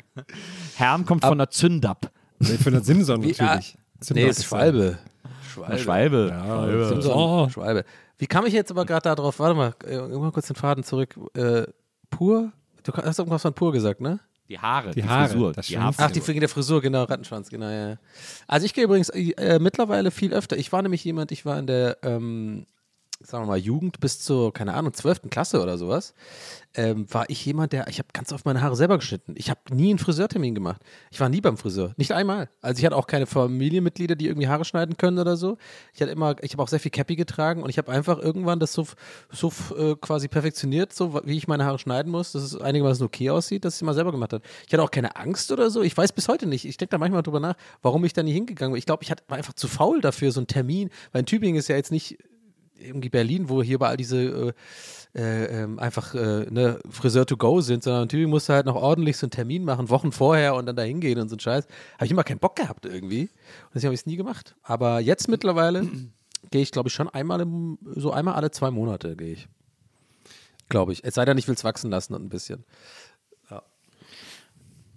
Herm 0.75 1.05
kommt 1.05 1.23
von 1.25 1.37
der 1.37 1.49
Zündab. 1.49 2.11
Nee, 2.39 2.57
für 2.57 2.69
den 2.71 2.83
Simson 2.83 3.23
Wie- 3.23 3.31
natürlich. 3.37 3.77
Simson 3.99 4.15
Nee, 4.23 4.29
ist 4.29 4.45
Schwalbe. 4.45 4.97
Eine 5.65 5.79
Schwalbe. 5.79 6.27
Schwalbe. 6.37 6.85
Simson, 6.89 7.11
Oh. 7.13 7.49
Schwalbe. 7.49 7.83
Wie 8.17 8.27
kam 8.27 8.45
ich 8.45 8.53
jetzt 8.53 8.71
aber 8.71 8.85
gerade 8.85 9.03
da 9.03 9.15
drauf? 9.15 9.39
Warte 9.39 9.55
mal, 9.55 9.73
äh, 9.87 9.97
mal 9.97 10.31
kurz 10.31 10.47
den 10.47 10.55
Faden 10.55 10.83
zurück. 10.83 11.15
Äh, 11.35 11.63
pur? 12.09 12.51
Du 12.83 12.93
hast 12.93 13.19
irgendwas 13.19 13.41
von 13.41 13.53
pur 13.53 13.71
gesagt, 13.71 14.01
ne? 14.01 14.19
Die 14.49 14.57
Haare, 14.59 14.91
die, 14.91 15.01
Die 15.01 15.07
Haare, 15.07 15.29
Frisur. 15.29 15.51
das 15.53 15.67
die. 15.67 15.77
Ach, 15.77 16.11
die 16.11 16.25
wegen 16.27 16.39
der 16.39 16.47
Frisur, 16.49 16.81
genau, 16.81 17.03
Rattenschwanz, 17.03 17.49
genau, 17.49 17.65
ja. 17.69 17.89
ja. 17.89 17.95
Also 18.47 18.65
ich 18.65 18.73
gehe 18.73 18.83
übrigens 18.85 19.09
äh, 19.09 19.59
mittlerweile 19.59 20.09
viel 20.09 20.33
öfter. 20.33 20.57
Ich 20.57 20.71
war 20.71 20.81
nämlich 20.81 21.03
jemand, 21.03 21.31
ich 21.31 21.45
war 21.45 21.59
in 21.59 21.67
der, 21.67 21.97
ähm, 22.03 22.65
sagen 23.19 23.43
wir 23.43 23.47
mal, 23.47 23.57
Jugend 23.57 23.99
bis 23.99 24.19
zur, 24.19 24.53
keine 24.53 24.73
Ahnung, 24.73 24.93
12. 24.93 25.29
Klasse 25.29 25.61
oder 25.61 25.77
sowas, 25.77 26.13
ähm, 26.75 27.11
war 27.11 27.29
ich 27.29 27.43
jemand, 27.45 27.73
der, 27.73 27.87
ich 27.87 27.97
habe 27.97 28.09
ganz 28.13 28.31
oft 28.31 28.45
meine 28.45 28.61
Haare 28.61 28.75
selber 28.75 28.97
geschnitten. 28.97 29.33
Ich 29.35 29.49
habe 29.49 29.59
nie 29.71 29.89
einen 29.89 29.99
Friseurtermin 29.99 30.53
gemacht. 30.53 30.81
Ich 31.09 31.19
war 31.19 31.27
nie 31.27 31.41
beim 31.41 31.57
Friseur, 31.57 31.93
nicht 31.97 32.11
einmal. 32.11 32.49
Also 32.61 32.79
ich 32.79 32.85
hatte 32.85 32.95
auch 32.95 33.07
keine 33.07 33.25
Familienmitglieder, 33.25 34.15
die 34.15 34.27
irgendwie 34.27 34.47
Haare 34.47 34.65
schneiden 34.65 34.97
können 34.97 35.17
oder 35.17 35.35
so. 35.35 35.57
Ich 35.93 36.01
hatte 36.01 36.11
immer, 36.11 36.35
ich 36.41 36.53
habe 36.53 36.61
auch 36.61 36.67
sehr 36.67 36.79
viel 36.79 36.91
Cappy 36.91 37.15
getragen 37.15 37.63
und 37.63 37.69
ich 37.69 37.79
habe 37.79 37.91
einfach 37.91 38.19
irgendwann 38.19 38.59
das 38.59 38.73
so, 38.73 38.85
so 39.31 39.51
äh, 39.75 39.95
quasi 39.95 40.27
perfektioniert, 40.27 40.93
so 40.93 41.19
wie 41.25 41.37
ich 41.37 41.47
meine 41.47 41.65
Haare 41.65 41.79
schneiden 41.79 42.11
muss, 42.11 42.33
dass 42.33 42.43
es 42.43 42.59
einigermaßen 42.59 43.03
okay 43.05 43.31
aussieht, 43.31 43.65
dass 43.65 43.75
ich 43.75 43.81
es 43.81 43.85
mal 43.85 43.95
selber 43.95 44.11
gemacht 44.11 44.33
habe. 44.33 44.43
Ich 44.67 44.73
hatte 44.73 44.83
auch 44.83 44.91
keine 44.91 45.15
Angst 45.15 45.51
oder 45.51 45.71
so. 45.71 45.81
Ich 45.81 45.97
weiß 45.97 46.11
bis 46.13 46.27
heute 46.27 46.45
nicht. 46.45 46.65
Ich 46.65 46.77
denke 46.77 46.91
da 46.91 46.97
manchmal 46.99 47.23
drüber 47.23 47.39
nach, 47.39 47.55
warum 47.81 48.05
ich 48.05 48.13
da 48.13 48.21
nie 48.21 48.33
hingegangen 48.33 48.73
bin. 48.73 48.79
Ich 48.79 48.85
glaube, 48.85 49.03
ich 49.03 49.09
war 49.09 49.37
einfach 49.37 49.53
zu 49.53 49.67
faul 49.67 50.01
dafür, 50.01 50.31
so 50.31 50.39
einen 50.39 50.47
Termin. 50.47 50.89
Weil 51.11 51.21
in 51.21 51.25
Tübingen 51.25 51.57
ist 51.57 51.67
ja 51.67 51.75
jetzt 51.75 51.91
nicht 51.91 52.17
irgendwie 52.79 53.09
Berlin, 53.09 53.49
wo 53.49 53.63
hier 53.63 53.75
überall 53.75 53.97
diese 53.97 54.17
äh, 54.17 54.53
äh, 55.15 55.63
ähm, 55.63 55.79
einfach 55.79 56.13
äh, 56.13 56.45
ne, 56.49 56.79
Friseur 56.89 57.25
to 57.25 57.37
go 57.37 57.61
sind, 57.61 57.83
sondern 57.83 58.09
Tübingen 58.09 58.29
musst 58.29 58.49
du 58.49 58.53
halt 58.53 58.65
noch 58.65 58.75
ordentlich 58.75 59.17
so 59.17 59.25
einen 59.25 59.31
Termin 59.31 59.63
machen, 59.63 59.89
Wochen 59.89 60.11
vorher 60.11 60.55
und 60.55 60.65
dann 60.65 60.75
da 60.75 60.83
hingehen 60.83 61.19
und 61.19 61.29
so 61.29 61.35
ein 61.35 61.39
Scheiß. 61.39 61.65
Habe 61.95 62.05
ich 62.05 62.11
immer 62.11 62.23
keinen 62.23 62.39
Bock 62.39 62.55
gehabt 62.55 62.85
irgendwie. 62.85 63.21
Und 63.21 63.75
deswegen 63.75 63.87
habe 63.87 63.95
ich 63.95 64.01
es 64.01 64.05
nie 64.05 64.17
gemacht. 64.17 64.55
Aber 64.63 64.99
jetzt 64.99 65.27
mittlerweile 65.27 65.87
gehe 66.51 66.61
ich, 66.61 66.71
glaube 66.71 66.89
ich, 66.89 66.93
schon 66.93 67.09
einmal 67.09 67.41
im, 67.41 67.79
so 67.95 68.11
einmal 68.11 68.35
alle 68.35 68.51
zwei 68.51 68.71
Monate 68.71 69.15
gehe 69.15 69.33
ich. 69.33 69.47
Glaube 70.69 70.91
ich. 70.91 71.03
Es 71.03 71.15
sei 71.15 71.25
denn, 71.25 71.37
ich 71.37 71.47
will 71.47 71.55
es 71.55 71.63
wachsen 71.63 71.89
lassen 71.89 72.13
und 72.13 72.23
ein 72.23 72.29
bisschen. 72.29 72.65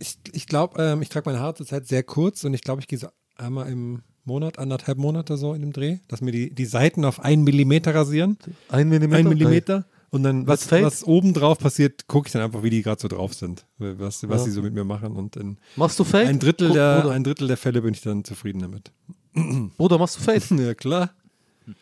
Ich, 0.02 0.18
ich 0.32 0.46
glaube, 0.46 0.82
ähm, 0.82 1.02
ich 1.02 1.10
trage 1.10 1.28
meine 1.28 1.40
Haare 1.40 1.54
zurzeit 1.54 1.86
sehr 1.86 2.02
kurz 2.02 2.42
und 2.44 2.54
ich 2.54 2.62
glaube, 2.62 2.80
ich 2.80 2.88
gehe 2.88 2.98
so 2.98 3.08
einmal 3.36 3.68
im 3.68 4.02
Monat, 4.30 4.58
anderthalb 4.58 4.96
Monate 4.98 5.36
so 5.36 5.52
in 5.54 5.60
dem 5.60 5.72
Dreh, 5.72 5.98
dass 6.08 6.20
mir 6.20 6.30
die, 6.32 6.54
die 6.54 6.64
Seiten 6.66 7.04
auf 7.04 7.20
einen 7.20 7.42
Millimeter 7.44 7.94
rasieren. 7.94 8.38
Ein 8.68 8.88
Millimeter? 8.88 9.18
Ein 9.18 9.28
Millimeter. 9.28 9.84
Und 10.12 10.22
dann, 10.24 10.46
was, 10.46 10.70
Was 10.72 10.82
was 10.82 11.04
oben 11.04 11.34
drauf 11.34 11.58
passiert, 11.58 12.08
gucke 12.08 12.26
ich 12.28 12.32
dann 12.32 12.42
einfach, 12.42 12.62
wie 12.64 12.70
die 12.70 12.82
gerade 12.82 13.00
so 13.00 13.06
drauf 13.08 13.32
sind. 13.34 13.64
Was, 13.78 14.28
was 14.28 14.44
sie 14.44 14.50
so 14.50 14.60
mit 14.62 14.74
mir 14.74 14.82
machen. 14.84 15.12
Und 15.16 15.36
in 15.36 15.56
Machst 15.76 15.98
du 16.00 16.04
Fade? 16.04 16.26
ein 16.28 16.38
Drittel, 16.40 16.68
Bru- 16.70 16.74
der, 16.74 17.00
Bruder, 17.00 17.14
ein 17.14 17.22
Drittel 17.24 17.46
der 17.48 17.56
Fälle 17.56 17.82
bin 17.82 17.94
ich 17.94 18.00
dann 18.00 18.24
zufrieden 18.24 18.60
damit. 18.60 18.90
Bruder, 19.76 19.98
machst 19.98 20.16
du 20.16 20.20
Fade? 20.22 20.42
Ja, 20.64 20.74
klar. 20.74 21.10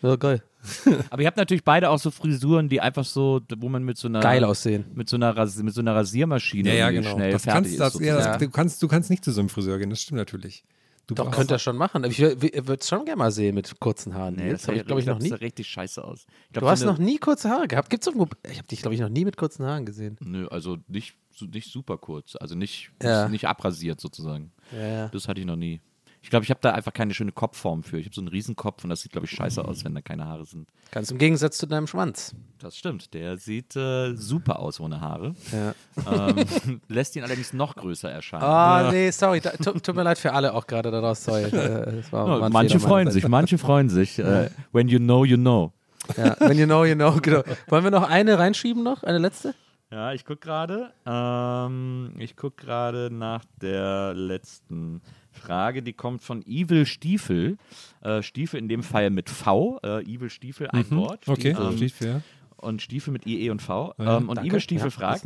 Ja, 0.03 0.17
geil. 0.17 0.43
Aber 1.11 1.23
ihr 1.23 1.27
habt 1.29 1.39
natürlich 1.39 1.65
beide 1.65 1.89
auch 1.89 1.99
so 1.99 2.11
Frisuren, 2.11 2.69
die 2.69 2.81
einfach 2.83 3.05
so, 3.05 3.41
wo 3.59 3.69
man 3.71 3.85
mit 3.85 3.97
so 3.97 4.09
einer 4.09 4.21
Geil 4.21 4.45
aussehen. 4.45 4.85
mit 4.95 5.09
so 5.09 5.17
einer, 5.17 5.35
Ras 5.35 5.57
mit 5.63 5.73
so 5.73 5.81
einer 5.81 5.95
Rasiermaschine 5.95 6.77
irgendwie 6.77 7.09
schnell 7.09 7.33
Das 7.33 7.45
fertig 7.45 7.79
kannst, 7.79 7.95
ist. 7.95 8.01
das, 8.01 8.07
ja, 8.07 8.17
das, 8.33 8.39
du, 8.39 8.51
kannst, 8.51 8.83
du 8.83 8.89
kannst 8.89 9.09
nicht 9.09 9.25
zu 9.25 9.31
so 9.33 9.41
einem 9.41 9.49
Friseur 9.49 9.79
gehen, 9.79 9.89
das 9.89 10.03
stimmt 10.03 10.19
natürlich. 10.19 10.65
Du 11.09 11.15
Doch, 11.15 11.25
brauchst- 11.25 11.39
könnt 11.39 11.51
ihr 11.51 11.59
schon 11.59 11.77
machen. 11.77 12.05
Ich 12.05 12.19
würde 12.21 12.75
es 12.79 12.87
schon 12.89 13.05
gerne 13.07 13.17
mal 13.19 13.33
sehen 13.33 13.55
mit 13.55 13.81
kurzen 13.81 14.15
Haaren. 14.15 14.35
Nee, 14.37 14.45
Nils. 14.45 14.61
das 14.61 14.69
habe 14.69 14.79
ich, 14.79 14.87
glaube 14.87 15.01
ich, 15.01 15.07
noch 15.07 15.19
nie. 15.19 15.31
Das 15.31 15.41
richtig 15.41 15.67
scheiße 15.67 16.05
aus. 16.05 16.27
Glaub, 16.53 16.65
Du 16.65 16.69
hast 16.71 16.85
noch 16.85 16.99
nie 16.99 17.17
kurze 17.19 17.49
Haare 17.49 17.67
gehabt. 17.67 17.89
Gibt's 17.89 18.07
irgendwo? 18.07 18.29
Ich 18.49 18.59
habe 18.59 18.69
dich, 18.69 18.81
glaube 18.83 18.95
ich, 18.95 19.01
noch 19.01 19.09
nie 19.09 19.25
mit 19.25 19.37
kurzen 19.39 19.65
Haaren 19.65 19.87
gesehen. 19.87 20.17
Nö, 20.21 20.47
also 20.49 20.77
nicht, 20.87 21.17
nicht 21.41 21.73
super 21.73 21.97
kurz. 21.97 22.37
Also 22.37 22.55
nicht, 22.55 22.91
Ja. 23.03 23.27
nicht, 23.29 23.47
abrasiert 23.49 24.01
sozusagen. 24.01 24.53
Ja. 24.79 25.09
Das 25.09 25.29
hatte 25.29 25.41
ich 25.41 25.47
noch 25.47 25.57
nie. 25.57 25.81
Ich 26.29 26.31
glaube, 26.31 26.45
ich 26.45 26.51
habe 26.51 26.61
da 26.61 26.73
einfach 26.73 26.93
keine 26.93 27.15
schöne 27.15 27.33
Kopfform 27.33 27.83
für. 27.83 27.99
Ich 27.99 28.05
habe 28.05 28.15
so 28.15 28.21
einen 28.21 28.29
Riesenkopf 28.29 28.85
und 28.85 28.91
das 28.91 29.01
sieht, 29.01 29.13
glaube 29.13 29.25
ich, 29.27 29.31
scheiße 29.31 29.65
aus, 29.65 29.83
wenn 29.87 29.95
da 29.95 30.03
keine 30.03 30.27
Haare 30.27 30.45
sind. 30.45 30.69
Ganz 30.91 31.11
im 31.11 31.17
Gegensatz 31.17 31.57
zu 31.57 31.65
deinem 31.67 31.87
Schwanz. 31.87 32.35
Das 32.59 32.77
stimmt. 32.77 33.15
Der 33.15 33.39
sieht 33.39 33.75
äh, 33.77 34.15
super 34.15 34.59
aus 34.59 34.79
ohne 34.79 35.01
Haare. 35.01 35.35
Ja. 35.51 36.29
ähm, 36.29 36.45
lässt 36.89 37.17
ihn 37.17 37.25
allerdings 37.25 37.55
noch 37.55 37.77
größer 37.77 38.11
erscheinen. 38.11 38.43
Ah, 38.43 38.91
nee, 38.93 39.11
sorry. 39.11 39.41
Da, 39.41 39.53
tut, 39.53 39.83
tut 39.83 39.97
mir 39.97 40.03
leid 40.03 40.19
für 40.19 40.35
alle 40.35 40.53
auch 40.53 40.67
gerade 40.67 40.91
daraus. 40.91 41.25
Sorry. 41.25 41.45
Äh, 41.45 42.03
Ja, 42.13 42.41
ein 42.43 42.53
manche 42.53 42.79
freuen 42.79 43.11
sich, 43.11 43.27
manche 43.27 43.57
freuen 43.57 43.89
sich. 43.89 44.19
Äh, 44.19 44.51
when 44.73 44.89
you 44.89 44.99
know, 44.99 45.25
you 45.25 45.39
know. 45.39 45.73
Ja, 46.19 46.37
when 46.41 46.59
you 46.59 46.67
know, 46.67 46.85
you 46.85 46.95
know. 46.95 47.17
Genau. 47.23 47.43
Wollen 47.69 47.85
wir 47.85 47.91
noch 47.91 48.07
eine 48.07 48.39
reinschieben 48.39 48.83
noch? 48.83 49.03
Eine 49.03 49.17
letzte? 49.17 49.55
Ja, 49.91 50.13
ich 50.13 50.25
gucke 50.27 50.41
gerade. 50.41 50.93
Ähm, 51.07 52.13
ich 52.19 52.37
gucke 52.37 52.63
gerade 52.67 53.09
nach 53.11 53.45
der 53.63 54.13
letzten 54.15 55.01
Frage. 55.33 55.83
Die 55.83 55.95
kommt 55.95 56.23
von 56.23 56.43
Evil 56.47 56.85
Stiefel. 56.85 57.57
Äh, 58.03 58.23
Stiefel 58.23 58.59
in 58.61 58.69
dem 58.69 58.83
Fall 58.83 59.09
mit 59.09 59.31
V. 59.31 59.79
Äh, 59.83 60.03
Evil 60.03 60.29
Stiefel, 60.29 60.69
ein 60.71 60.91
Wort. 60.91 61.27
Okay, 61.27 61.57
Ähm, 61.59 61.77
steht 61.79 61.93
für. 61.93 62.23
und 62.59 62.83
Stiefel 62.83 63.13
mit 63.13 63.27
IE 63.27 63.49
und 63.49 63.63
V. 63.63 63.95
Ja, 63.99 64.19
ähm, 64.19 64.29
und 64.29 64.37
Danke. 64.37 64.51
Evil 64.51 64.61
Stiefel 64.61 64.87
Ja, 64.89 64.91
fragt, 64.91 65.25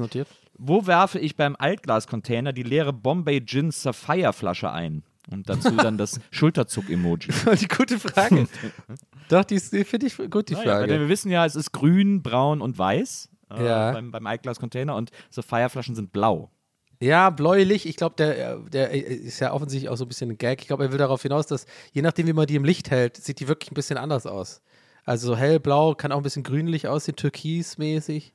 wo 0.58 0.86
werfe 0.86 1.18
ich 1.18 1.34
beim 1.34 1.56
Altglascontainer 1.58 2.52
die 2.52 2.62
leere 2.62 2.92
Bombay 2.92 3.44
Gin 3.44 3.72
Sapphire 3.72 4.32
Flasche 4.32 4.70
ein? 4.70 5.02
Und 5.30 5.48
dazu 5.48 5.70
dann 5.76 5.98
das 5.98 6.20
Schulterzuck-Emoji. 6.32 7.30
Die 7.60 7.68
gute 7.68 7.98
Frage. 8.00 8.46
Doch, 9.28 9.44
die, 9.44 9.54
ist- 9.54 9.72
die 9.72 9.84
finde 9.84 10.06
ich 10.08 10.16
gut, 10.30 10.48
die 10.50 10.54
Naja, 10.54 10.66
weil 10.72 10.78
Frage. 10.88 11.00
wir 11.00 11.08
wissen 11.08 11.30
ja, 11.30 11.46
es 11.46 11.54
ist 11.56 11.70
grün, 11.72 12.22
braun 12.22 12.60
und 12.60 12.76
weiß 12.76 13.28
äh, 13.56 13.64
Ja. 13.66 13.92
beim, 13.92 14.10
beim 14.10 14.26
Altglas-Container 14.26 14.94
und 14.96 15.10
Sapphire-Flaschen 15.30 15.94
sind 15.94 16.12
blau. 16.12 16.50
Ja, 17.00 17.30
bläulich. 17.30 17.86
Ich 17.86 17.96
glaube, 17.96 18.14
der, 18.16 18.58
der 18.58 18.90
ist 18.92 19.40
ja 19.40 19.52
offensichtlich 19.52 19.88
auch 19.88 19.96
so 19.96 20.04
ein 20.04 20.08
bisschen 20.08 20.30
ein 20.30 20.38
Gag. 20.38 20.60
Ich 20.62 20.68
glaube, 20.68 20.84
er 20.84 20.92
will 20.92 20.98
darauf 20.98 21.20
hinaus, 21.22 21.46
dass 21.48 21.66
je 21.92 22.00
nachdem, 22.02 22.28
wie 22.28 22.32
man 22.32 22.46
die 22.46 22.54
im 22.54 22.64
Licht 22.64 22.90
hält, 22.92 23.16
sieht 23.16 23.40
die 23.40 23.48
wirklich 23.48 23.72
ein 23.72 23.74
bisschen 23.74 23.98
anders 23.98 24.24
aus. 24.26 24.62
Also 25.04 25.28
so 25.28 25.36
hellblau, 25.36 25.94
kann 25.96 26.12
auch 26.12 26.18
ein 26.18 26.22
bisschen 26.22 26.44
grünlich 26.44 26.86
aussehen, 26.86 27.16
türkismäßig. 27.16 28.34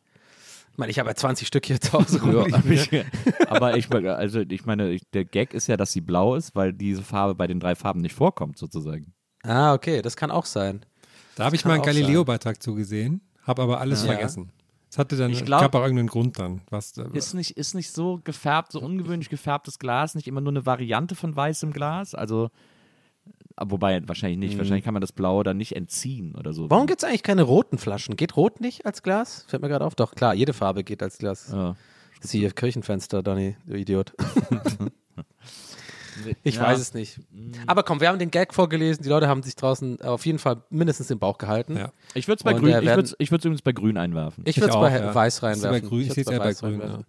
Ich 0.74 0.78
meine, 0.78 0.92
ich 0.92 1.00
habe 1.00 1.10
ja 1.10 1.16
20 1.16 1.48
Stück 1.48 1.66
hier 1.66 1.80
zu 1.80 1.94
Hause 1.94 2.22
rumliegen. 2.22 3.06
Aber 3.48 3.78
ich, 3.78 3.90
also 3.92 4.42
ich 4.42 4.66
meine, 4.66 4.98
der 5.14 5.24
Gag 5.26 5.54
ist 5.54 5.68
ja, 5.68 5.78
dass 5.78 5.94
sie 5.94 6.02
blau 6.02 6.36
ist, 6.36 6.56
weil 6.56 6.74
diese 6.74 7.04
Farbe 7.04 7.36
bei 7.36 7.48
den 7.48 7.60
drei 7.62 7.74
Farben 7.76 8.02
nicht 8.02 8.14
vorkommt, 8.16 8.58
sozusagen. 8.58 9.14
Ah, 9.44 9.74
okay, 9.74 10.02
das 10.02 10.18
kann 10.18 10.30
auch 10.30 10.46
sein. 10.46 10.86
Da 11.36 11.46
habe 11.46 11.56
ich 11.56 11.64
mal 11.64 11.76
einen 11.76 11.84
Galileo-Beitrag 11.84 12.62
zugesehen, 12.62 13.22
habe 13.44 13.62
aber 13.62 13.80
alles 13.80 14.02
Ja. 14.02 14.08
vergessen. 14.12 14.52
Es 14.98 15.00
hatte 15.00 15.16
dann, 15.16 15.30
Ich 15.32 15.40
ich 15.42 15.46
glaub- 15.46 15.62
gab 15.62 15.76
auch 15.76 15.82
irgendeinen 15.84 16.08
Grund 16.08 16.40
dann. 16.40 16.62
Was, 16.72 16.94
da- 16.94 17.04
Ist 17.14 17.36
nicht, 17.36 17.52
ist 17.52 17.76
nicht 17.76 17.92
so 17.92 18.20
gefärbt, 18.24 18.72
so 18.72 18.82
ungewöhnlich 18.82 19.30
gefärbtes 19.30 19.78
Glas, 19.78 20.16
nicht 20.16 20.28
immer 20.28 20.42
nur 20.42 20.52
eine 20.52 20.66
Variante 20.66 21.14
von 21.14 21.36
weißem 21.36 21.72
Glas? 21.72 22.16
Also, 22.16 22.50
äh, 23.58 23.66
wobei 23.68 24.02
wahrscheinlich 24.08 24.40
nicht. 24.40 24.58
Wahrscheinlich 24.58 24.84
kann 24.84 24.96
man 24.96 25.02
das 25.02 25.12
Blaue 25.12 25.44
dann 25.44 25.58
nicht 25.58 25.76
entziehen 25.76 26.34
oder 26.34 26.52
so. 26.52 26.68
Warum 26.72 26.88
gibt 26.88 27.04
es 27.04 27.08
eigentlich 27.08 27.22
keine 27.22 27.44
roten 27.44 27.78
Flaschen? 27.78 28.16
Geht 28.16 28.36
rot 28.38 28.60
nicht 28.60 28.88
als 28.88 29.04
Glas? 29.04 29.46
Fällt 29.48 29.62
mir 29.62 29.70
gerade 29.70 29.86
auf. 29.86 29.94
Doch, 29.94 30.16
klar, 30.16 30.34
jede 30.34 30.54
Farbe 30.54 30.84
geht 30.84 31.04
als 31.04 31.20
Glas. 31.20 31.50
Ja. 31.52 31.76
Das 32.16 32.26
ist 32.26 32.32
hier 32.32 32.50
Kirchenfenster, 32.50 33.22
Donny, 33.22 33.56
du 33.68 33.76
Idiot. 33.78 34.14
Ich 36.44 36.56
Ja. 36.56 36.64
weiß 36.64 36.80
es 36.80 36.94
nicht. 36.94 37.20
Aber 37.68 37.84
komm, 37.84 38.00
wir 38.02 38.08
haben 38.10 38.20
den 38.20 38.32
Gag 38.32 38.54
vorgelesen. 38.54 39.04
Die 39.04 39.10
Leute 39.10 39.28
haben 39.28 39.44
sich 39.44 39.56
draußen 39.56 40.02
auf 40.02 40.26
jeden 40.26 40.40
Fall 40.40 40.62
mindestens 40.70 41.08
den 41.08 41.20
Bauch 41.20 41.38
gehalten. 41.38 41.78
Ja. 41.78 41.92
Ich 42.14 42.28
würde 42.28 42.40
es 42.40 42.44
bei 42.44 42.54
Und 42.54 42.62
Grün, 42.62 42.72
der 42.72 42.82
ich 42.82 43.16
ich 43.20 43.32
würd's 43.32 43.46
übrigens 43.46 43.62
bei 43.62 43.72
Grün 43.72 43.98
einwerfen. 43.98 44.44
Ich 44.48 44.58
würde 44.58 44.70
es 44.70 44.76
bei 44.76 44.92
ja. 44.98 45.14
Weiß 45.16 45.44
reinwerfen. 45.44 45.82
bei 45.82 45.88
grün, 45.88 46.02
ich 46.02 46.14
sehe 46.14 46.24
es 46.24 46.30
bei 46.30 46.54
grün. 46.54 47.06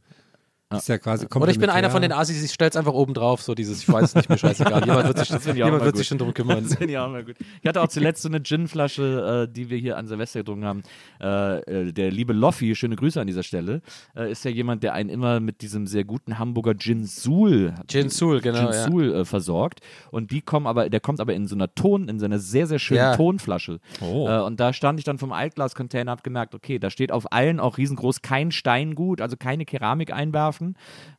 Ja. 0.70 0.76
Ist 0.76 0.88
ja 0.88 0.98
quasi 0.98 1.26
Oder 1.34 1.50
ich 1.50 1.58
bin 1.58 1.70
einer 1.70 1.88
von 1.88 2.02
den. 2.02 2.12
Assis, 2.12 2.42
ich 2.42 2.52
stell's 2.52 2.76
einfach 2.76 2.92
oben 2.92 3.14
drauf, 3.14 3.40
so 3.40 3.54
dieses, 3.54 3.82
ich 3.82 3.88
weiß 3.90 4.04
es 4.04 4.14
nicht, 4.14 4.28
mir 4.28 4.36
scheißegal. 4.36 4.84
Jemand 4.84 5.08
wird 5.08 5.18
sich, 5.18 5.30
jemand 5.30 5.72
wird 5.80 5.92
gut. 5.92 5.96
sich 5.96 6.06
schon 6.06 6.18
drum 6.18 6.34
kümmern. 6.34 6.62
Das 6.62 6.74
finde 6.74 6.92
ich 6.92 6.98
auch 6.98 7.08
mal 7.08 7.24
gut. 7.24 7.36
Ich 7.62 7.66
hatte 7.66 7.80
auch 7.80 7.88
zuletzt 7.88 8.20
so 8.20 8.28
eine 8.28 8.42
Gin-Flasche, 8.42 9.46
äh, 9.48 9.52
die 9.52 9.70
wir 9.70 9.78
hier 9.78 9.96
an 9.96 10.06
Silvester 10.06 10.40
getrunken 10.40 10.66
haben. 10.66 10.82
Äh, 11.22 11.86
äh, 11.86 11.92
der 11.92 12.10
liebe 12.10 12.34
Loffi, 12.34 12.74
schöne 12.74 12.96
Grüße 12.96 13.18
an 13.18 13.26
dieser 13.26 13.44
Stelle, 13.44 13.80
äh, 14.14 14.30
ist 14.30 14.44
ja 14.44 14.50
jemand, 14.50 14.82
der 14.82 14.92
einen 14.92 15.08
immer 15.08 15.40
mit 15.40 15.62
diesem 15.62 15.86
sehr 15.86 16.04
guten 16.04 16.38
Hamburger 16.38 16.76
Gin 16.76 17.06
Sul, 17.06 17.72
Gin 17.86 18.10
Sul, 18.10 18.42
genau, 18.42 18.58
Gin 18.58 18.66
ja. 18.66 18.84
Sul 18.84 19.14
äh, 19.14 19.24
versorgt. 19.24 19.80
Und 20.10 20.32
die 20.32 20.42
kommen 20.42 20.66
aber, 20.66 20.90
der 20.90 21.00
kommt 21.00 21.20
aber 21.20 21.32
in 21.32 21.46
so 21.46 21.54
einer 21.54 21.74
Ton, 21.74 22.08
in 22.08 22.18
so 22.18 22.26
einer 22.26 22.38
sehr, 22.38 22.66
sehr 22.66 22.78
schönen 22.78 22.98
Ja. 22.98 23.16
Tonflasche. 23.16 23.80
Oh. 24.02 24.28
Äh, 24.28 24.42
und 24.42 24.60
da 24.60 24.74
stand 24.74 24.98
ich 24.98 25.04
dann 25.06 25.16
vom 25.16 25.32
Altglas-Container, 25.32 26.10
hab 26.10 26.22
gemerkt, 26.22 26.54
okay, 26.54 26.78
da 26.78 26.90
steht 26.90 27.10
auf 27.10 27.32
allen 27.32 27.58
auch 27.58 27.78
riesengroß 27.78 28.20
kein 28.20 28.52
Steingut, 28.52 29.22
also 29.22 29.38
keine 29.38 29.64
Keramik 29.64 30.12
einwerfen. 30.12 30.57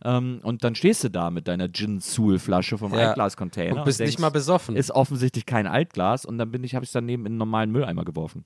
Ähm, 0.03 0.39
und 0.43 0.63
dann 0.63 0.75
stehst 0.75 1.03
du 1.03 1.09
da 1.09 1.29
mit 1.29 1.47
deiner 1.47 1.71
Gin 1.71 1.99
Sul-Flasche 1.99 2.77
vom 2.77 2.93
Ja. 2.93 3.09
Altglas-Container. 3.09 3.77
Und 3.77 3.85
bist 3.85 3.99
nicht 3.99 4.09
denkst, 4.09 4.21
mal 4.21 4.29
besoffen. 4.29 4.75
ist 4.75 4.91
offensichtlich 4.91 5.45
kein 5.45 5.67
Altglas 5.67 6.25
und 6.25 6.37
dann 6.37 6.51
bin 6.51 6.63
ich, 6.63 6.75
habe 6.75 6.83
ich 6.83 6.89
es 6.89 6.93
daneben 6.93 7.25
in 7.25 7.33
einen 7.33 7.37
normalen 7.37 7.71
Mülleimer 7.71 8.05
geworfen. 8.05 8.45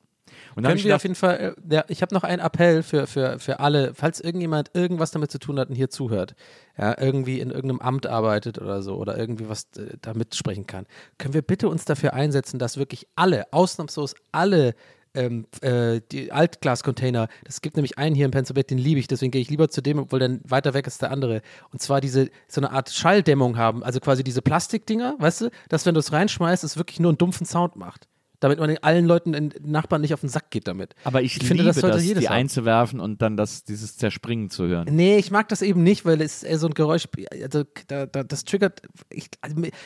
Und 0.56 0.64
Können 0.64 0.78
ich 0.78 0.86
wir 0.86 0.96
auf 0.96 1.04
jeden 1.04 1.16
Fall, 1.16 1.56
äh, 1.70 1.74
ja, 1.74 1.86
ich 1.88 2.02
habe 2.02 2.14
noch 2.14 2.24
einen 2.24 2.42
Appell 2.42 2.84
für, 2.84 3.08
für, 3.08 3.40
für 3.40 3.60
alle, 3.60 3.94
falls 3.94 4.20
irgendjemand 4.20 4.72
irgendwas 4.74 5.12
damit 5.12 5.32
zu 5.32 5.40
tun 5.40 5.60
hat 5.60 5.70
und 5.70 5.76
hier 5.76 5.90
zuhört, 5.90 6.36
ja, 6.78 6.96
irgendwie 7.00 7.40
in 7.40 7.50
irgendeinem 7.50 7.80
Amt 7.80 8.08
arbeitet 8.08 8.60
oder 8.60 8.82
so 8.82 8.96
oder 8.96 9.18
irgendwie 9.18 9.50
was 9.50 9.68
äh, 9.78 9.98
da 10.02 10.14
mitsprechen 10.14 10.68
kann, 10.68 10.86
können 11.18 11.34
wir 11.34 11.42
bitte 11.42 11.70
uns 11.70 11.86
dafür 11.86 12.14
einsetzen, 12.14 12.60
dass 12.60 12.78
wirklich 12.78 13.08
alle, 13.16 13.52
ausnahmslos 13.52 14.16
alle 14.32 14.76
ähm, 15.14 15.46
äh, 15.62 16.02
die 16.12 16.32
Altglas-Container, 16.32 17.28
das 17.44 17.62
gibt 17.62 17.78
nämlich 17.78 17.98
einen 17.98 18.16
hier 18.16 18.26
in 18.26 18.32
Pennsylvania, 18.32 18.68
den 18.68 18.78
liebe 18.78 19.00
ich, 19.00 19.08
deswegen 19.08 19.32
gehe 19.32 19.42
ich 19.42 19.50
lieber 19.50 19.70
zu 19.70 19.82
dem, 19.82 20.00
obwohl 20.00 20.20
dann 20.20 20.42
weiter 20.44 20.74
weg 20.74 20.88
ist 20.88 21.02
der 21.02 21.12
andere. 21.12 21.42
Und 21.72 21.82
zwar 21.82 22.02
diese, 22.02 22.30
so 22.48 22.62
eine 22.62 22.72
Art 22.72 22.90
Schalldämmung 22.90 23.58
haben, 23.58 23.84
also 23.84 24.00
quasi 24.00 24.24
diese 24.24 24.42
Plastikdinger, 24.42 25.16
weißt 25.20 25.42
du, 25.42 25.50
dass 25.70 25.86
wenn 25.86 25.94
du 25.94 26.00
es 26.00 26.12
reinschmeißt, 26.12 26.64
es 26.64 26.78
wirklich 26.78 27.00
nur 27.00 27.12
einen 27.12 27.18
dumpfen 27.18 27.46
Sound 27.46 27.76
macht. 27.76 28.08
Damit 28.44 28.60
man 28.60 28.76
allen 28.82 29.06
Leuten, 29.06 29.32
den 29.32 29.54
Nachbarn 29.64 30.02
nicht 30.02 30.14
auf 30.14 30.20
den 30.20 30.30
Sack 30.30 30.52
geht 30.52 30.68
damit. 30.68 30.96
aber 31.06 31.22
ich, 31.22 31.36
finde, 31.36 31.54
liebe 31.54 31.66
das 31.68 31.78
sollte 31.78 31.96
das, 31.98 32.06
jedes 32.06 32.22
die 32.22 32.28
haben. 32.28 32.36
einzuwerfen 32.36 33.00
und 33.00 33.22
dann 33.22 33.38
das, 33.38 33.64
dieses 33.64 33.96
Zerspringen 33.96 34.50
zu 34.50 34.68
hören. 34.68 34.88
Nee, 34.92 35.18
ich 35.18 35.32
mag 35.32 35.48
das 35.48 35.62
eben 35.62 35.82
nicht, 35.82 36.04
weil 36.04 36.22
es 36.22 36.44
eher 36.44 36.60
so 36.60 36.68
ein 36.68 36.74
Geräusch, 36.74 37.08
also 37.42 37.64
da, 37.88 38.06
da, 38.06 38.24
das 38.24 38.44
triggert, 38.44 38.82
ich, 39.10 39.30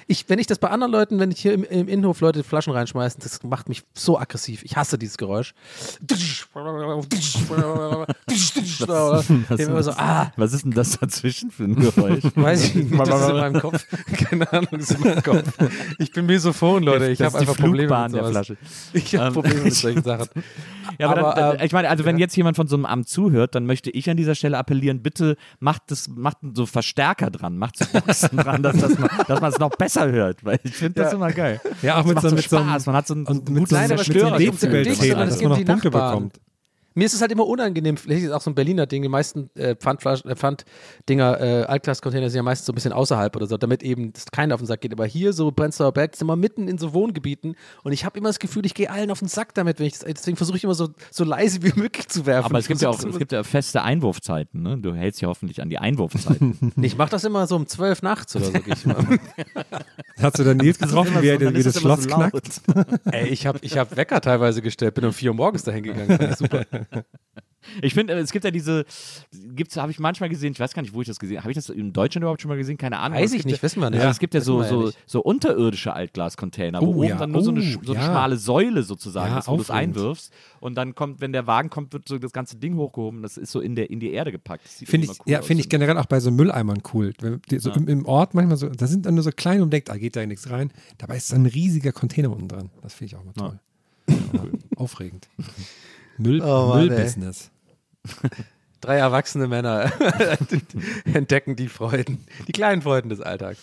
ich, 0.07 0.27
wenn 0.27 0.39
ich 0.39 0.47
das 0.47 0.57
bei 0.57 0.69
anderen 0.69 0.91
Leuten, 0.91 1.19
wenn 1.19 1.29
ich 1.29 1.39
hier 1.39 1.53
im, 1.53 1.63
im 1.63 1.87
Innenhof 1.87 2.19
Leute 2.21 2.43
Flaschen 2.43 2.73
reinschmeißen, 2.73 3.21
das 3.21 3.43
macht 3.43 3.69
mich 3.69 3.83
so 3.93 4.17
aggressiv. 4.17 4.63
Ich 4.63 4.75
hasse 4.75 4.97
dieses 4.97 5.17
Geräusch. 5.17 5.53
Ich 6.09 6.45
bin 9.57 9.59
immer 9.59 9.83
so, 9.83 9.91
ah, 9.91 10.31
Was 10.35 10.53
ist 10.53 10.63
denn 10.63 10.71
das 10.71 10.97
dazwischen 10.97 11.51
für 11.51 11.65
ein 11.65 11.75
Geräusch? 11.75 12.23
weiß 12.35 12.65
ich 12.65 12.75
nicht, 12.75 12.99
das 12.99 13.21
ist 13.21 13.29
in 13.29 13.35
meinem 13.37 13.61
Kopf. 13.61 13.85
Keine 14.13 14.51
Ahnung, 14.51 14.79
ist 14.79 14.91
in 14.91 15.01
meinem 15.01 15.23
Kopf. 15.23 15.43
Ich 15.99 16.11
bin 16.11 16.25
Mesophon, 16.25 16.83
Leute, 16.83 17.09
ich 17.09 17.21
habe 17.21 17.37
einfach 17.37 17.57
Probleme 17.57 18.03
mit 18.03 18.15
der 18.15 18.25
sowas. 18.25 18.46
Flasche. 18.47 18.57
Ich 18.93 19.15
habe 19.15 19.27
Ähm, 19.27 19.33
Probleme 19.33 19.61
mit 19.61 19.73
solchen 19.75 20.03
Sachen. 20.03 20.27
Ja, 20.99 21.09
aber, 21.09 21.19
Aber, 21.19 21.35
dann, 21.35 21.51
ähm, 21.51 21.57
dann, 21.57 21.65
ich 21.65 21.73
meine, 21.73 21.89
also 21.89 22.05
wenn 22.05 22.17
jetzt 22.17 22.35
jemand 22.37 22.55
von 22.55 22.65
so 22.67 22.75
einem 22.75 22.85
Amt 22.85 23.07
zuhört, 23.07 23.53
dann 23.53 23.65
möchte 23.65 23.91
ich 23.91 24.09
an 24.09 24.17
dieser 24.17 24.33
Stelle 24.33 24.57
appellieren, 24.57 25.03
bitte 25.03 25.35
macht 25.59 25.83
das, 25.91 26.07
macht 26.07 26.37
so 26.53 26.65
Verstärker 26.65 27.29
dran, 27.29 27.57
macht 27.57 27.77
so 27.77 27.85
Boxen 27.91 28.37
dran, 28.37 28.63
dass, 28.63 28.77
dass 28.77 29.41
man 29.41 29.51
es 29.51 29.59
noch 29.59 29.69
besser 29.71 30.09
hört, 30.09 30.43
weil 30.43 30.59
ich 30.63 30.73
finde 30.73 31.03
das 31.03 31.13
immer 31.13 31.31
geil. 31.31 31.61
Ja, 31.83 31.95
auch 31.99 32.05
Das 32.05 32.07
mit 32.07 32.21
so, 32.21 32.29
so 32.29 32.37
Spaß, 32.37 32.85
man 32.87 32.95
hat 32.95 33.05
so 33.05 33.13
ein, 33.15 33.25
und 33.25 33.49
mit 33.49 33.67
so 33.67 33.75
gutes 33.75 33.77
einem 33.77 33.97
das 33.97 34.07
Dezibel 34.07 34.83
dass 34.85 35.41
man 35.41 35.51
noch 35.51 35.65
Punkte 35.65 35.91
bekommt. 35.91 36.39
Mir 36.97 37.05
ist 37.05 37.13
es 37.13 37.21
halt 37.21 37.31
immer 37.31 37.45
unangenehm, 37.45 37.95
vielleicht 37.95 38.23
ist 38.23 38.29
es 38.29 38.33
auch 38.33 38.41
so 38.41 38.49
ein 38.49 38.55
Berliner 38.55 38.87
Ding, 38.87 39.03
die 39.03 39.07
meisten 39.07 39.51
äh, 39.53 39.75
Pfandflaschen, 39.75 40.31
äh, 40.31 40.35
Pfanddinger, 40.35 41.39
äh, 41.39 41.63
Altglas-Container 41.65 42.27
sind 42.31 42.37
ja 42.37 42.41
meistens 42.41 42.65
so 42.65 42.71
ein 42.71 42.75
bisschen 42.75 42.91
außerhalb 42.91 43.35
oder 43.35 43.45
so, 43.45 43.55
damit 43.55 43.83
eben 43.83 44.13
das 44.13 44.25
keiner 44.31 44.55
auf 44.55 44.61
den 44.61 44.65
Sack 44.65 44.81
geht. 44.81 44.93
Aber 44.93 45.05
hier 45.05 45.31
so 45.31 45.51
Prenzlauer 45.51 45.91
Berg 45.91 46.15
sind 46.15 46.25
wir 46.25 46.35
mitten 46.35 46.67
in 46.67 46.79
so 46.79 46.95
Wohngebieten 46.95 47.55
und 47.83 47.91
ich 47.91 48.03
habe 48.03 48.17
immer 48.17 48.29
das 48.29 48.39
Gefühl, 48.39 48.65
ich 48.65 48.73
gehe 48.73 48.89
allen 48.89 49.11
auf 49.11 49.19
den 49.19 49.27
Sack 49.27 49.53
damit, 49.53 49.77
wenn 49.77 49.85
ich 49.85 49.99
das, 49.99 50.05
deswegen 50.05 50.37
versuche 50.37 50.57
ich 50.57 50.63
immer 50.63 50.73
so, 50.73 50.89
so 51.11 51.23
leise 51.23 51.61
wie 51.61 51.71
möglich 51.79 52.07
zu 52.07 52.25
werfen. 52.25 52.49
aber 52.49 52.57
es 52.57 52.67
gibt 52.67 52.81
ja 52.81 52.89
auch 52.89 53.03
es 53.03 53.19
gibt 53.19 53.31
ja 53.31 53.43
feste 53.43 53.83
Einwurfzeiten, 53.83 54.63
ne? 54.63 54.79
Du 54.79 54.95
hältst 54.95 55.21
ja 55.21 55.27
hoffentlich 55.27 55.61
an 55.61 55.69
die 55.69 55.77
Einwurfzeiten. 55.77 56.73
ich 56.81 56.97
mache 56.97 57.11
das 57.11 57.23
immer 57.23 57.45
so 57.45 57.57
um 57.57 57.67
zwölf 57.67 58.01
nachts 58.01 58.35
oder 58.35 58.45
so. 58.45 58.53
Ich 58.65 58.87
mal. 58.87 58.97
Hast 60.19 60.39
du 60.39 60.43
dann 60.43 60.57
Nils 60.57 60.79
getroffen, 60.79 61.21
wie 61.21 61.27
er 61.27 61.37
dann 61.37 61.53
wie 61.53 61.59
ist 61.59 61.67
das 61.67 61.75
immer 61.75 61.95
Schloss 61.95 62.03
so 62.05 62.09
knackt? 62.09 62.61
Ey, 63.11 63.27
ich 63.27 63.45
habe 63.45 63.59
ich 63.61 63.77
hab 63.77 63.95
Wecker 63.95 64.19
teilweise 64.19 64.63
gestellt, 64.63 64.95
bin 64.95 65.05
um 65.05 65.13
vier 65.13 65.29
Uhr 65.29 65.35
morgens 65.35 65.61
dahin 65.61 65.83
gegangen. 65.83 66.35
Super. 66.35 66.65
Ich 67.81 67.93
finde, 67.93 68.13
es 68.13 68.31
gibt 68.31 68.45
ja 68.45 68.51
diese, 68.51 68.85
gibt's, 69.53 69.75
habe 69.75 69.91
ich 69.91 69.99
manchmal 69.99 70.29
gesehen, 70.29 70.53
ich 70.53 70.59
weiß 70.59 70.73
gar 70.73 70.81
nicht, 70.83 70.93
wo 70.93 71.01
ich 71.01 71.07
das 71.07 71.19
gesehen 71.19 71.35
habe. 71.37 71.43
Habe 71.43 71.51
ich 71.51 71.57
das 71.57 71.69
in 71.69 71.91
Deutschland 71.91 72.21
überhaupt 72.23 72.41
schon 72.41 72.47
mal 72.47 72.55
gesehen? 72.57 72.77
Keine 72.77 72.97
Ahnung. 72.99 73.17
Weiß 73.19 73.33
ich 73.33 73.43
nicht, 73.43 73.57
ja, 73.57 73.63
wissen 73.63 73.81
wir 73.81 73.89
nicht. 73.89 73.99
Also 73.99 74.11
es 74.11 74.19
gibt 74.19 74.33
ja 74.35 74.39
so, 74.39 74.61
ja 74.61 74.69
so, 74.69 74.91
so 75.05 75.21
unterirdische 75.21 75.91
Altglascontainer, 75.91 76.79
wo 76.79 76.85
Oh, 76.85 76.95
oben 76.99 77.03
ja. 77.09 77.17
dann 77.17 77.31
nur 77.31 77.41
so 77.43 77.51
eine, 77.51 77.59
Oh, 77.59 77.79
so 77.83 77.91
eine 77.91 78.01
ja. 78.01 78.05
schmale 78.07 78.37
Säule 78.37 78.83
sozusagen 78.83 79.33
Ja, 79.33 79.39
ist, 79.39 79.49
wo 79.49 79.57
du 79.57 79.63
es 79.63 79.69
einwirfst. 79.71 80.31
Und 80.61 80.75
dann 80.75 80.95
kommt, 80.95 81.19
wenn 81.19 81.33
der 81.33 81.45
Wagen 81.45 81.69
kommt, 81.69 81.91
wird 81.91 82.07
so 82.07 82.17
das 82.17 82.31
ganze 82.31 82.55
Ding 82.55 82.77
hochgehoben. 82.77 83.21
Das 83.21 83.35
ist 83.35 83.51
so 83.51 83.59
in, 83.59 83.75
der, 83.75 83.89
in 83.89 83.99
die 83.99 84.11
Erde 84.13 84.31
gepackt. 84.31 84.65
Finde 84.65 85.07
ich, 85.07 85.19
cool 85.19 85.25
ja, 85.25 85.41
finde 85.41 85.59
ich 85.59 85.67
generell 85.67 85.97
auch 85.97 86.05
bei 86.05 86.21
so 86.21 86.31
Mülleimern 86.31 86.81
cool. 86.93 87.11
So 87.19 87.69
Ja. 87.69 87.75
im, 87.75 87.89
im 87.89 88.05
Ort 88.05 88.33
manchmal 88.33 88.55
so, 88.55 88.69
da 88.69 88.87
sind 88.87 89.05
dann 89.05 89.15
nur 89.15 89.23
so 89.25 89.31
klein 89.31 89.61
und 89.61 89.73
denkt, 89.73 89.89
ah, 89.89 89.97
geht 89.97 90.15
da 90.15 90.25
nichts 90.25 90.49
rein. 90.49 90.71
Dabei 90.99 91.17
ist 91.17 91.27
so 91.27 91.35
ein 91.35 91.45
riesiger 91.45 91.91
Container 91.91 92.31
unten 92.31 92.47
dran. 92.47 92.69
Das 92.81 92.93
finde 92.93 93.13
ich 93.13 93.19
auch 93.19 93.25
mal 93.25 93.33
toll. 93.33 93.59
Ja, 94.33 94.43
aufregend. 94.77 95.27
Müll, 96.17 96.41
Oh. 96.41 96.75
Müllbusiness. 96.75 97.51
Drei 98.81 98.97
erwachsene 98.97 99.47
Männer 99.47 99.91
entdecken 101.13 101.55
die 101.55 101.67
Freuden, 101.67 102.19
die 102.47 102.51
kleinen 102.51 102.81
Freuden 102.81 103.09
des 103.09 103.21
Alltags. 103.21 103.59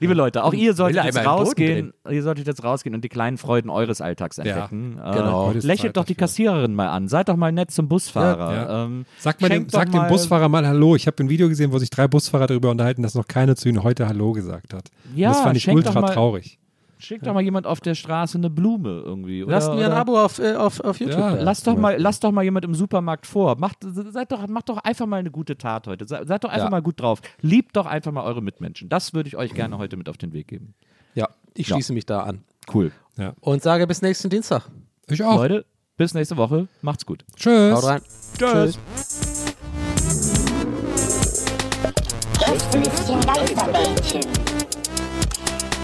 Liebe 0.00 0.14
Leute, 0.14 0.42
auch 0.44 0.52
ihr 0.52 0.74
solltet 0.74 1.04
jetzt 1.04 1.24
rausgehen, 1.24 1.92
ihr 2.10 2.22
solltet 2.22 2.46
jetzt 2.46 2.62
rausgehen 2.64 2.94
und 2.94 3.02
die 3.04 3.08
kleinen 3.08 3.38
Freuden 3.38 3.70
eures 3.70 4.00
Alltags 4.00 4.38
entdecken. 4.38 4.98
Äh, 4.98 5.12
genau. 5.12 5.50
Ist 5.52 5.64
Lächelt 5.64 5.96
doch 5.96 6.04
die. 6.04 6.14
Kassiererin 6.14 6.74
mal 6.74 6.88
an. 6.88 7.08
Seid 7.08 7.28
doch 7.28 7.36
mal 7.36 7.52
nett 7.52 7.70
zum 7.70 7.88
Busfahrer. 7.88 8.52
Ja, 8.52 8.62
ja. 8.64 8.84
Ähm, 8.84 9.06
Sag, 9.18 9.40
mal 9.40 9.48
dem, 9.48 9.68
sag 9.68 9.90
dem 9.92 10.06
Busfahrer 10.08 10.48
mal 10.48 10.66
Hallo. 10.66 10.96
Ich 10.96 11.06
habe 11.06 11.22
ein 11.22 11.28
Video 11.28 11.48
gesehen, 11.48 11.72
wo 11.72 11.78
sich 11.78 11.90
drei 11.90 12.08
Busfahrer 12.08 12.46
darüber 12.48 12.70
unterhalten, 12.70 13.02
dass 13.02 13.14
noch 13.14 13.28
keiner 13.28 13.54
zu 13.56 13.68
ihnen 13.68 13.82
heute 13.84 14.08
Hallo 14.08 14.32
gesagt 14.32 14.74
hat. 14.74 14.90
Ja, 15.14 15.28
und 15.28 15.34
das 15.36 15.42
fand 15.42 15.56
ich 15.56 15.68
ultra 15.68 16.00
mal- 16.00 16.12
traurig. 16.12 16.58
Schickt 17.04 17.26
doch 17.26 17.34
mal 17.34 17.42
jemand 17.42 17.66
auf 17.66 17.80
der 17.80 17.94
Straße 17.94 18.38
eine 18.38 18.50
Blume 18.50 19.02
irgendwie. 19.04 19.44
Oder, 19.44 19.52
Lasst 19.52 19.68
mir 19.68 19.80
ein 19.84 19.86
oder- 19.86 19.96
Abo 19.96 20.18
auf, 20.20 20.38
äh, 20.38 20.54
auf, 20.54 20.80
auf 20.80 20.98
YouTube. 21.00 21.18
Ja, 21.18 21.36
da. 21.36 21.42
Lass 21.42 21.62
doch, 21.62 21.76
mal, 21.76 21.96
lass 22.00 22.20
doch 22.20 22.32
mal 22.32 22.42
jemand 22.42 22.64
im 22.64 22.74
Supermarkt 22.74 23.26
vor. 23.26 23.56
Macht, 23.58 23.78
seid 23.82 24.32
doch, 24.32 24.46
macht 24.48 24.68
doch 24.68 24.78
einfach 24.78 25.06
mal 25.06 25.18
eine 25.18 25.30
gute 25.30 25.56
Tat 25.58 25.86
heute. 25.86 26.06
Seid, 26.06 26.26
seid 26.26 26.42
doch 26.44 26.50
einfach 26.50 26.66
Ja. 26.66 26.70
mal 26.70 26.82
gut 26.82 27.00
drauf. 27.00 27.20
Liebt 27.40 27.76
doch 27.76 27.86
einfach 27.86 28.10
mal 28.12 28.24
eure 28.24 28.42
Mitmenschen. 28.42 28.88
Das 28.88 29.14
würde 29.14 29.28
ich 29.28 29.36
euch 29.36 29.54
gerne 29.54 29.78
heute 29.78 29.96
mit 29.96 30.08
auf 30.08 30.16
den 30.16 30.32
Weg 30.32 30.48
geben. 30.48 30.74
Ja, 31.14 31.28
ich 31.54 31.68
Ja. 31.68 31.76
schließe 31.76 31.92
mich 31.92 32.06
da 32.06 32.20
an. 32.24 32.42
Cool. 32.72 32.90
Und 33.40 33.62
sage 33.62 33.86
bis 33.86 34.02
nächsten 34.02 34.30
Dienstag. 34.30 34.68
Ich 35.08 35.22
auch. 35.22 35.36
Leute, 35.36 35.64
bis 35.96 36.14
nächste 36.14 36.36
Woche. 36.36 36.66
Macht's 36.82 37.04
gut. 37.06 37.24
Tschüss. 37.36 37.74
Haut 37.74 37.84
rein. 37.84 38.00
Tschüss. 38.38 38.78
Gästelistchen 42.38 43.20
Geisterbällchen. 43.20 44.63